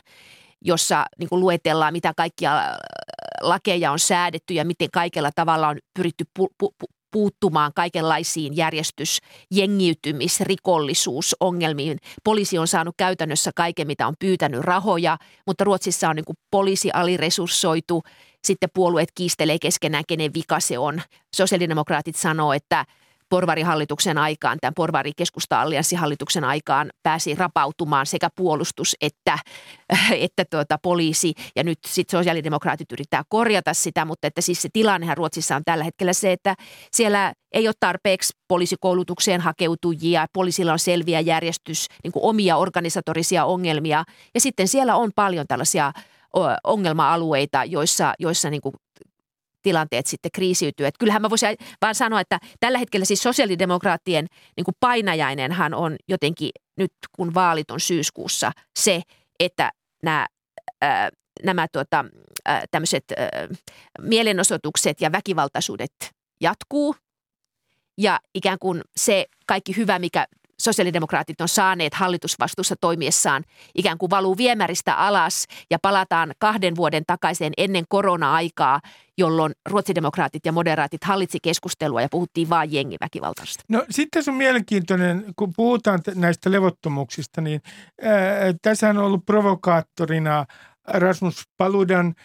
jossa 0.62 1.06
niin 1.20 1.30
kuin 1.30 1.40
luetellaan, 1.40 1.94
mitä 1.94 2.14
kaikkia 2.18 2.58
äh, 2.58 2.78
lakeja 3.42 3.92
on 3.92 4.00
säädetty 4.00 4.54
ja 4.54 4.66
miten 4.66 4.92
kaikella 4.94 5.32
tavalla 5.36 5.68
on 5.68 5.78
pyritty 5.94 6.26
pu- 6.40 6.54
pu- 6.64 6.88
puuttumaan 7.12 7.72
kaikenlaisiin 7.76 8.58
järjestys-, 8.58 9.20
jengiytymis-, 9.54 10.42
rikollisuusongelmiin. 10.42 11.98
Poliisi 12.24 12.58
on 12.58 12.68
saanut 12.68 12.96
käytännössä 12.98 13.52
kaiken, 13.56 13.88
mitä 13.88 14.08
on 14.08 14.14
pyytänyt 14.20 14.62
rahoja, 14.62 15.18
mutta 15.48 15.64
Ruotsissa 15.64 16.10
on 16.10 16.16
niin 16.16 16.26
kuin 16.26 16.38
poliisi 16.52 16.92
aliresurssoitu. 16.94 18.04
Sitten 18.48 18.70
puolueet 18.74 19.10
kiistelee 19.16 19.58
keskenään, 19.62 20.04
kenen 20.08 20.34
vika 20.34 20.60
se 20.60 20.78
on. 20.78 21.02
Sosiaalidemokraatit 21.36 22.16
sanoo, 22.16 22.54
että– 22.54 22.86
porvarihallituksen 23.30 24.18
aikaan, 24.18 24.58
tämän 24.62 24.74
porvarikeskusta-allianssihallituksen 24.74 26.44
aikaan 26.44 26.90
pääsi 27.04 27.36
rapautumaan 27.36 28.06
sekä 28.06 28.30
puolustus 28.36 28.96
että, 29.02 29.40
että 30.26 30.46
tuota, 30.50 30.78
poliisi. 30.82 31.34
Ja 31.56 31.64
nyt 31.64 31.80
sitten 31.88 32.20
sosiaalidemokraatit 32.20 32.92
yrittää 32.92 33.24
korjata 33.30 33.74
sitä, 33.74 34.06
mutta 34.06 34.28
että 34.28 34.42
siis 34.42 34.62
se 34.62 34.70
tilannehan 34.74 35.18
Ruotsissa 35.18 35.56
on 35.56 35.64
tällä 35.66 35.84
hetkellä 35.84 36.14
se, 36.14 36.32
että 36.32 36.56
siellä 36.92 37.34
ei 37.52 37.68
ole 37.68 37.76
tarpeeksi 37.80 38.34
poliisikoulutukseen 38.48 39.42
hakeutujia, 39.42 40.26
poliisilla 40.34 40.74
on 40.74 40.80
selviä 40.80 41.20
järjestys, 41.20 41.88
niin 42.04 42.12
omia 42.16 42.58
organisatorisia 42.58 43.46
ongelmia. 43.46 44.04
Ja 44.34 44.42
sitten 44.42 44.68
siellä 44.68 44.96
on 44.96 45.12
paljon 45.16 45.46
tällaisia 45.48 45.92
ongelma-alueita, 46.64 47.64
joissa, 47.64 48.14
joissa 48.20 48.50
niin 48.50 48.62
tilanteet 49.68 50.08
sitten 50.08 50.32
kriisiytyy. 50.34 50.86
Että 50.86 51.00
kyllähän 51.00 51.22
mä 51.22 51.30
voisin 51.30 51.58
vaan 51.82 51.96
sanoa, 51.96 52.22
että 52.22 52.40
tällä 52.60 52.78
hetkellä 52.78 53.06
siis 53.06 53.24
sosiaalidemokraattien 53.24 54.28
niin 54.58 54.66
kuin 54.66 54.76
painajainenhan 54.80 55.74
on 55.74 55.96
jotenkin 56.08 56.50
nyt 56.78 56.92
kun 57.16 57.34
vaalit 57.34 57.72
on 57.72 57.80
syyskuussa 57.80 58.52
se, 58.80 59.02
että 59.40 59.72
nämä 60.04 60.28
ää, 60.82 61.10
nämä 61.44 61.68
tuota, 61.72 62.06
tämmöiset 62.72 63.04
mielenosoitukset 64.02 65.02
ja 65.02 65.12
väkivaltaisuudet 65.12 65.94
jatkuu. 66.42 66.96
Ja 67.98 68.20
ikään 68.36 68.60
kuin 68.60 68.82
se 68.98 69.26
kaikki 69.48 69.78
hyvä, 69.78 70.00
mikä 70.00 70.28
sosiaalidemokraatit 70.62 71.42
on 71.42 71.48
saaneet 71.48 71.94
hallitusvastuussa 71.94 72.76
toimiessaan 72.82 73.44
ikään 73.76 73.98
kuin 73.98 74.10
valuu 74.10 74.38
viemäristä 74.38 74.96
alas 74.96 75.48
ja 75.70 75.80
palataan 75.82 76.34
kahden 76.40 76.76
vuoden 76.76 77.04
takaiseen 77.08 77.54
ennen 77.58 77.84
korona-aikaa, 77.90 78.80
jolloin 79.18 79.54
ruotsidemokraatit 79.70 80.46
ja 80.46 80.52
moderaatit 80.52 81.04
hallitsi 81.04 81.40
keskustelua 81.44 82.02
ja 82.02 82.08
puhuttiin 82.12 82.50
vain 82.50 82.74
jengiväkivaltaista. 82.74 83.64
No 83.70 83.86
sitten 83.90 84.24
se 84.24 84.32
on 84.32 84.38
mielenkiintoinen, 84.38 85.26
kun 85.36 85.54
puhutaan 85.56 86.00
näistä 86.16 86.52
levottomuuksista, 86.52 87.42
niin 87.42 87.62
ää, 88.02 88.14
tässä 88.62 88.90
on 88.90 88.98
ollut 88.98 89.26
provokaattorina 89.26 90.46
Rasmus 90.88 91.44
Paludan– 91.58 92.14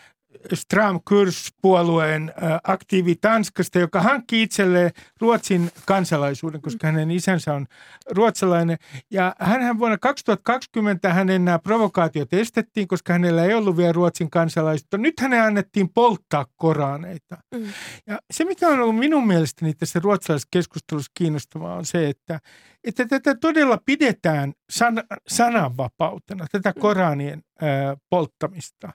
Stram 0.55 1.01
Kurs-puolueen 1.05 2.33
aktiivi 2.65 3.15
Tanskasta, 3.15 3.79
joka 3.79 4.01
hankki 4.01 4.43
itselleen 4.43 4.91
Ruotsin 5.21 5.71
kansalaisuuden, 5.87 6.63
koska 6.63 6.87
hänen 6.87 7.11
isänsä 7.11 7.55
on 7.55 7.67
ruotsalainen. 8.11 8.77
Ja 9.11 9.35
hän 9.39 9.79
vuonna 9.79 9.99
2020 9.99 11.15
hänen 11.15 11.45
nämä 11.45 11.59
provokaatiot 11.59 12.33
estettiin, 12.33 12.89
koska 12.89 13.13
hänellä 13.13 13.45
ei 13.45 13.55
ollut 13.55 13.77
vielä 13.77 13.93
Ruotsin 13.93 14.31
kansalaisuutta. 14.31 14.99
Nyt 14.99 15.21
hänen 15.21 15.43
annettiin 15.43 15.89
polttaa 15.89 16.47
koraaneita. 16.57 17.37
Mm. 17.55 17.67
Ja 18.07 18.19
se, 18.31 18.45
mikä 18.45 18.69
on 18.69 18.81
ollut 18.81 18.99
minun 18.99 19.27
mielestäni 19.27 19.75
tässä 19.75 20.01
ruotsalaisessa 20.03 20.49
keskustelussa 20.51 21.13
kiinnostavaa, 21.15 21.77
on 21.77 21.85
se, 21.85 22.09
että, 22.09 22.41
että 22.85 23.07
tätä 23.07 23.35
todella 23.35 23.79
pidetään 23.87 24.53
san, 24.71 25.03
sananvapautena, 25.29 26.47
tätä 26.53 26.73
mm. 26.77 26.81
Koranien 26.81 27.43
ää, 27.61 27.97
polttamista. 28.11 28.93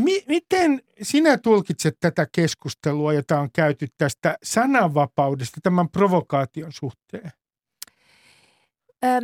Mi- 0.00 0.24
miten 0.28 0.82
sinä 1.02 1.38
tulkitset 1.38 1.96
tätä 2.00 2.26
keskustelua, 2.32 3.12
jota 3.12 3.40
on 3.40 3.48
käyty 3.52 3.86
tästä 3.98 4.38
sananvapaudesta 4.42 5.60
tämän 5.62 5.88
provokaation 5.88 6.72
suhteen? 6.72 7.32
Öö, 9.04 9.20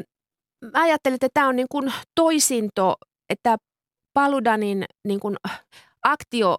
mä 0.73 0.83
ajattelen, 0.83 1.15
että 1.15 1.29
tämä 1.35 1.49
on 1.49 1.57
niin 1.57 1.69
kuin 1.71 1.93
toisinto, 2.15 2.97
että 3.31 3.57
Paludanin 4.13 4.85
niin 5.05 5.21
kuin 5.21 5.37
aktio 6.05 6.59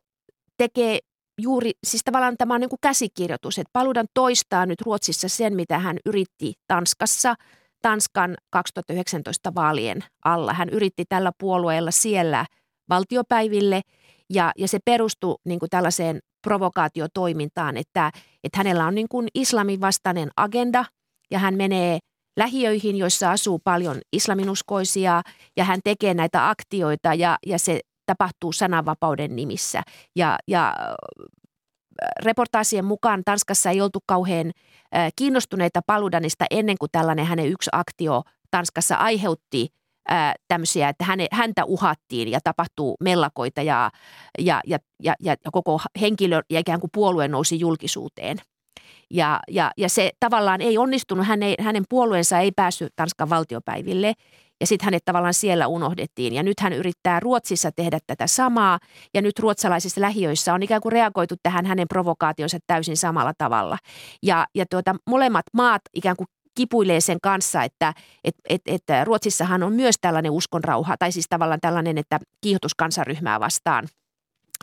tekee 0.57 0.99
juuri, 1.41 1.71
siis 1.87 2.03
tavallaan 2.03 2.37
tämä 2.37 2.53
on 2.53 2.61
niin 2.61 2.69
kuin 2.69 2.79
käsikirjoitus, 2.81 3.59
että 3.59 3.69
Paludan 3.73 4.07
toistaa 4.13 4.65
nyt 4.65 4.81
Ruotsissa 4.81 5.29
sen, 5.29 5.55
mitä 5.55 5.79
hän 5.79 5.97
yritti 6.05 6.53
Tanskassa, 6.67 7.35
Tanskan 7.81 8.37
2019 8.49 9.55
vaalien 9.55 10.03
alla. 10.25 10.53
Hän 10.53 10.69
yritti 10.69 11.05
tällä 11.09 11.31
puolueella 11.39 11.91
siellä 11.91 12.45
valtiopäiville– 12.89 13.81
ja, 14.29 14.51
ja 14.57 14.67
se 14.67 14.79
perustui 14.85 15.35
niin 15.45 15.59
kuin 15.59 15.69
tällaiseen 15.69 16.19
provokaatiotoimintaan, 16.41 17.77
että, 17.77 18.11
että 18.43 18.57
hänellä 18.57 18.85
on 18.85 18.95
niin 18.95 19.07
kuin 19.09 19.27
islamin 19.33 19.81
vastainen 19.81 20.29
agenda 20.37 20.85
ja 21.31 21.39
hän 21.39 21.55
menee 21.55 21.99
lähiöihin, 22.37 22.97
joissa 22.97 23.31
asuu 23.31 23.59
paljon 23.63 24.01
islaminuskoisia 24.13 25.21
ja 25.57 25.63
hän 25.63 25.79
tekee 25.83 26.13
näitä 26.13 26.49
aktioita 26.49 27.13
ja, 27.13 27.37
ja 27.45 27.59
se 27.59 27.79
tapahtuu 28.05 28.53
sananvapauden 28.53 29.35
nimissä. 29.35 29.83
Ja, 30.15 30.37
ja 30.47 30.75
reportaasien 32.23 32.85
mukaan 32.85 33.21
Tanskassa 33.25 33.69
ei 33.69 33.81
oltu 33.81 33.99
kauhean 34.05 34.51
kiinnostuneita 35.15 35.81
Paludanista 35.87 36.45
ennen 36.51 36.75
kuin 36.79 36.89
tällainen 36.91 37.25
hänen 37.25 37.47
yksi 37.47 37.69
aktio 37.73 38.21
Tanskassa 38.51 38.95
aiheutti 38.95 39.67
tämmöisiä, 40.47 40.89
että 40.89 41.05
häne, 41.05 41.27
häntä 41.31 41.65
uhattiin 41.65 42.31
ja 42.31 42.39
tapahtuu 42.43 42.95
mellakoita 43.03 43.61
ja, 43.61 43.91
ja, 44.39 44.61
ja, 44.67 44.77
ja, 45.03 45.15
ja 45.19 45.35
koko 45.51 45.81
henkilö 46.01 46.41
ja 46.49 46.59
ikään 46.59 46.79
kuin 46.79 46.91
puolue 46.93 47.27
nousi 47.27 47.59
julkisuuteen. 47.59 48.37
Ja, 49.11 49.39
ja, 49.47 49.71
ja 49.77 49.89
se 49.89 50.11
tavallaan 50.19 50.61
ei 50.61 50.77
onnistunut, 50.77 51.27
hän 51.27 51.43
ei, 51.43 51.55
hänen 51.59 51.83
puolueensa 51.89 52.39
ei 52.39 52.51
päässyt 52.51 52.93
Tanskan 52.95 53.29
valtiopäiville 53.29 54.13
ja 54.61 54.67
sitten 54.67 54.85
hänet 54.85 55.05
tavallaan 55.05 55.33
siellä 55.33 55.67
unohdettiin. 55.67 56.33
Ja 56.33 56.43
nyt 56.43 56.59
hän 56.59 56.73
yrittää 56.73 57.19
Ruotsissa 57.19 57.71
tehdä 57.71 57.99
tätä 58.07 58.27
samaa 58.27 58.79
ja 59.13 59.21
nyt 59.21 59.39
ruotsalaisissa 59.39 60.01
lähiöissä 60.01 60.53
on 60.53 60.63
ikään 60.63 60.81
kuin 60.81 60.91
reagoitu 60.91 61.35
tähän 61.43 61.65
hänen 61.65 61.87
provokaationsa 61.87 62.57
täysin 62.67 62.97
samalla 62.97 63.33
tavalla. 63.37 63.77
Ja, 64.23 64.47
ja 64.55 64.65
tuota, 64.69 64.95
molemmat 65.09 65.45
maat 65.53 65.81
ikään 65.93 66.15
kuin 66.15 66.27
kipuilee 66.57 67.01
sen 67.01 67.17
kanssa, 67.21 67.63
että 67.63 67.93
et, 68.23 68.35
et, 68.49 68.61
et 68.65 68.83
Ruotsissahan 69.03 69.63
on 69.63 69.73
myös 69.73 69.95
tällainen 70.01 70.31
uskonrauha, 70.31 70.97
tai 70.97 71.11
siis 71.11 71.25
tavallaan 71.29 71.61
tällainen, 71.61 71.97
että 71.97 72.19
kiihotus 72.41 72.75
kansaryhmää 72.75 73.39
vastaan 73.39 73.87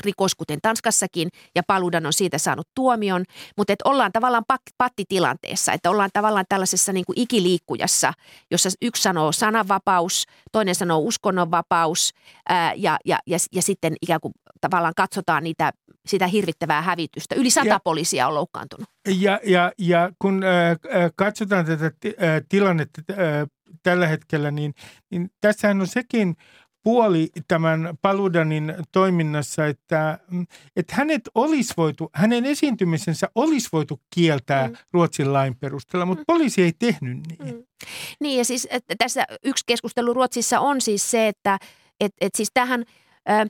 rikos, 0.04 0.34
kuten 0.34 0.58
Tanskassakin, 0.62 1.28
ja 1.54 1.62
Paludan 1.66 2.06
on 2.06 2.12
siitä 2.12 2.38
saanut 2.38 2.68
tuomion, 2.74 3.24
mutta 3.56 3.72
että 3.72 3.88
ollaan 3.88 4.12
tavallaan 4.12 4.44
pattitilanteessa, 4.78 5.72
että 5.72 5.90
ollaan 5.90 6.10
tavallaan 6.12 6.44
tällaisessa 6.48 6.92
niin 6.92 7.04
kuin 7.04 7.18
ikiliikkujassa, 7.18 8.12
jossa 8.50 8.70
yksi 8.82 9.02
sanoo 9.02 9.32
sananvapaus, 9.32 10.24
toinen 10.52 10.74
sanoo 10.74 10.98
uskonnonvapaus, 10.98 12.14
ää, 12.48 12.74
ja, 12.76 12.98
ja, 13.04 13.18
ja, 13.26 13.38
ja 13.52 13.62
sitten 13.62 13.96
ikään 14.02 14.20
kuin 14.20 14.34
tavallaan 14.60 14.94
katsotaan 14.96 15.44
niitä, 15.44 15.72
sitä 16.06 16.26
hirvittävää 16.26 16.82
hävitystä. 16.82 17.34
Yli 17.34 17.50
sata 17.50 17.68
ja, 17.68 17.80
poliisia 17.84 18.28
on 18.28 18.34
loukkaantunut. 18.34 18.88
Ja, 19.18 19.40
ja, 19.44 19.72
ja 19.78 20.10
kun 20.18 20.42
äh, 20.44 21.10
katsotaan 21.16 21.66
tätä 21.66 21.90
t- 21.90 22.04
äh, 22.04 22.42
tilannetta 22.48 23.02
äh, 23.10 23.16
tällä 23.82 24.06
hetkellä, 24.06 24.50
niin, 24.50 24.74
niin 25.10 25.30
tässähän 25.40 25.80
on 25.80 25.86
sekin 25.86 26.36
puoli 26.84 27.28
tämän 27.48 27.98
Paludanin 28.02 28.74
toiminnassa, 28.92 29.66
että, 29.66 30.18
että 30.76 30.94
hänet 30.96 31.22
olisi 31.34 31.74
voitu, 31.76 32.10
hänen 32.14 32.44
esiintymisensä 32.44 33.28
olisi 33.34 33.68
voitu 33.72 34.00
kieltää 34.14 34.68
mm. 34.68 34.76
Ruotsin 34.92 35.32
lain 35.32 35.56
perusteella, 35.56 36.06
mutta 36.06 36.22
mm. 36.22 36.26
poliisi 36.26 36.62
ei 36.62 36.72
tehnyt 36.78 37.18
niin. 37.26 37.54
Mm. 37.54 37.64
Niin 38.20 38.38
ja 38.38 38.44
siis 38.44 38.68
että 38.70 38.94
tässä 38.98 39.24
yksi 39.44 39.64
keskustelu 39.66 40.14
Ruotsissa 40.14 40.60
on 40.60 40.80
siis 40.80 41.10
se, 41.10 41.28
että 41.28 41.58
et, 42.00 42.12
et 42.20 42.34
siis 42.34 42.50
tähän 42.54 42.84
äh, 43.30 43.46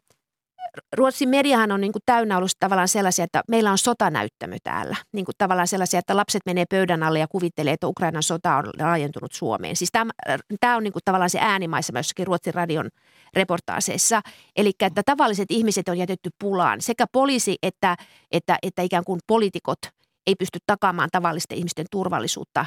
Ruotsin 0.97 1.29
mediahan 1.29 1.73
on 1.73 1.81
niin 1.81 1.93
kuin 1.93 2.03
täynnä 2.07 2.37
ollut 2.37 2.51
tavallaan 2.61 2.89
sellaisia, 2.89 3.25
että 3.25 3.43
meillä 3.49 3.71
on 3.71 3.79
sotanäyttämö 3.79 4.57
täällä. 4.63 4.97
Niin 5.13 5.25
kuin 5.25 5.35
tavallaan 5.39 5.69
sellaisia, 5.69 5.99
että 5.99 6.17
lapset 6.17 6.43
menee 6.47 6.65
pöydän 6.71 7.03
alle 7.03 7.19
ja 7.19 7.29
kuvittelee, 7.29 7.73
että 7.73 7.87
Ukrainan 7.87 8.23
sota 8.23 8.57
on 8.57 8.65
laajentunut 8.79 9.33
Suomeen. 9.33 9.77
Siis 9.77 9.91
tämä, 9.93 10.13
tämä 10.61 10.77
on 10.77 10.83
niin 10.83 10.93
kuin 10.93 11.03
tavallaan 11.05 11.31
se 11.31 11.39
äänimaisema 11.43 11.99
jossakin 11.99 12.27
Ruotsin 12.27 12.55
radion 12.55 12.89
reportaaseissa. 13.35 14.21
Eli 14.57 14.73
että 14.81 15.03
tavalliset 15.07 15.51
ihmiset 15.51 15.89
on 15.89 15.99
jätetty 15.99 16.31
pulaan. 16.39 16.81
Sekä 16.81 17.07
poliisi 17.13 17.57
että, 17.63 17.97
että, 18.33 18.59
että 18.63 18.83
ikään 18.83 19.05
kuin 19.05 19.21
poliitikot 19.27 19.79
ei 20.27 20.35
pysty 20.35 20.59
takaamaan 20.67 21.09
tavallisten 21.13 21.59
ihmisten 21.59 21.87
turvallisuutta. 21.91 22.67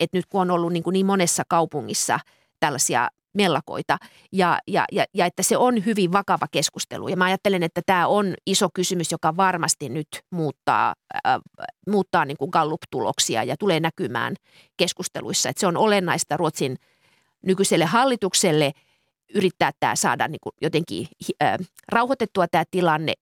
Että 0.00 0.16
nyt 0.18 0.26
kun 0.26 0.40
on 0.40 0.50
ollut 0.50 0.72
niin, 0.72 0.82
kuin 0.82 0.92
niin 0.92 1.06
monessa 1.06 1.42
kaupungissa 1.48 2.20
tällaisia 2.60 3.08
mellakoita 3.34 3.98
ja, 4.32 4.58
ja, 4.66 4.84
ja, 4.92 5.04
ja 5.14 5.26
että 5.26 5.42
se 5.42 5.56
on 5.56 5.84
hyvin 5.86 6.12
vakava 6.12 6.46
keskustelu. 6.50 7.08
Ja 7.08 7.16
mä 7.16 7.24
ajattelen, 7.24 7.62
että 7.62 7.80
tämä 7.86 8.06
on 8.06 8.34
iso 8.46 8.68
kysymys, 8.74 9.12
joka 9.12 9.36
varmasti 9.36 9.88
nyt 9.88 10.08
muuttaa, 10.30 10.94
äh, 11.26 11.40
muuttaa 11.88 12.24
niin 12.24 12.36
kuin 12.36 12.50
Gallup-tuloksia 12.50 13.44
ja 13.44 13.56
tulee 13.56 13.80
näkymään 13.80 14.34
keskusteluissa. 14.76 15.48
Että 15.48 15.60
se 15.60 15.66
on 15.66 15.76
olennaista 15.76 16.36
Ruotsin 16.36 16.76
nykyiselle 17.42 17.84
hallitukselle 17.84 18.72
yrittää 19.34 19.70
tämä 19.80 19.96
saada 19.96 20.28
niin 20.28 20.40
kuin 20.42 20.52
jotenkin 20.62 21.06
äh, 21.42 21.56
rauhoitettua 21.88 22.48
tämä 22.48 22.64
tilanne 22.70 23.12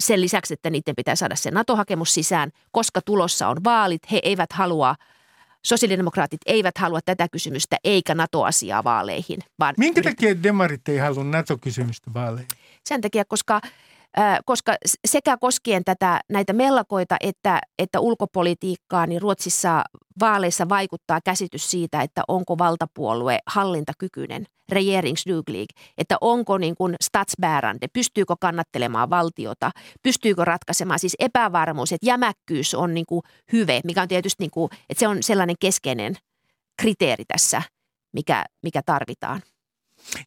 sen 0.00 0.20
lisäksi, 0.20 0.54
että 0.54 0.70
niiden 0.70 0.96
pitää 0.96 1.16
saada 1.16 1.36
se 1.36 1.50
NATO-hakemus 1.50 2.14
sisään, 2.14 2.50
koska 2.70 3.00
tulossa 3.02 3.48
on 3.48 3.56
vaalit. 3.64 4.02
He 4.10 4.20
eivät 4.22 4.52
halua– 4.52 4.94
Sosiaalidemokraatit 5.66 6.40
eivät 6.46 6.78
halua 6.78 7.00
tätä 7.04 7.28
kysymystä 7.28 7.76
eikä 7.84 8.14
NATO-asiaa 8.14 8.84
vaaleihin. 8.84 9.38
Vaan 9.58 9.74
Minkä 9.78 10.02
takia 10.02 10.42
demarit 10.42 10.88
ei 10.88 10.98
halua 10.98 11.24
NATO-kysymystä 11.24 12.10
vaaleihin? 12.14 12.48
Sen 12.88 13.00
takia, 13.00 13.24
koska 13.24 13.60
koska 14.44 14.74
sekä 15.04 15.36
koskien 15.36 15.84
tätä, 15.84 16.20
näitä 16.28 16.52
mellakoita 16.52 17.16
että, 17.20 17.60
että 17.78 18.00
ulkopolitiikkaa, 18.00 19.06
niin 19.06 19.22
Ruotsissa 19.22 19.84
vaaleissa 20.20 20.68
vaikuttaa 20.68 21.20
käsitys 21.24 21.70
siitä, 21.70 22.02
että 22.02 22.22
onko 22.28 22.58
valtapuolue 22.58 23.38
hallintakykyinen, 23.46 24.46
regeringsduglig, 24.68 25.68
että 25.98 26.16
onko 26.20 26.58
niin 26.58 26.74
kuin 26.74 26.94
statsbärande, 27.02 27.88
pystyykö 27.92 28.34
kannattelemaan 28.40 29.10
valtiota, 29.10 29.70
pystyykö 30.02 30.44
ratkaisemaan, 30.44 30.98
siis 30.98 31.16
epävarmuus, 31.18 31.92
että 31.92 32.06
jämäkkyys 32.06 32.74
on 32.74 32.94
niin 32.94 33.06
kuin 33.06 33.22
hyve, 33.52 33.80
mikä 33.84 34.02
on 34.02 34.08
tietysti 34.08 34.42
niin 34.42 34.50
kuin, 34.50 34.70
että 34.88 35.00
se 35.00 35.08
on 35.08 35.22
sellainen 35.22 35.56
keskeinen 35.60 36.16
kriteeri 36.80 37.24
tässä, 37.24 37.62
mikä, 38.12 38.44
mikä 38.62 38.82
tarvitaan. 38.86 39.42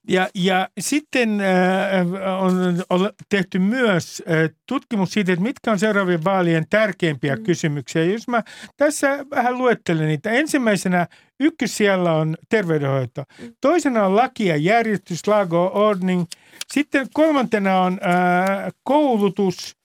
Ja, 0.07 0.29
ja 0.35 0.69
sitten 0.79 1.41
äh, 1.41 2.41
on, 2.41 2.83
on 2.89 3.09
tehty 3.29 3.59
myös 3.59 4.23
äh, 4.27 4.49
tutkimus 4.67 5.11
siitä, 5.11 5.33
että 5.33 5.43
mitkä 5.43 5.71
on 5.71 5.79
seuraavien 5.79 6.23
vaalien 6.23 6.65
tärkeimpiä 6.69 7.35
mm. 7.35 7.43
kysymyksiä. 7.43 8.03
Jos 8.03 8.27
mä 8.27 8.43
tässä 8.77 9.25
vähän 9.31 9.57
luettelen 9.57 10.07
niitä. 10.07 10.31
Ensimmäisenä 10.31 11.07
ykkössijalla 11.39 12.13
on 12.13 12.37
terveydenhoito. 12.49 13.23
Mm. 13.41 13.53
Toisena 13.61 14.05
on 14.05 14.15
laki 14.15 14.45
ja 14.45 14.57
järjestys, 14.57 15.27
lago, 15.27 15.71
ordning. 15.73 16.25
Sitten 16.73 17.07
kolmantena 17.13 17.79
on 17.79 17.93
äh, 17.93 18.71
koulutus. 18.83 19.77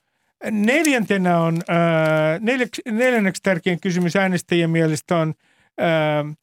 Neljäntenä 0.50 1.38
on, 1.38 1.62
äh, 1.70 2.40
neljäks, 2.40 2.80
neljänneksi 2.90 3.42
tärkein 3.42 3.80
kysymys 3.80 4.16
äänestäjien 4.16 4.70
mielestä 4.70 5.16
on 5.16 5.34
äh, 5.80 6.36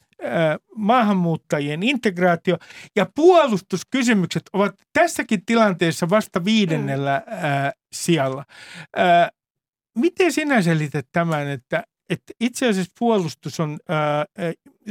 maahanmuuttajien 0.76 1.84
integraatio 1.84 2.58
ja 2.96 3.06
puolustuskysymykset 3.16 4.44
ovat 4.54 4.76
tässäkin 4.94 5.46
tilanteessa 5.46 6.10
vasta 6.10 6.46
viidennellä 6.46 7.24
mm. 7.28 7.34
ää, 7.34 7.72
sijalla. 7.92 8.46
Ää, 8.96 9.30
miten 9.98 10.32
sinä 10.34 10.62
selität 10.62 11.08
tämän, 11.12 11.48
että, 11.48 11.84
että 12.10 12.34
itse 12.40 12.70
asiassa 12.70 12.92
puolustus 13.00 13.60
on, 13.60 13.78
ää, 13.90 14.26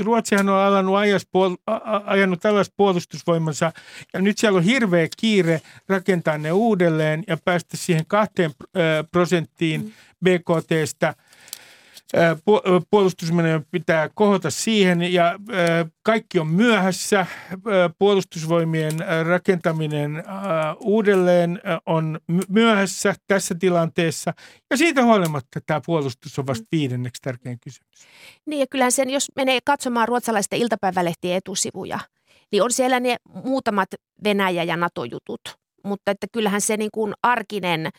Ruotsihan 0.01 0.49
on 0.49 0.59
alannut 0.59 0.97
ajas, 0.97 1.27
puol, 1.33 1.57
a, 1.67 2.01
ajanut 2.05 2.45
alas 2.45 2.73
puolustusvoimansa 2.77 3.73
ja 4.13 4.21
nyt 4.21 4.39
siellä 4.39 4.57
on 4.57 4.65
hirveä 4.65 5.09
kiire 5.17 5.61
rakentaa 5.89 6.39
ne 6.39 6.53
uudelleen 6.53 7.25
ja 7.29 7.37
päästä 7.45 7.77
siihen 7.77 8.05
kahteen 8.07 8.51
prosenttiin 9.13 9.81
mm. 9.81 9.93
BKTstä– 10.25 11.15
puolustusmenojen 12.91 13.67
pitää 13.71 14.11
kohota 14.15 14.51
siihen 14.51 15.13
ja 15.13 15.39
kaikki 16.03 16.39
on 16.39 16.47
myöhässä. 16.47 17.27
Puolustusvoimien 17.99 18.95
rakentaminen 19.27 20.25
uudelleen 20.81 21.61
on 21.87 22.19
myöhässä 22.49 23.15
tässä 23.27 23.55
tilanteessa 23.55 24.33
ja 24.71 24.77
siitä 24.77 25.05
huolimatta 25.05 25.61
tämä 25.67 25.81
puolustus 25.87 26.39
on 26.39 26.47
vasta 26.47 26.67
viidenneksi 26.73 27.23
tärkein 27.23 27.59
kysymys. 27.65 28.07
Niin 28.47 28.61
ja 28.61 28.67
kyllähän 28.71 28.93
sen, 28.93 29.11
jos 29.11 29.33
menee 29.37 29.59
katsomaan 29.65 30.09
ruotsalaisten 30.09 30.59
iltapäivälehtien 30.59 31.37
etusivuja, 31.37 31.99
niin 32.53 32.63
on 32.63 32.73
siellä 32.73 33.01
ne 33.01 33.17
muutamat 33.45 33.89
Venäjä- 34.25 34.63
ja 34.63 34.77
NATO-jutut, 34.77 35.41
mutta 35.85 36.11
että 36.11 36.27
kyllähän 36.33 36.61
se 36.61 36.77
niin 36.77 36.91
kuin 36.93 37.15
arkinen– 37.23 37.91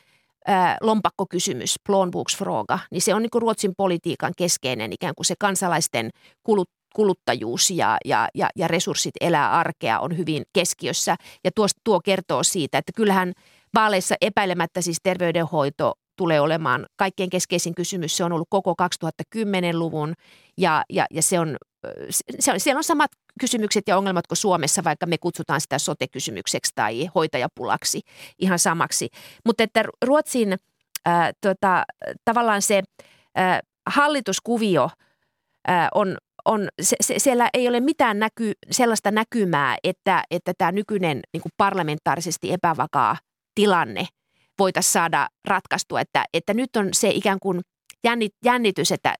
lompakkokysymys, 0.82 1.76
plånboksfråga, 1.88 2.80
niin 2.92 3.02
se 3.02 3.14
on 3.14 3.22
niin 3.22 3.30
kuin 3.30 3.42
Ruotsin 3.42 3.74
politiikan 3.78 4.34
keskeinen 4.38 4.94
ikään 4.94 5.16
kuin 5.16 5.26
se 5.26 5.36
kansalaisten 5.40 6.10
kulut, 6.44 6.70
kuluttajuus 6.96 7.70
ja, 7.70 7.98
ja, 8.06 8.28
ja, 8.36 8.50
ja 8.56 8.68
resurssit 8.68 9.14
elää 9.22 9.52
arkea 9.52 10.00
on 10.00 10.18
hyvin 10.18 10.44
keskiössä. 10.54 11.16
Ja 11.44 11.52
tuo, 11.56 11.68
tuo 11.84 12.00
kertoo 12.02 12.44
siitä, 12.44 12.78
että 12.78 12.92
kyllähän 12.96 13.34
vaaleissa 13.74 14.16
epäilemättä 14.22 14.82
siis 14.82 14.98
terveydenhoito 15.04 15.94
tulee 16.18 16.42
olemaan 16.42 16.86
kaikkein 16.98 17.30
keskeisin 17.30 17.76
kysymys. 17.76 18.18
Se 18.18 18.24
on 18.24 18.32
ollut 18.32 18.48
koko 18.50 18.76
2010-luvun 18.84 20.14
ja, 20.58 20.84
ja, 20.90 21.06
ja 21.12 21.22
se 21.22 21.40
on, 21.40 21.58
se 22.40 22.54
on, 22.54 22.60
siellä 22.60 22.80
on 22.80 22.84
samat 22.84 23.12
kysymykset 23.40 23.84
ja 23.88 23.98
ongelmat 23.98 24.28
kuin 24.28 24.38
Suomessa, 24.38 24.84
vaikka 24.84 25.06
me 25.06 25.18
kutsutaan 25.18 25.62
sitä 25.62 25.80
sote-kysymykseksi 25.80 26.72
tai 26.76 27.10
hoitajapulaksi 27.16 28.02
ihan 28.40 28.60
samaksi. 28.60 29.10
Mutta 29.46 29.64
että 29.64 29.84
Ruotsin 30.06 30.58
ää, 31.06 31.32
tota, 31.42 31.84
tavallaan 32.26 32.62
se 32.62 32.84
ää, 33.36 33.60
hallituskuvio 33.90 34.90
ää, 35.68 35.90
on, 35.96 36.18
on 36.46 36.68
se, 36.82 36.96
se, 37.02 37.20
siellä 37.20 37.50
ei 37.54 37.68
ole 37.68 37.80
mitään 37.80 38.20
näky, 38.20 38.52
sellaista 38.72 39.12
näkymää, 39.12 39.78
että, 39.84 40.24
että 40.32 40.54
tämä 40.58 40.72
nykyinen 40.72 41.20
niin 41.34 41.42
parlamentaarisesti 41.58 42.52
epävakaa 42.52 43.18
tilanne 43.56 44.08
voitaisiin 44.60 44.92
saada 44.92 45.28
ratkaistua, 45.48 46.02
että, 46.02 46.26
että 46.34 46.54
nyt 46.54 46.76
on 46.76 46.90
se 46.94 47.10
ikään 47.10 47.40
kuin 47.40 47.62
jännitys, 48.46 48.92
että 48.92 49.16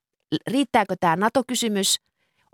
riittääkö 0.50 0.94
tämä 1.00 1.16
NATO-kysymys– 1.16 1.96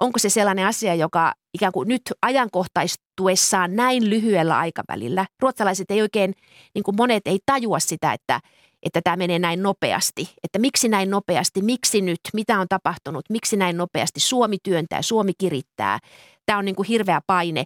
onko 0.03 0.19
se 0.19 0.29
sellainen 0.29 0.67
asia, 0.67 0.95
joka 0.95 1.33
ikään 1.55 1.73
kuin 1.73 1.89
nyt 1.89 2.03
ajankohtaistuessaan 2.23 3.77
näin 3.77 4.11
lyhyellä 4.11 4.59
aikavälillä, 4.59 5.27
ruotsalaiset 5.43 5.91
ei 5.91 6.03
oikein, 6.03 6.35
niin 6.75 6.83
kuin 6.83 6.97
monet 6.97 7.27
ei 7.27 7.39
tajua 7.47 7.81
sitä, 7.81 8.13
että, 8.13 8.41
että 8.83 9.01
tämä 9.05 9.17
menee 9.17 9.39
näin 9.39 9.63
nopeasti. 9.63 10.35
Että 10.45 10.59
miksi 10.59 10.89
näin 10.89 11.11
nopeasti, 11.11 11.63
miksi 11.63 12.01
nyt, 12.01 12.21
mitä 12.33 12.61
on 12.61 12.67
tapahtunut, 12.69 13.25
miksi 13.31 13.57
näin 13.57 13.77
nopeasti 13.77 14.21
Suomi 14.21 14.57
työntää, 14.63 15.03
Suomi 15.03 15.33
kirittää. 15.39 15.99
Tämä 16.47 16.59
on 16.59 16.65
niin 16.65 16.77
kuin 16.77 16.89
hirveä 16.89 17.21
paine 17.27 17.65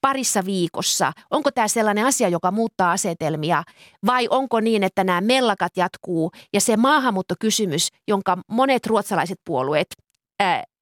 parissa 0.00 0.44
viikossa. 0.44 1.12
Onko 1.30 1.50
tämä 1.50 1.68
sellainen 1.68 2.06
asia, 2.06 2.28
joka 2.28 2.50
muuttaa 2.50 2.92
asetelmia 2.92 3.62
vai 4.06 4.28
onko 4.30 4.60
niin, 4.60 4.84
että 4.84 5.04
nämä 5.04 5.20
mellakat 5.20 5.76
jatkuu 5.76 6.30
ja 6.52 6.60
se 6.60 6.76
maahanmuuttokysymys, 6.76 7.88
jonka 8.08 8.38
monet 8.48 8.86
ruotsalaiset 8.86 9.38
puolueet 9.44 9.86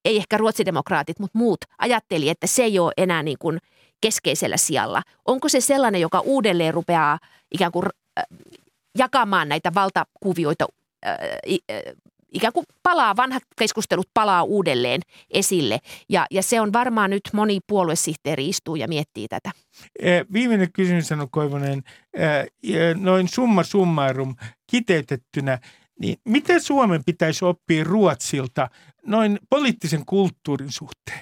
ei 0.07 0.17
ehkä 0.17 0.37
ruotsidemokraatit, 0.37 1.19
mutta 1.19 1.39
muut 1.39 1.59
ajatteli, 1.79 2.29
että 2.29 2.47
se 2.47 2.63
ei 2.63 2.79
ole 2.79 2.93
enää 2.97 3.23
niin 3.23 3.39
kuin 3.39 3.59
keskeisellä 4.01 4.57
sijalla. 4.57 5.03
Onko 5.25 5.49
se 5.49 5.61
sellainen, 5.61 6.01
joka 6.01 6.21
uudelleen 6.21 6.75
rupeaa 6.75 7.19
ikään 7.51 7.73
kuin 7.73 7.87
äh, 8.19 8.25
jakamaan 8.99 9.49
näitä 9.49 9.75
valtakuvioita, 9.75 10.67
äh, 11.07 11.13
äh, 11.71 11.81
ikään 12.33 12.53
kuin 12.53 12.67
palaa, 12.83 13.17
vanhat 13.17 13.43
keskustelut 13.59 14.09
palaa 14.15 14.43
uudelleen 14.43 15.01
esille. 15.31 15.79
Ja, 16.09 16.27
ja 16.31 16.43
se 16.43 16.61
on 16.61 16.73
varmaan 16.73 17.11
nyt 17.11 17.23
moni 17.33 17.61
puoluesihteeri 17.67 18.49
istuu 18.49 18.77
ja 18.77 18.89
miettii 18.89 19.29
tätä. 19.29 19.51
Viimeinen 20.33 20.73
kysymys 20.73 21.13
on 21.13 21.31
Koivonen, 21.31 21.83
noin 22.95 23.29
summa 23.29 23.63
summarum 23.63 24.37
kiteytettynä, 24.67 25.59
niin 26.01 26.17
miten 26.25 26.61
Suomen 26.61 27.05
pitäisi 27.05 27.45
oppia 27.45 27.85
Ruotsilta 27.85 28.69
noin 29.07 29.39
poliittisen 29.51 30.07
kulttuurin 30.07 30.73
suhteen? 30.73 31.21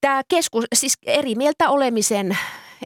Tämä 0.00 0.22
keskus, 0.28 0.64
siis 0.74 0.94
eri 1.06 1.34
mieltä 1.34 1.70
olemisen, 1.70 2.38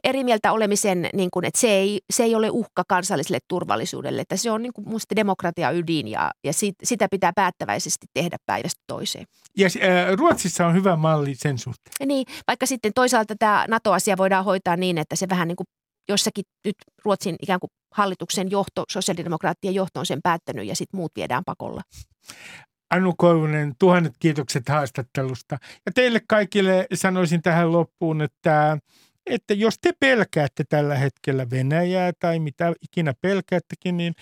eri 0.03 0.23
mieltä 0.23 0.51
olemisen 0.51 1.09
niin 1.13 1.31
kuin, 1.31 1.45
että 1.45 1.59
se 1.59 1.67
ei, 1.67 1.99
se 2.13 2.23
ei 2.23 2.35
ole 2.35 2.49
uhka 2.49 2.83
kansalliselle 2.87 3.39
turvallisuudelle, 3.47 4.21
että 4.21 4.37
se 4.37 4.51
on 4.51 4.61
niin 4.61 4.73
kuin 4.73 4.89
musta 4.89 5.15
demokratia 5.15 5.71
ydin 5.71 6.07
ja, 6.07 6.31
ja 6.43 6.53
sit, 6.53 6.75
sitä 6.83 7.07
pitää 7.11 7.33
päättäväisesti 7.35 8.07
tehdä 8.13 8.37
päivästä 8.45 8.81
toiseen. 8.87 9.25
Ja 9.57 9.65
äh, 9.65 10.13
Ruotsissa 10.17 10.67
on 10.67 10.73
hyvä 10.73 10.95
malli 10.95 11.35
sen 11.35 11.57
suhteen. 11.57 12.07
Niin, 12.07 12.25
vaikka 12.47 12.65
sitten 12.65 12.91
toisaalta 12.95 13.35
tämä 13.39 13.65
NATO-asia 13.67 14.17
voidaan 14.17 14.45
hoitaa 14.45 14.77
niin, 14.77 14.97
että 14.97 15.15
se 15.15 15.29
vähän 15.29 15.47
niin 15.47 15.55
kuin 15.55 15.67
jossakin 16.09 16.43
nyt 16.65 16.75
Ruotsin 17.05 17.35
ikään 17.41 17.59
kuin 17.59 17.69
hallituksen 17.93 18.51
johto, 18.51 18.83
sosiaalidemokraattien 18.89 19.75
johto 19.75 19.99
on 19.99 20.05
sen 20.05 20.19
päättänyt 20.23 20.67
ja 20.67 20.75
sitten 20.75 20.97
muut 20.97 21.11
viedään 21.15 21.43
pakolla. 21.45 21.81
Anu 22.91 23.13
Koivunen, 23.17 23.73
tuhannet 23.79 24.13
kiitokset 24.19 24.69
haastattelusta. 24.69 25.57
Ja 25.85 25.91
teille 25.95 26.21
kaikille 26.29 26.87
sanoisin 26.93 27.41
tähän 27.41 27.71
loppuun, 27.71 28.21
että, 28.21 28.77
että 29.25 29.53
jos 29.53 29.75
te 29.81 29.91
pelkäätte 29.99 30.63
tällä 30.69 30.95
hetkellä 30.95 31.49
Venäjää 31.49 32.11
tai 32.19 32.39
mitä 32.39 32.73
ikinä 32.81 33.13
pelkäättekin, 33.21 33.97
niin 33.97 34.13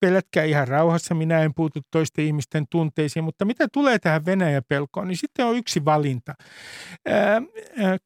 pelätkää 0.00 0.44
ihan 0.44 0.68
rauhassa. 0.68 1.14
Minä 1.14 1.40
en 1.40 1.54
puutu 1.54 1.80
toisten 1.90 2.24
ihmisten 2.24 2.64
tunteisiin, 2.70 3.24
mutta 3.24 3.44
mitä 3.44 3.68
tulee 3.72 3.98
tähän 3.98 4.26
Venäjä-pelkoon, 4.26 5.08
niin 5.08 5.16
sitten 5.16 5.46
on 5.46 5.56
yksi 5.56 5.84
valinta. 5.84 6.34
Ää, 7.06 7.42
ää, 7.76 7.98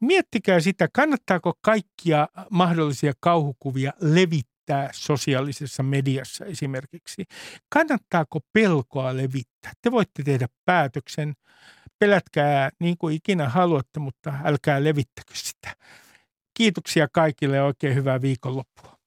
miettikää 0.00 0.60
sitä, 0.60 0.88
kannattaako 0.92 1.52
kaikkia 1.60 2.28
mahdollisia 2.50 3.12
kauhukuvia 3.20 3.92
levittää 4.00 4.90
sosiaalisessa 4.92 5.82
mediassa 5.82 6.44
esimerkiksi. 6.44 7.24
Kannattaako 7.68 8.40
pelkoa 8.52 9.16
levittää? 9.16 9.72
Te 9.82 9.90
voitte 9.90 10.22
tehdä 10.22 10.46
päätöksen. 10.64 11.34
Pelätkää 11.98 12.70
niin 12.80 12.98
kuin 12.98 13.16
ikinä 13.16 13.48
haluatte, 13.48 14.00
mutta 14.00 14.34
älkää 14.44 14.84
levittäkö 14.84 15.34
sitä. 15.34 15.76
Kiitoksia 16.54 17.08
kaikille 17.12 17.56
ja 17.56 17.64
oikein 17.64 17.94
hyvää 17.94 18.22
viikonloppua. 18.22 18.97